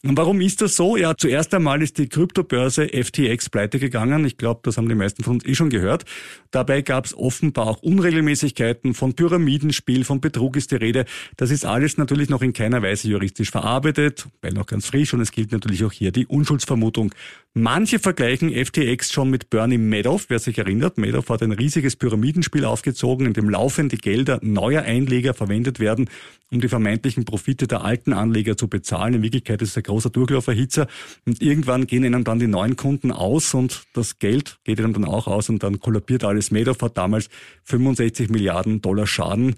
Und 0.05 0.17
warum 0.17 0.41
ist 0.41 0.61
das 0.61 0.77
so? 0.77 0.97
Ja, 0.97 1.17
zuerst 1.17 1.53
einmal 1.55 1.83
ist 1.83 1.99
die 1.99 2.09
Kryptobörse 2.09 2.89
FTX 2.89 3.51
pleite 3.51 3.79
gegangen. 3.79 4.25
Ich 4.25 4.39
glaube, 4.39 4.61
das 4.63 4.77
haben 4.77 4.89
die 4.89 4.95
meisten 4.95 5.23
von 5.23 5.35
uns 5.35 5.45
eh 5.45 5.55
schon 5.55 5.71
gehört. 5.71 6.05
Dabei 6.51 6.83
gab 6.83 7.05
es 7.05 7.15
offenbar 7.29 7.67
auch 7.67 7.83
Unregelmäßigkeiten, 7.83 8.95
von 8.95 9.13
Pyramidenspiel, 9.13 10.05
von 10.05 10.23
Betrug 10.23 10.57
ist 10.57 10.71
die 10.71 10.77
Rede. 10.77 11.05
Das 11.37 11.51
ist 11.51 11.67
alles 11.67 11.99
natürlich 11.99 12.31
noch 12.31 12.41
in 12.41 12.55
keiner 12.55 12.81
Weise 12.81 13.07
juristisch 13.07 13.51
verarbeitet, 13.51 14.27
weil 14.41 14.53
noch 14.53 14.65
ganz 14.65 14.87
frisch 14.87 15.13
und 15.13 15.21
es 15.21 15.31
gilt 15.31 15.53
natürlich 15.53 15.85
auch 15.85 15.93
hier 15.93 16.11
die 16.11 16.25
Unschuldsvermutung. 16.27 17.13
Manche 17.53 17.99
vergleichen 17.99 18.51
FTX 18.51 19.13
schon 19.13 19.29
mit 19.29 19.51
Bernie 19.51 19.79
Madoff, 19.79 20.27
wer 20.29 20.39
sich 20.39 20.57
erinnert. 20.59 20.97
Madoff 20.97 21.29
hat 21.29 21.43
ein 21.43 21.53
riesiges 21.53 21.97
Pyramidenspiel 21.97 22.65
aufgezogen, 22.65 23.27
in 23.27 23.33
dem 23.35 23.51
laufende 23.51 23.97
Gelder 23.97 24.39
neuer 24.43 24.83
Einleger 24.83 25.35
verwendet 25.35 25.81
werden, 25.81 26.09
um 26.51 26.61
die 26.61 26.69
vermeintlichen 26.69 27.25
Profite 27.25 27.67
der 27.67 27.85
alten 27.85 28.13
Anleger 28.13 28.57
zu 28.57 28.69
bezahlen. 28.69 29.15
In 29.15 29.23
Wirklichkeit 29.23 29.61
ist 29.61 29.71
es 29.71 29.77
ein 29.77 29.83
großer 29.83 30.09
Durchlauferhitzer 30.09 30.87
und 31.27 31.43
irgendwann 31.43 31.87
gehen 31.87 32.05
ihnen 32.05 32.25
dann 32.25 32.39
die 32.39 32.47
neuen 32.47 32.77
Kunden 32.77 33.11
aus 33.11 33.53
und 33.55 33.83
das 33.93 34.19
Geld 34.19 34.59
geht 34.65 34.79
ihnen 34.79 34.93
dann 34.93 35.05
auch 35.05 35.27
aus 35.27 35.49
und 35.49 35.63
dann 35.63 35.81
kollabiert 35.81 36.25
alles. 36.25 36.53
Madoff 36.53 36.81
hat 36.81 36.97
damals 36.97 37.18
65 37.65 38.31
Milliarden 38.31 38.81
Dollar 38.81 39.07
Schaden 39.07 39.57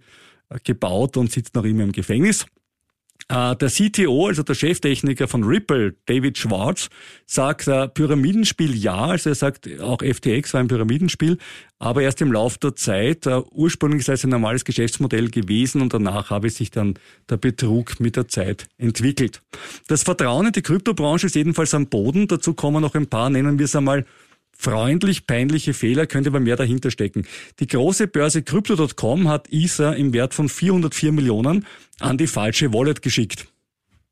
äh, 0.49 0.59
gebaut 0.63 1.17
und 1.17 1.31
sitzt 1.31 1.55
noch 1.55 1.65
immer 1.65 1.85
im 1.85 1.93
Gefängnis. 1.93 2.47
Äh, 3.31 3.55
der 3.55 3.69
CTO, 3.69 4.27
also 4.27 4.43
der 4.43 4.57
Cheftechniker 4.57 5.29
von 5.29 5.45
Ripple, 5.45 5.95
David 6.07 6.37
Schwartz, 6.37 6.89
sagt, 7.27 7.69
äh, 7.69 7.87
Pyramidenspiel 7.87 8.75
ja, 8.75 9.07
also 9.07 9.31
er 9.31 9.37
sagt, 9.37 9.69
auch 9.81 10.03
FTX 10.03 10.53
war 10.53 10.61
ein 10.61 10.67
Pyramidenspiel, 10.67 11.39
aber 11.79 12.03
erst 12.03 12.21
im 12.23 12.33
Laufe 12.33 12.59
der 12.59 12.75
Zeit, 12.75 13.27
ursprünglich 13.53 14.05
sei 14.05 14.15
es 14.15 14.25
ein 14.25 14.31
normales 14.31 14.65
Geschäftsmodell 14.65 15.31
gewesen 15.31 15.81
und 15.81 15.95
danach 15.95 16.31
habe 16.31 16.51
sich 16.51 16.73
dann 16.73 16.95
der 17.29 17.37
Betrug 17.37 18.01
mit 18.01 18.17
der 18.17 18.27
Zeit 18.27 18.67
entwickelt. 18.79 19.43
Das 19.87 20.03
Vertrauen 20.03 20.47
in 20.47 20.53
die 20.53 20.63
Kryptobranche 20.63 21.27
ist 21.27 21.37
jedenfalls 21.37 21.73
am 21.73 21.87
Boden, 21.87 22.27
dazu 22.27 22.55
kommen 22.55 22.83
noch 22.83 22.97
ein 22.97 23.07
paar, 23.07 23.31
nennen 23.31 23.61
wir 23.61 23.67
es 23.67 23.77
einmal, 23.77 24.05
freundlich 24.61 25.27
peinliche 25.27 25.73
Fehler, 25.73 26.07
könnte 26.07 26.29
aber 26.29 26.41
mehr 26.41 26.57
dahinter 26.57 26.91
stecken. 26.91 27.27
Die 27.61 27.67
große 27.67 28.07
Börse 28.09 28.43
Crypto.com 28.43 29.27
hat 29.27 29.49
ISA 29.49 29.93
im 29.93 30.13
Wert 30.13 30.35
von 30.35 30.49
404 30.51 31.13
Millionen 31.13 31.67
an 31.99 32.19
die 32.19 32.27
falsche 32.27 32.73
Wallet 32.75 33.01
geschickt. 33.01 33.50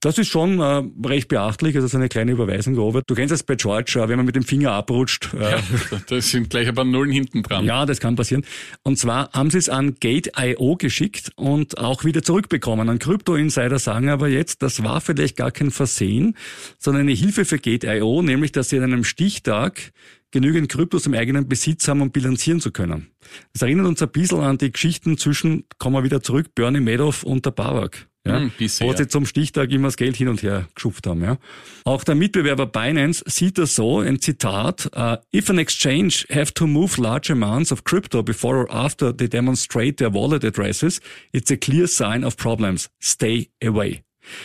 Das 0.01 0.17
ist 0.17 0.29
schon 0.29 0.61
äh, 0.61 0.83
recht 1.09 1.27
beachtlich, 1.27 1.75
also 1.75 1.89
so 1.89 1.97
eine 1.97 2.09
kleine 2.09 2.31
Überweisung, 2.31 2.77
Robert. 2.77 3.03
Du 3.09 3.17
kennst 3.17 3.33
das 3.33 3.43
bei 3.43 3.57
George, 3.57 3.99
äh, 3.99 4.09
wenn 4.09 4.17
man 4.17 4.27
mit 4.27 4.37
dem 4.37 4.45
Finger 4.45 4.71
abrutscht. 4.73 5.35
Äh, 5.35 5.51
ja, 5.51 5.61
das 6.09 6.31
sind 6.31 6.51
gleich 6.51 6.69
ein 6.69 6.75
paar 6.77 6.85
Nullen 6.85 7.11
hinten 7.11 7.43
dran. 7.43 7.65
Ja, 7.65 7.85
das 7.85 7.99
kann 7.99 8.15
passieren. 8.15 8.45
Und 8.85 8.97
zwar 8.97 9.33
haben 9.33 9.51
sie 9.51 9.59
es 9.59 9.69
an 9.69 9.97
Gate.io 9.99 10.77
geschickt 10.77 11.33
und 11.35 11.79
auch 11.79 12.05
wieder 12.05 12.23
zurückbekommen. 12.23 12.89
Ein 12.89 13.01
Krypto-Insider 13.01 13.81
sagen 13.81 14.09
aber 14.09 14.29
jetzt, 14.29 14.63
das 14.63 14.85
war 14.85 15.01
vielleicht 15.01 15.37
gar 15.37 15.51
kein 15.51 15.73
Versehen, 15.73 16.37
sondern 16.79 17.03
eine 17.03 17.13
Hilfe 17.13 17.45
für 17.45 17.59
Gate.io, 17.59 18.23
nämlich 18.23 18.53
dass 18.53 18.69
sie 18.69 18.79
an 18.79 18.85
einem 18.85 19.03
Stichtag 19.03 19.93
genügend 20.31 20.69
Kryptos 20.69 21.07
im 21.07 21.15
eigenen 21.15 21.49
Besitz 21.49 21.89
haben, 21.89 22.03
um 22.03 22.13
bilanzieren 22.13 22.61
zu 22.61 22.71
können. 22.71 23.09
Das 23.53 23.63
erinnert 23.63 23.87
uns 23.87 24.01
ein 24.01 24.11
bisschen 24.11 24.41
an 24.41 24.59
die 24.59 24.71
Geschichten 24.71 25.19
zwischen, 25.19 25.65
kommen 25.79 25.97
wir 25.97 26.05
wieder 26.05 26.23
zurück, 26.23 26.55
Bernie 26.55 26.81
Madoff 26.81 27.25
und 27.25 27.47
der 27.47 27.51
Barack. 27.51 28.07
Ja, 28.27 28.41
hm, 28.41 28.53
wo 28.59 28.93
sie 28.93 29.09
zum 29.09 29.27
Stichtag 29.27 29.71
immer 29.71 29.89
das 29.89 29.97
Geld 29.97 30.17
hin 30.17 30.29
und 30.29 30.43
her 30.43 30.69
geschupft 30.75 31.07
haben. 31.07 31.23
Ja. 31.23 31.39
Auch 31.85 32.05
der 32.05 32.15
Mitbewerber 32.15 32.67
Binance 32.67 33.25
sieht 33.27 33.59
das 33.59 33.75
so, 33.75 34.01
ein 34.01 34.21
Zitat, 34.21 34.91
uh, 34.97 35.17
if 35.35 35.49
an 35.49 35.59
exchange 35.59 36.27
have 36.31 36.53
to 36.53 36.67
move 36.67 37.01
large 37.01 37.33
amounts 37.33 37.73
of 37.73 37.85
crypto 37.85 38.23
before 38.23 38.59
or 38.59 38.71
after 38.71 39.17
they 39.17 39.29
demonstrate 39.29 39.97
their 39.97 40.13
wallet 40.13 40.45
addresses, 40.45 41.01
it's 41.33 41.51
a 41.51 41.57
clear 41.57 41.87
sign 41.87 42.25
of 42.25 42.37
problems. 42.37 42.91
Stay 43.01 43.51
away. 43.65 44.03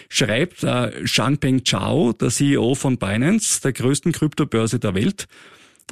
Schreibt 0.07 0.63
äh, 0.63 1.05
Shangpeng 1.05 1.63
Chao, 1.63 2.13
der 2.13 2.29
CEO 2.29 2.75
von 2.75 2.97
Binance, 2.97 3.61
der 3.61 3.73
größten 3.73 4.11
Kryptobörse 4.11 4.79
der 4.79 4.95
Welt. 4.95 5.27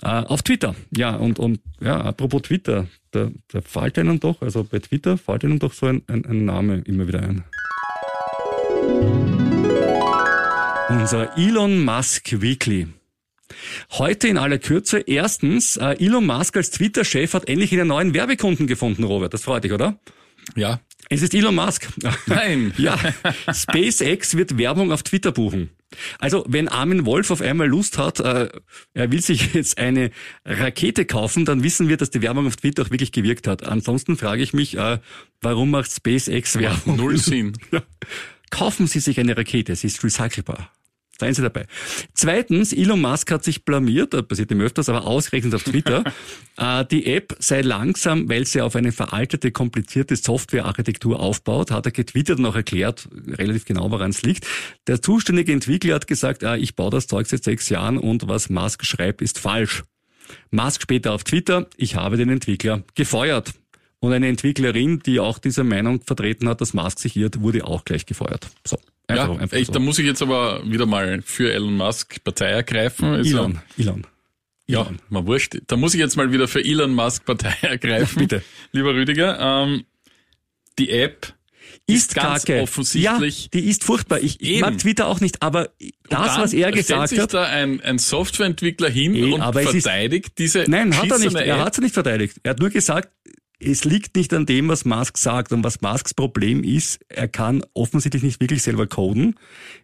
Äh, 0.01 0.07
auf 0.07 0.41
Twitter. 0.41 0.75
Ja, 0.95 1.15
und, 1.15 1.39
und 1.39 1.59
ja, 1.79 2.01
apropos 2.01 2.41
Twitter, 2.43 2.87
da, 3.11 3.29
da 3.49 3.61
fällt 3.61 3.99
einem 3.99 4.19
doch, 4.19 4.41
also 4.41 4.63
bei 4.63 4.79
Twitter 4.79 5.17
fällt 5.17 5.43
einem 5.43 5.59
doch 5.59 5.73
so 5.73 5.85
ein, 5.85 6.01
ein, 6.07 6.25
ein 6.25 6.45
Name 6.45 6.81
immer 6.85 7.07
wieder 7.07 7.21
ein. 7.21 7.43
Unser 10.89 11.37
Elon 11.37 11.83
Musk 11.85 12.41
Weekly. 12.41 12.87
Heute 13.91 14.27
in 14.27 14.37
aller 14.37 14.57
Kürze. 14.57 14.99
Erstens, 14.99 15.77
äh, 15.77 15.95
Elon 15.99 16.25
Musk 16.25 16.57
als 16.57 16.71
Twitter-Chef 16.71 17.33
hat 17.33 17.47
endlich 17.47 17.71
einen 17.73 17.87
neuen 17.87 18.13
Werbekunden 18.13 18.67
gefunden, 18.67 19.03
Robert. 19.03 19.33
Das 19.33 19.43
freut 19.43 19.63
dich, 19.63 19.71
oder? 19.71 19.99
Ja. 20.55 20.79
Es 21.09 21.21
ist 21.21 21.33
Elon 21.33 21.55
Musk. 21.55 21.87
Nein. 22.25 22.73
ja. 22.77 22.97
SpaceX 23.53 24.35
wird 24.35 24.57
Werbung 24.57 24.91
auf 24.91 25.03
Twitter 25.03 25.31
buchen. 25.31 25.69
Also 26.19 26.45
wenn 26.47 26.67
Armin 26.67 27.05
Wolf 27.05 27.31
auf 27.31 27.41
einmal 27.41 27.67
Lust 27.67 27.97
hat, 27.97 28.19
äh, 28.19 28.49
er 28.93 29.11
will 29.11 29.21
sich 29.21 29.53
jetzt 29.53 29.77
eine 29.77 30.11
Rakete 30.45 31.05
kaufen, 31.05 31.45
dann 31.45 31.63
wissen 31.63 31.87
wir, 31.87 31.97
dass 31.97 32.09
die 32.09 32.21
Werbung 32.21 32.47
auf 32.47 32.57
Twitter 32.57 32.83
auch 32.83 32.91
wirklich 32.91 33.11
gewirkt 33.11 33.47
hat. 33.47 33.63
Ansonsten 33.63 34.17
frage 34.17 34.41
ich 34.43 34.53
mich, 34.53 34.77
äh, 34.77 34.99
warum 35.41 35.71
macht 35.71 35.91
SpaceX 35.91 36.57
Werbung? 36.57 36.97
Null 36.97 37.17
Sinn. 37.17 37.53
Ja. 37.71 37.83
Kaufen 38.49 38.85
Sie 38.85 38.99
sich 38.99 39.17
eine 39.17 39.37
Rakete, 39.37 39.75
sie 39.77 39.87
ist 39.87 40.03
recycelbar. 40.03 40.71
Seien 41.21 41.35
Sie 41.35 41.43
dabei. 41.43 41.67
Zweitens, 42.15 42.73
Elon 42.73 42.99
Musk 42.99 43.29
hat 43.29 43.43
sich 43.43 43.63
blamiert, 43.63 44.11
das 44.15 44.23
passiert 44.23 44.49
ihm 44.49 44.59
öfters, 44.59 44.89
aber 44.89 45.05
ausgerechnet 45.05 45.53
auf 45.53 45.61
Twitter. 45.61 46.03
äh, 46.57 46.83
die 46.89 47.05
App 47.05 47.35
sei 47.37 47.61
langsam, 47.61 48.27
weil 48.27 48.47
sie 48.47 48.59
auf 48.59 48.75
eine 48.75 48.91
veraltete, 48.91 49.51
komplizierte 49.51 50.15
Softwarearchitektur 50.15 51.19
aufbaut, 51.19 51.69
hat 51.69 51.85
er 51.85 51.91
getwittert 51.91 52.39
und 52.39 52.47
auch 52.47 52.55
erklärt, 52.55 53.07
relativ 53.27 53.65
genau, 53.65 53.91
woran 53.91 54.09
es 54.09 54.23
liegt. 54.23 54.47
Der 54.87 54.99
zuständige 55.03 55.53
Entwickler 55.53 55.93
hat 55.93 56.07
gesagt, 56.07 56.41
äh, 56.41 56.57
ich 56.57 56.75
baue 56.75 56.89
das 56.89 57.05
Zeug 57.05 57.27
seit 57.27 57.43
sechs 57.43 57.69
Jahren 57.69 57.99
und 57.99 58.27
was 58.27 58.49
Musk 58.49 58.83
schreibt, 58.83 59.21
ist 59.21 59.37
falsch. 59.37 59.83
Musk 60.49 60.81
später 60.81 61.13
auf 61.13 61.23
Twitter, 61.23 61.67
ich 61.77 61.97
habe 61.97 62.17
den 62.17 62.29
Entwickler 62.29 62.81
gefeuert. 62.95 63.53
Und 64.01 64.13
eine 64.13 64.27
Entwicklerin, 64.27 64.99
die 65.05 65.19
auch 65.19 65.37
diese 65.37 65.63
Meinung 65.63 66.01
vertreten 66.01 66.49
hat, 66.49 66.59
dass 66.59 66.73
Musk 66.73 66.97
sich 66.97 67.15
irrt, 67.15 67.39
wurde 67.41 67.65
auch 67.65 67.85
gleich 67.85 68.07
gefeuert. 68.07 68.49
So. 68.65 68.79
Einfach, 69.05 69.35
ja, 69.35 69.39
einfach 69.39 69.57
ich, 69.57 69.67
so. 69.67 69.73
da 69.73 69.79
muss 69.79 69.99
ich 69.99 70.05
jetzt 70.05 70.23
aber 70.23 70.63
wieder 70.65 70.87
mal 70.87 71.21
für 71.23 71.53
Elon 71.53 71.77
Musk 71.77 72.23
Partei 72.23 72.47
ergreifen. 72.47 73.13
Also, 73.13 73.37
Elon, 73.37 73.59
Elon. 73.77 74.07
Ja, 74.65 74.89
mal 75.09 75.27
wurscht. 75.27 75.55
Da 75.67 75.75
muss 75.75 75.93
ich 75.93 75.99
jetzt 75.99 76.15
mal 76.15 76.31
wieder 76.31 76.47
für 76.47 76.63
Elon 76.63 76.95
Musk 76.95 77.25
Partei 77.25 77.55
ergreifen. 77.61 78.19
Bitte. 78.19 78.41
Lieber 78.71 78.95
Rüdiger, 78.95 79.39
ähm, 79.39 79.85
die 80.79 80.89
App 80.89 81.35
ist, 81.85 82.11
ist 82.11 82.15
ganz 82.15 82.45
Kacke. 82.45 82.61
offensichtlich. 82.61 83.43
Ja, 83.43 83.49
die 83.53 83.69
ist 83.69 83.83
furchtbar. 83.83 84.19
Ich, 84.21 84.41
ich 84.41 84.61
mag 84.61 84.79
Twitter 84.79 85.07
auch 85.07 85.19
nicht, 85.19 85.43
aber 85.43 85.69
das, 86.09 86.37
was 86.39 86.53
er 86.53 86.71
gesagt 86.71 87.09
stellt 87.09 87.21
sich 87.21 87.39
da 87.39 87.43
ein, 87.43 87.81
ein 87.81 87.99
Softwareentwickler 87.99 88.89
hin 88.89 89.13
Ey, 89.13 89.33
und 89.33 89.41
verteidigt 89.41 90.39
ist, 90.39 90.39
diese 90.39 90.71
Nein, 90.71 90.97
hat 90.97 91.11
er 91.11 91.19
nicht. 91.19 91.35
App. 91.35 91.45
Er 91.45 91.59
hat 91.59 91.75
sie 91.75 91.81
nicht 91.81 91.93
verteidigt. 91.93 92.37
Er 92.41 92.51
hat 92.51 92.59
nur 92.59 92.69
gesagt, 92.69 93.09
es 93.63 93.85
liegt 93.85 94.15
nicht 94.15 94.33
an 94.33 94.45
dem, 94.45 94.67
was 94.69 94.85
Musk 94.85 95.17
sagt. 95.17 95.51
Und 95.51 95.63
was 95.63 95.81
Musks 95.81 96.13
Problem 96.13 96.63
ist, 96.63 96.99
er 97.09 97.27
kann 97.27 97.63
offensichtlich 97.73 98.23
nicht 98.23 98.41
wirklich 98.41 98.63
selber 98.63 98.87
coden, 98.87 99.35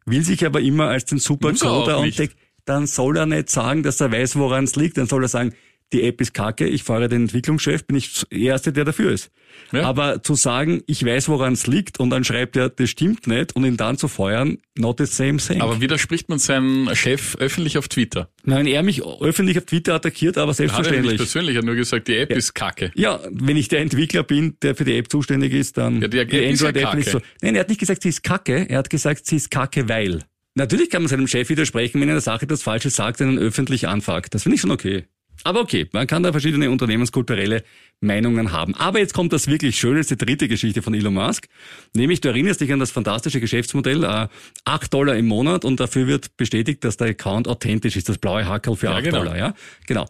will 0.05 0.23
sich 0.23 0.45
aber 0.45 0.61
immer 0.61 0.87
als 0.87 1.05
den 1.05 1.19
Supercoder 1.19 1.99
und 1.99 2.35
dann 2.65 2.85
soll 2.85 3.17
er 3.17 3.25
nicht 3.25 3.49
sagen, 3.49 3.81
dass 3.81 4.01
er 4.01 4.11
weiß, 4.11 4.35
woran 4.35 4.65
es 4.65 4.75
liegt. 4.75 4.97
Dann 4.97 5.07
soll 5.07 5.23
er 5.23 5.29
sagen, 5.29 5.53
die 5.93 6.04
App 6.04 6.19
ist 6.21 6.34
kacke, 6.34 6.67
ich 6.67 6.84
fahre 6.84 7.08
den 7.08 7.23
Entwicklungschef, 7.23 7.86
bin 7.86 7.97
ich 7.97 8.23
der 8.30 8.39
Erste, 8.39 8.73
der 8.73 8.86
dafür 8.86 9.12
ist. 9.12 9.32
Ja. 9.71 9.84
Aber 9.84 10.21
zu 10.21 10.36
sagen, 10.36 10.82
ich 10.86 11.04
weiß, 11.04 11.30
woran 11.30 11.54
es 11.54 11.67
liegt 11.67 12.00
und 12.00 12.10
dann 12.10 12.23
schreibt 12.23 12.56
er, 12.58 12.69
das 12.69 12.89
stimmt 12.89 13.28
nicht 13.28 13.56
und 13.56 13.65
ihn 13.65 13.78
dann 13.78 13.97
zu 13.97 14.08
feuern, 14.08 14.58
not 14.78 14.97
the 15.00 15.06
same 15.06 15.38
thing. 15.38 15.62
Aber 15.62 15.82
widerspricht 15.82 16.30
man 16.30 16.39
seinen 16.39 16.93
Chef 16.95 17.36
öffentlich 17.38 17.78
auf 17.78 17.88
Twitter? 17.88 18.30
Nein, 18.43 18.67
er 18.67 18.84
mich 18.84 19.04
öffentlich 19.04 19.58
auf 19.58 19.65
Twitter 19.65 19.95
attackiert, 19.95 20.38
aber 20.38 20.54
selbstverständlich. 20.54 21.13
Hat 21.13 21.19
er 21.19 21.23
persönlich 21.23 21.58
hat 21.58 21.65
nur 21.65 21.76
gesagt, 21.76 22.08
die 22.08 22.17
App 22.17 22.30
ja. 22.30 22.38
ist 22.38 22.54
kacke. 22.54 22.91
Ja, 22.95 23.19
wenn 23.32 23.58
ich 23.58 23.67
der 23.67 23.80
Entwickler 23.80 24.23
bin, 24.23 24.58
der 24.62 24.76
für 24.76 24.86
die 24.86 24.97
App 24.97 25.10
zuständig 25.10 25.54
ist, 25.54 25.78
dann 25.78 26.02
ja, 26.02 26.08
die, 26.08 26.26
die 26.26 26.45
Android-App 26.45 26.84
ja 26.84 26.95
nicht 26.95 27.10
so. 27.10 27.21
Nein, 27.41 27.56
er 27.56 27.62
hat 27.62 27.69
nicht 27.69 27.80
gesagt, 27.80 28.04
sie 28.04 28.10
ist 28.10 28.23
kacke, 28.23 28.69
er 28.69 28.78
hat 28.78 28.89
gesagt, 28.89 29.26
sie 29.26 29.38
ist 29.38 29.52
kacke, 29.52 29.88
weil. 29.89 30.23
Natürlich 30.56 30.89
kann 30.89 31.04
man 31.04 31.10
seinem 31.10 31.28
Chef 31.28 31.50
widersprechen, 31.50 32.02
wenn 32.02 32.10
er 32.10 32.15
eine 32.15 32.21
Sache 32.21 32.47
das 32.47 32.63
Falsche 32.63 32.89
sagt, 32.89 33.21
und 33.21 33.28
dann 33.28 33.38
öffentlich 33.38 33.88
anfragt. 33.88 34.34
Das 34.34 34.43
finde 34.43 34.56
ich 34.56 34.62
schon 34.62 34.71
okay. 34.71 35.06
Aber 35.43 35.62
okay, 35.62 35.88
man 35.91 36.08
kann 36.08 36.23
da 36.23 36.32
verschiedene 36.32 36.69
unternehmenskulturelle 36.71 37.63
Meinungen 38.00 38.52
haben. 38.52 38.76
Aber 38.76 39.00
jetzt 39.00 39.13
kommt 39.13 39.34
das 39.34 39.47
wirklich 39.47 39.78
schöne, 39.78 40.02
die 40.02 40.17
dritte 40.17 40.47
Geschichte 40.47 40.82
von 40.82 40.93
Elon 40.93 41.13
Musk. 41.13 41.47
Nämlich, 41.95 42.21
du 42.21 42.30
erinnerst 42.30 42.62
dich 42.62 42.71
an 42.73 42.80
das 42.80 42.91
fantastische 42.91 43.39
Geschäftsmodell, 43.39 44.04
äh, 44.04 44.28
8 44.65 44.93
Dollar 44.93 45.15
im 45.15 45.28
Monat 45.28 45.65
und 45.65 45.80
dafür 45.80 46.08
wird 46.08 46.38
bestätigt, 46.38 46.84
dass 46.84 46.97
der 46.97 47.08
Account 47.08 47.47
authentisch 47.47 47.95
ist, 47.95 48.10
das 48.10 48.17
blaue 48.17 48.45
Hackerl 48.47 48.76
für 48.76 48.88
ja, 48.88 48.95
8 48.97 49.04
genau. 49.04 49.17
Dollar. 49.19 49.38
Ja, 49.38 49.54
genau. 49.86 50.06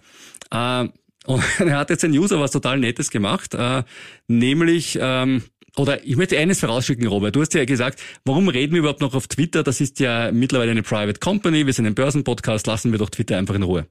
Äh, 0.51 0.89
Und 1.27 1.43
er 1.59 1.77
hat 1.77 1.89
jetzt 1.89 2.03
ein 2.03 2.11
User 2.11 2.39
was 2.39 2.51
total 2.51 2.79
Nettes 2.79 3.11
gemacht, 3.11 3.53
äh, 3.53 3.83
nämlich, 4.27 4.97
ähm, 4.99 5.43
oder 5.75 6.03
ich 6.03 6.15
möchte 6.15 6.37
eines 6.37 6.59
vorausschicken, 6.61 7.05
Robert. 7.05 7.35
Du 7.35 7.41
hast 7.41 7.53
ja 7.53 7.65
gesagt, 7.65 8.01
warum 8.25 8.47
reden 8.47 8.73
wir 8.73 8.79
überhaupt 8.79 9.01
noch 9.01 9.13
auf 9.13 9.27
Twitter? 9.27 9.61
Das 9.61 9.79
ist 9.79 9.99
ja 9.99 10.31
mittlerweile 10.31 10.71
eine 10.71 10.83
Private 10.83 11.19
Company, 11.19 11.65
wir 11.65 11.73
sind 11.73 11.85
ein 11.85 11.95
Börsenpodcast, 11.95 12.65
lassen 12.65 12.91
wir 12.91 12.97
doch 12.97 13.09
Twitter 13.09 13.37
einfach 13.37 13.55
in 13.55 13.63
Ruhe. 13.63 13.87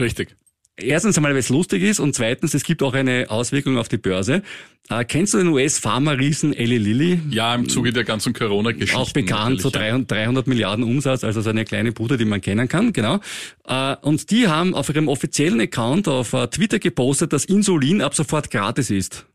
Richtig. 0.00 0.34
Erstens 0.76 1.18
einmal, 1.18 1.32
weil 1.32 1.40
es 1.40 1.50
lustig 1.50 1.82
ist 1.82 2.00
und 2.00 2.14
zweitens, 2.14 2.54
es 2.54 2.64
gibt 2.64 2.82
auch 2.82 2.94
eine 2.94 3.26
Auswirkung 3.28 3.76
auf 3.76 3.88
die 3.88 3.98
Börse. 3.98 4.42
Äh, 4.88 5.04
kennst 5.04 5.34
du 5.34 5.38
den 5.38 5.48
US-Pharma-Riesen 5.48 6.54
Eli 6.54 6.78
Lilly? 6.78 7.20
Ja, 7.30 7.54
im 7.54 7.68
Zuge 7.68 7.92
der 7.92 8.04
ganzen 8.04 8.32
Corona-Geschichte. 8.32 8.98
Auch 8.98 9.12
bekannt, 9.12 9.60
so 9.60 9.68
300, 9.68 10.10
300 10.10 10.46
Milliarden 10.46 10.82
Umsatz, 10.82 11.24
also 11.24 11.42
so 11.42 11.50
eine 11.50 11.66
kleine 11.66 11.92
Bude, 11.92 12.16
die 12.16 12.24
man 12.24 12.40
kennen 12.40 12.68
kann, 12.68 12.94
genau. 12.94 13.20
Äh, 13.66 13.96
und 14.00 14.30
die 14.30 14.48
haben 14.48 14.74
auf 14.74 14.88
ihrem 14.88 15.08
offiziellen 15.08 15.60
Account 15.60 16.08
auf 16.08 16.32
äh, 16.32 16.48
Twitter 16.48 16.78
gepostet, 16.78 17.34
dass 17.34 17.44
Insulin 17.44 18.00
ab 18.00 18.14
sofort 18.14 18.50
gratis 18.50 18.90
ist. 18.90 19.26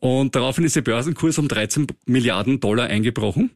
Und 0.00 0.34
daraufhin 0.34 0.64
ist 0.64 0.76
der 0.76 0.82
Börsenkurs 0.82 1.38
um 1.38 1.46
13 1.46 1.86
Milliarden 2.06 2.58
Dollar 2.58 2.88
eingebrochen. 2.88 3.50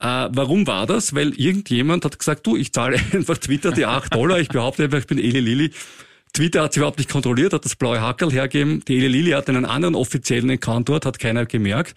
Äh, 0.00 0.28
warum 0.30 0.66
war 0.66 0.86
das? 0.86 1.14
Weil 1.14 1.32
irgendjemand 1.34 2.04
hat 2.04 2.18
gesagt, 2.18 2.46
du, 2.46 2.56
ich 2.56 2.72
zahle 2.72 2.98
einfach 3.12 3.38
Twitter 3.38 3.72
die 3.72 3.86
8 3.86 4.14
Dollar, 4.14 4.38
ich 4.38 4.48
behaupte 4.48 4.84
einfach, 4.84 4.98
ich 4.98 5.06
bin 5.06 5.18
Eli 5.18 5.40
Lilly. 5.40 5.70
Twitter 6.32 6.62
hat 6.64 6.72
sie 6.72 6.80
überhaupt 6.80 6.98
nicht 6.98 7.10
kontrolliert, 7.10 7.52
hat 7.52 7.64
das 7.64 7.76
blaue 7.76 8.00
Hackerl 8.00 8.32
hergegeben. 8.32 8.84
Die 8.86 8.96
Eli 8.96 9.06
Lilly 9.08 9.30
hat 9.30 9.48
einen 9.48 9.64
anderen 9.64 9.94
offiziellen 9.94 10.50
Account 10.50 10.88
dort, 10.88 11.06
hat 11.06 11.20
keiner 11.20 11.46
gemerkt. 11.46 11.94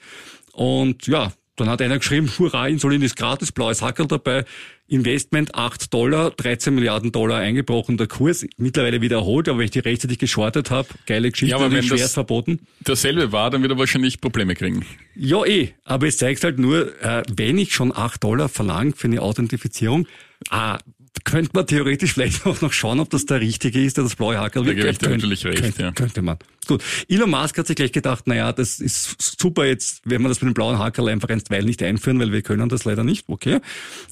Und 0.54 1.08
ja, 1.08 1.32
dann 1.58 1.70
hat 1.70 1.82
einer 1.82 1.98
geschrieben, 1.98 2.32
hurra, 2.38 2.68
Insulin 2.68 3.02
ist 3.02 3.18
gratis, 3.18 3.52
blaues 3.52 3.82
Hackerl 3.82 4.08
dabei. 4.08 4.46
Investment 4.90 5.54
8 5.54 5.94
Dollar, 5.94 6.32
13 6.32 6.74
Milliarden 6.74 7.12
Dollar 7.12 7.40
eingebrochen, 7.40 7.98
der 7.98 8.08
Kurs 8.08 8.46
mittlerweile 8.58 9.02
wieder 9.02 9.18
erholt, 9.18 9.50
aber 9.50 9.58
wenn 9.60 9.66
ich 9.66 9.72
die 9.72 9.80
rechtzeitig 9.80 10.18
geschortet 10.18 10.72
habe, 10.72 10.88
geile 11.08 11.30
Geschichte, 11.30 11.52
Ja, 11.52 11.58
aber 11.58 11.70
wenn 11.72 11.84
schwer 11.84 11.98
das- 11.98 12.14
verboten. 12.14 12.60
Derselbe 12.80 13.34
war, 13.34 13.50
dann 13.50 13.62
wird 13.64 13.74
er 13.74 13.78
wahrscheinlich 13.78 14.22
Probleme 14.22 14.56
kriegen. 14.56 14.86
Ja, 15.14 15.44
eh. 15.46 15.74
Aber 15.84 16.08
es 16.08 16.18
zeigt 16.18 16.44
halt 16.46 16.58
nur, 16.58 16.94
äh, 17.04 17.24
wenn 17.36 17.58
ich 17.58 17.74
schon 17.74 17.92
8 17.94 18.24
Dollar 18.24 18.48
verlange 18.48 18.94
für 18.96 19.08
eine 19.08 19.22
Authentifizierung, 19.22 20.08
ah, 20.50 20.78
könnte 21.24 21.52
man 21.54 21.68
theoretisch 21.68 22.14
vielleicht 22.14 22.46
auch 22.46 22.62
noch 22.62 22.74
schauen, 22.74 23.00
ob 23.00 23.10
das 23.10 23.26
der 23.26 23.42
richtige 23.42 23.84
ist, 23.84 23.98
der 23.98 24.04
das 24.04 24.16
blaue 24.16 24.38
Hackerl 24.38 24.66
Da 24.66 24.74
gebe 24.74 24.90
ich 24.90 24.98
dir 24.98 25.10
natürlich 25.10 25.46
recht, 25.46 25.62
könnte, 25.62 25.82
ja. 25.82 25.92
Könnte 25.92 26.22
man. 26.22 26.38
Gut. 26.68 26.84
Elon 27.08 27.30
Musk 27.30 27.58
hat 27.58 27.68
sich 27.68 27.78
gleich 27.78 27.94
gedacht, 27.94 28.28
naja, 28.28 28.52
das 28.52 28.80
ist 28.80 29.16
super 29.40 29.66
jetzt, 29.66 30.02
wenn 30.04 30.22
wir 30.22 30.28
das 30.30 30.42
mit 30.42 30.50
dem 30.50 30.54
blauen 30.54 30.78
Hackerl 30.78 31.08
einfach 31.08 31.30
einstweilen 31.30 31.66
nicht 31.66 31.82
einführen, 31.82 32.20
weil 32.20 32.32
wir 32.32 32.42
können 32.42 32.68
das 32.68 32.84
leider 32.84 33.04
nicht, 33.04 33.26
okay. 33.30 33.60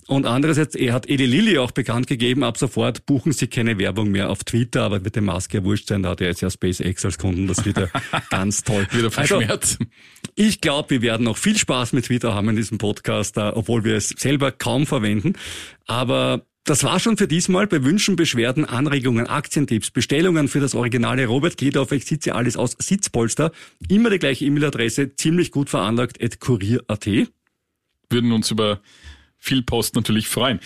Und 0.08 0.26
andererseits, 0.26 0.76
er 0.76 0.94
hat 0.94 1.10
Eli 1.10 1.26
Lilly 1.26 1.58
auch 1.58 1.72
bekannt 1.72 2.08
gegeben, 2.08 2.44
ab 2.44 2.58
sofort 2.58 3.06
buchen 3.06 3.34
sie 3.34 3.48
keine 3.48 3.78
Werbung 3.78 4.10
mehr 4.12 4.30
auf 4.30 4.44
Twitter, 4.44 4.84
aber 4.84 5.04
wird 5.04 5.16
dem 5.16 5.26
Musk 5.26 5.54
ja 5.54 5.64
wurscht 5.64 5.90
sein, 5.90 6.04
da 6.04 6.10
hat 6.10 6.22
er 6.22 6.28
jetzt 6.28 6.42
ja 6.42 6.50
SpaceX 6.50 7.04
als 7.04 7.18
Kunden, 7.18 7.48
das 7.48 7.66
wird 7.66 7.78
ja 7.78 7.88
ganz 8.30 8.64
toll. 8.64 8.88
Wieder 8.92 9.06
Also, 9.16 9.40
verschmerzt. 9.40 9.80
ich 10.36 10.62
glaube, 10.62 10.92
wir 10.92 11.02
werden 11.02 11.24
noch 11.24 11.38
viel 11.38 11.58
Spaß 11.58 11.92
mit 11.94 12.06
Twitter 12.06 12.34
haben 12.34 12.50
in 12.50 12.56
diesem 12.56 12.78
Podcast, 12.78 13.36
äh, 13.38 13.52
obwohl 13.54 13.84
wir 13.84 13.96
es 13.98 14.10
selber 14.10 14.52
kaum 14.52 14.86
verwenden. 14.86 15.34
Aber 15.88 16.46
das 16.66 16.84
war 16.84 17.00
schon 17.00 17.16
für 17.16 17.28
diesmal. 17.28 17.68
Bei 17.68 17.84
Wünschen, 17.84 18.16
Beschwerden, 18.16 18.66
Anregungen, 18.66 19.28
Aktientipps, 19.28 19.92
Bestellungen 19.92 20.48
für 20.48 20.60
das 20.60 20.74
originale 20.74 21.28
Robert 21.28 21.56
auf 21.78 21.92
Ich 21.92 22.06
sitze 22.06 22.34
alles 22.34 22.58
aus 22.58 22.76
Sitzpolster. 22.80 23.52
Immer 23.88 24.10
die 24.10 24.20
gleiche 24.20 24.46
E-Mail-Adresse, 24.46 25.16
ziemlich 25.16 25.52
gut 25.52 25.70
veranlagt, 25.70 26.22
at 26.22 26.40
kurier.at. 26.40 27.08
würden 28.10 28.32
uns 28.32 28.50
über 28.50 28.82
viel 29.38 29.62
Post 29.62 29.96
natürlich 29.96 30.28
freuen. 30.28 30.60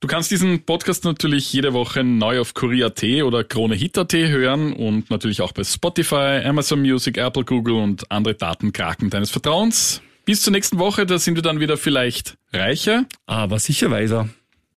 Du 0.00 0.08
kannst 0.08 0.30
diesen 0.30 0.64
Podcast 0.64 1.04
natürlich 1.04 1.52
jede 1.52 1.74
Woche 1.74 2.04
neu 2.04 2.40
auf 2.40 2.54
Kurier.at 2.54 3.02
oder 3.22 3.44
KroneHit.at 3.44 4.12
hören 4.14 4.72
und 4.72 5.10
natürlich 5.10 5.42
auch 5.42 5.52
bei 5.52 5.64
Spotify, 5.64 6.40
Amazon 6.44 6.80
Music, 6.80 7.18
Apple, 7.18 7.44
Google 7.44 7.74
und 7.74 8.10
andere 8.10 8.34
Datenkraken 8.34 9.10
deines 9.10 9.30
Vertrauens. 9.30 10.00
Bis 10.24 10.40
zur 10.40 10.52
nächsten 10.52 10.78
Woche, 10.78 11.04
da 11.04 11.18
sind 11.18 11.34
wir 11.34 11.42
dann 11.42 11.60
wieder 11.60 11.76
vielleicht 11.76 12.38
reicher. 12.52 13.06
Aber 13.26 13.58
sicher 13.58 13.90
weiser. 13.90 14.28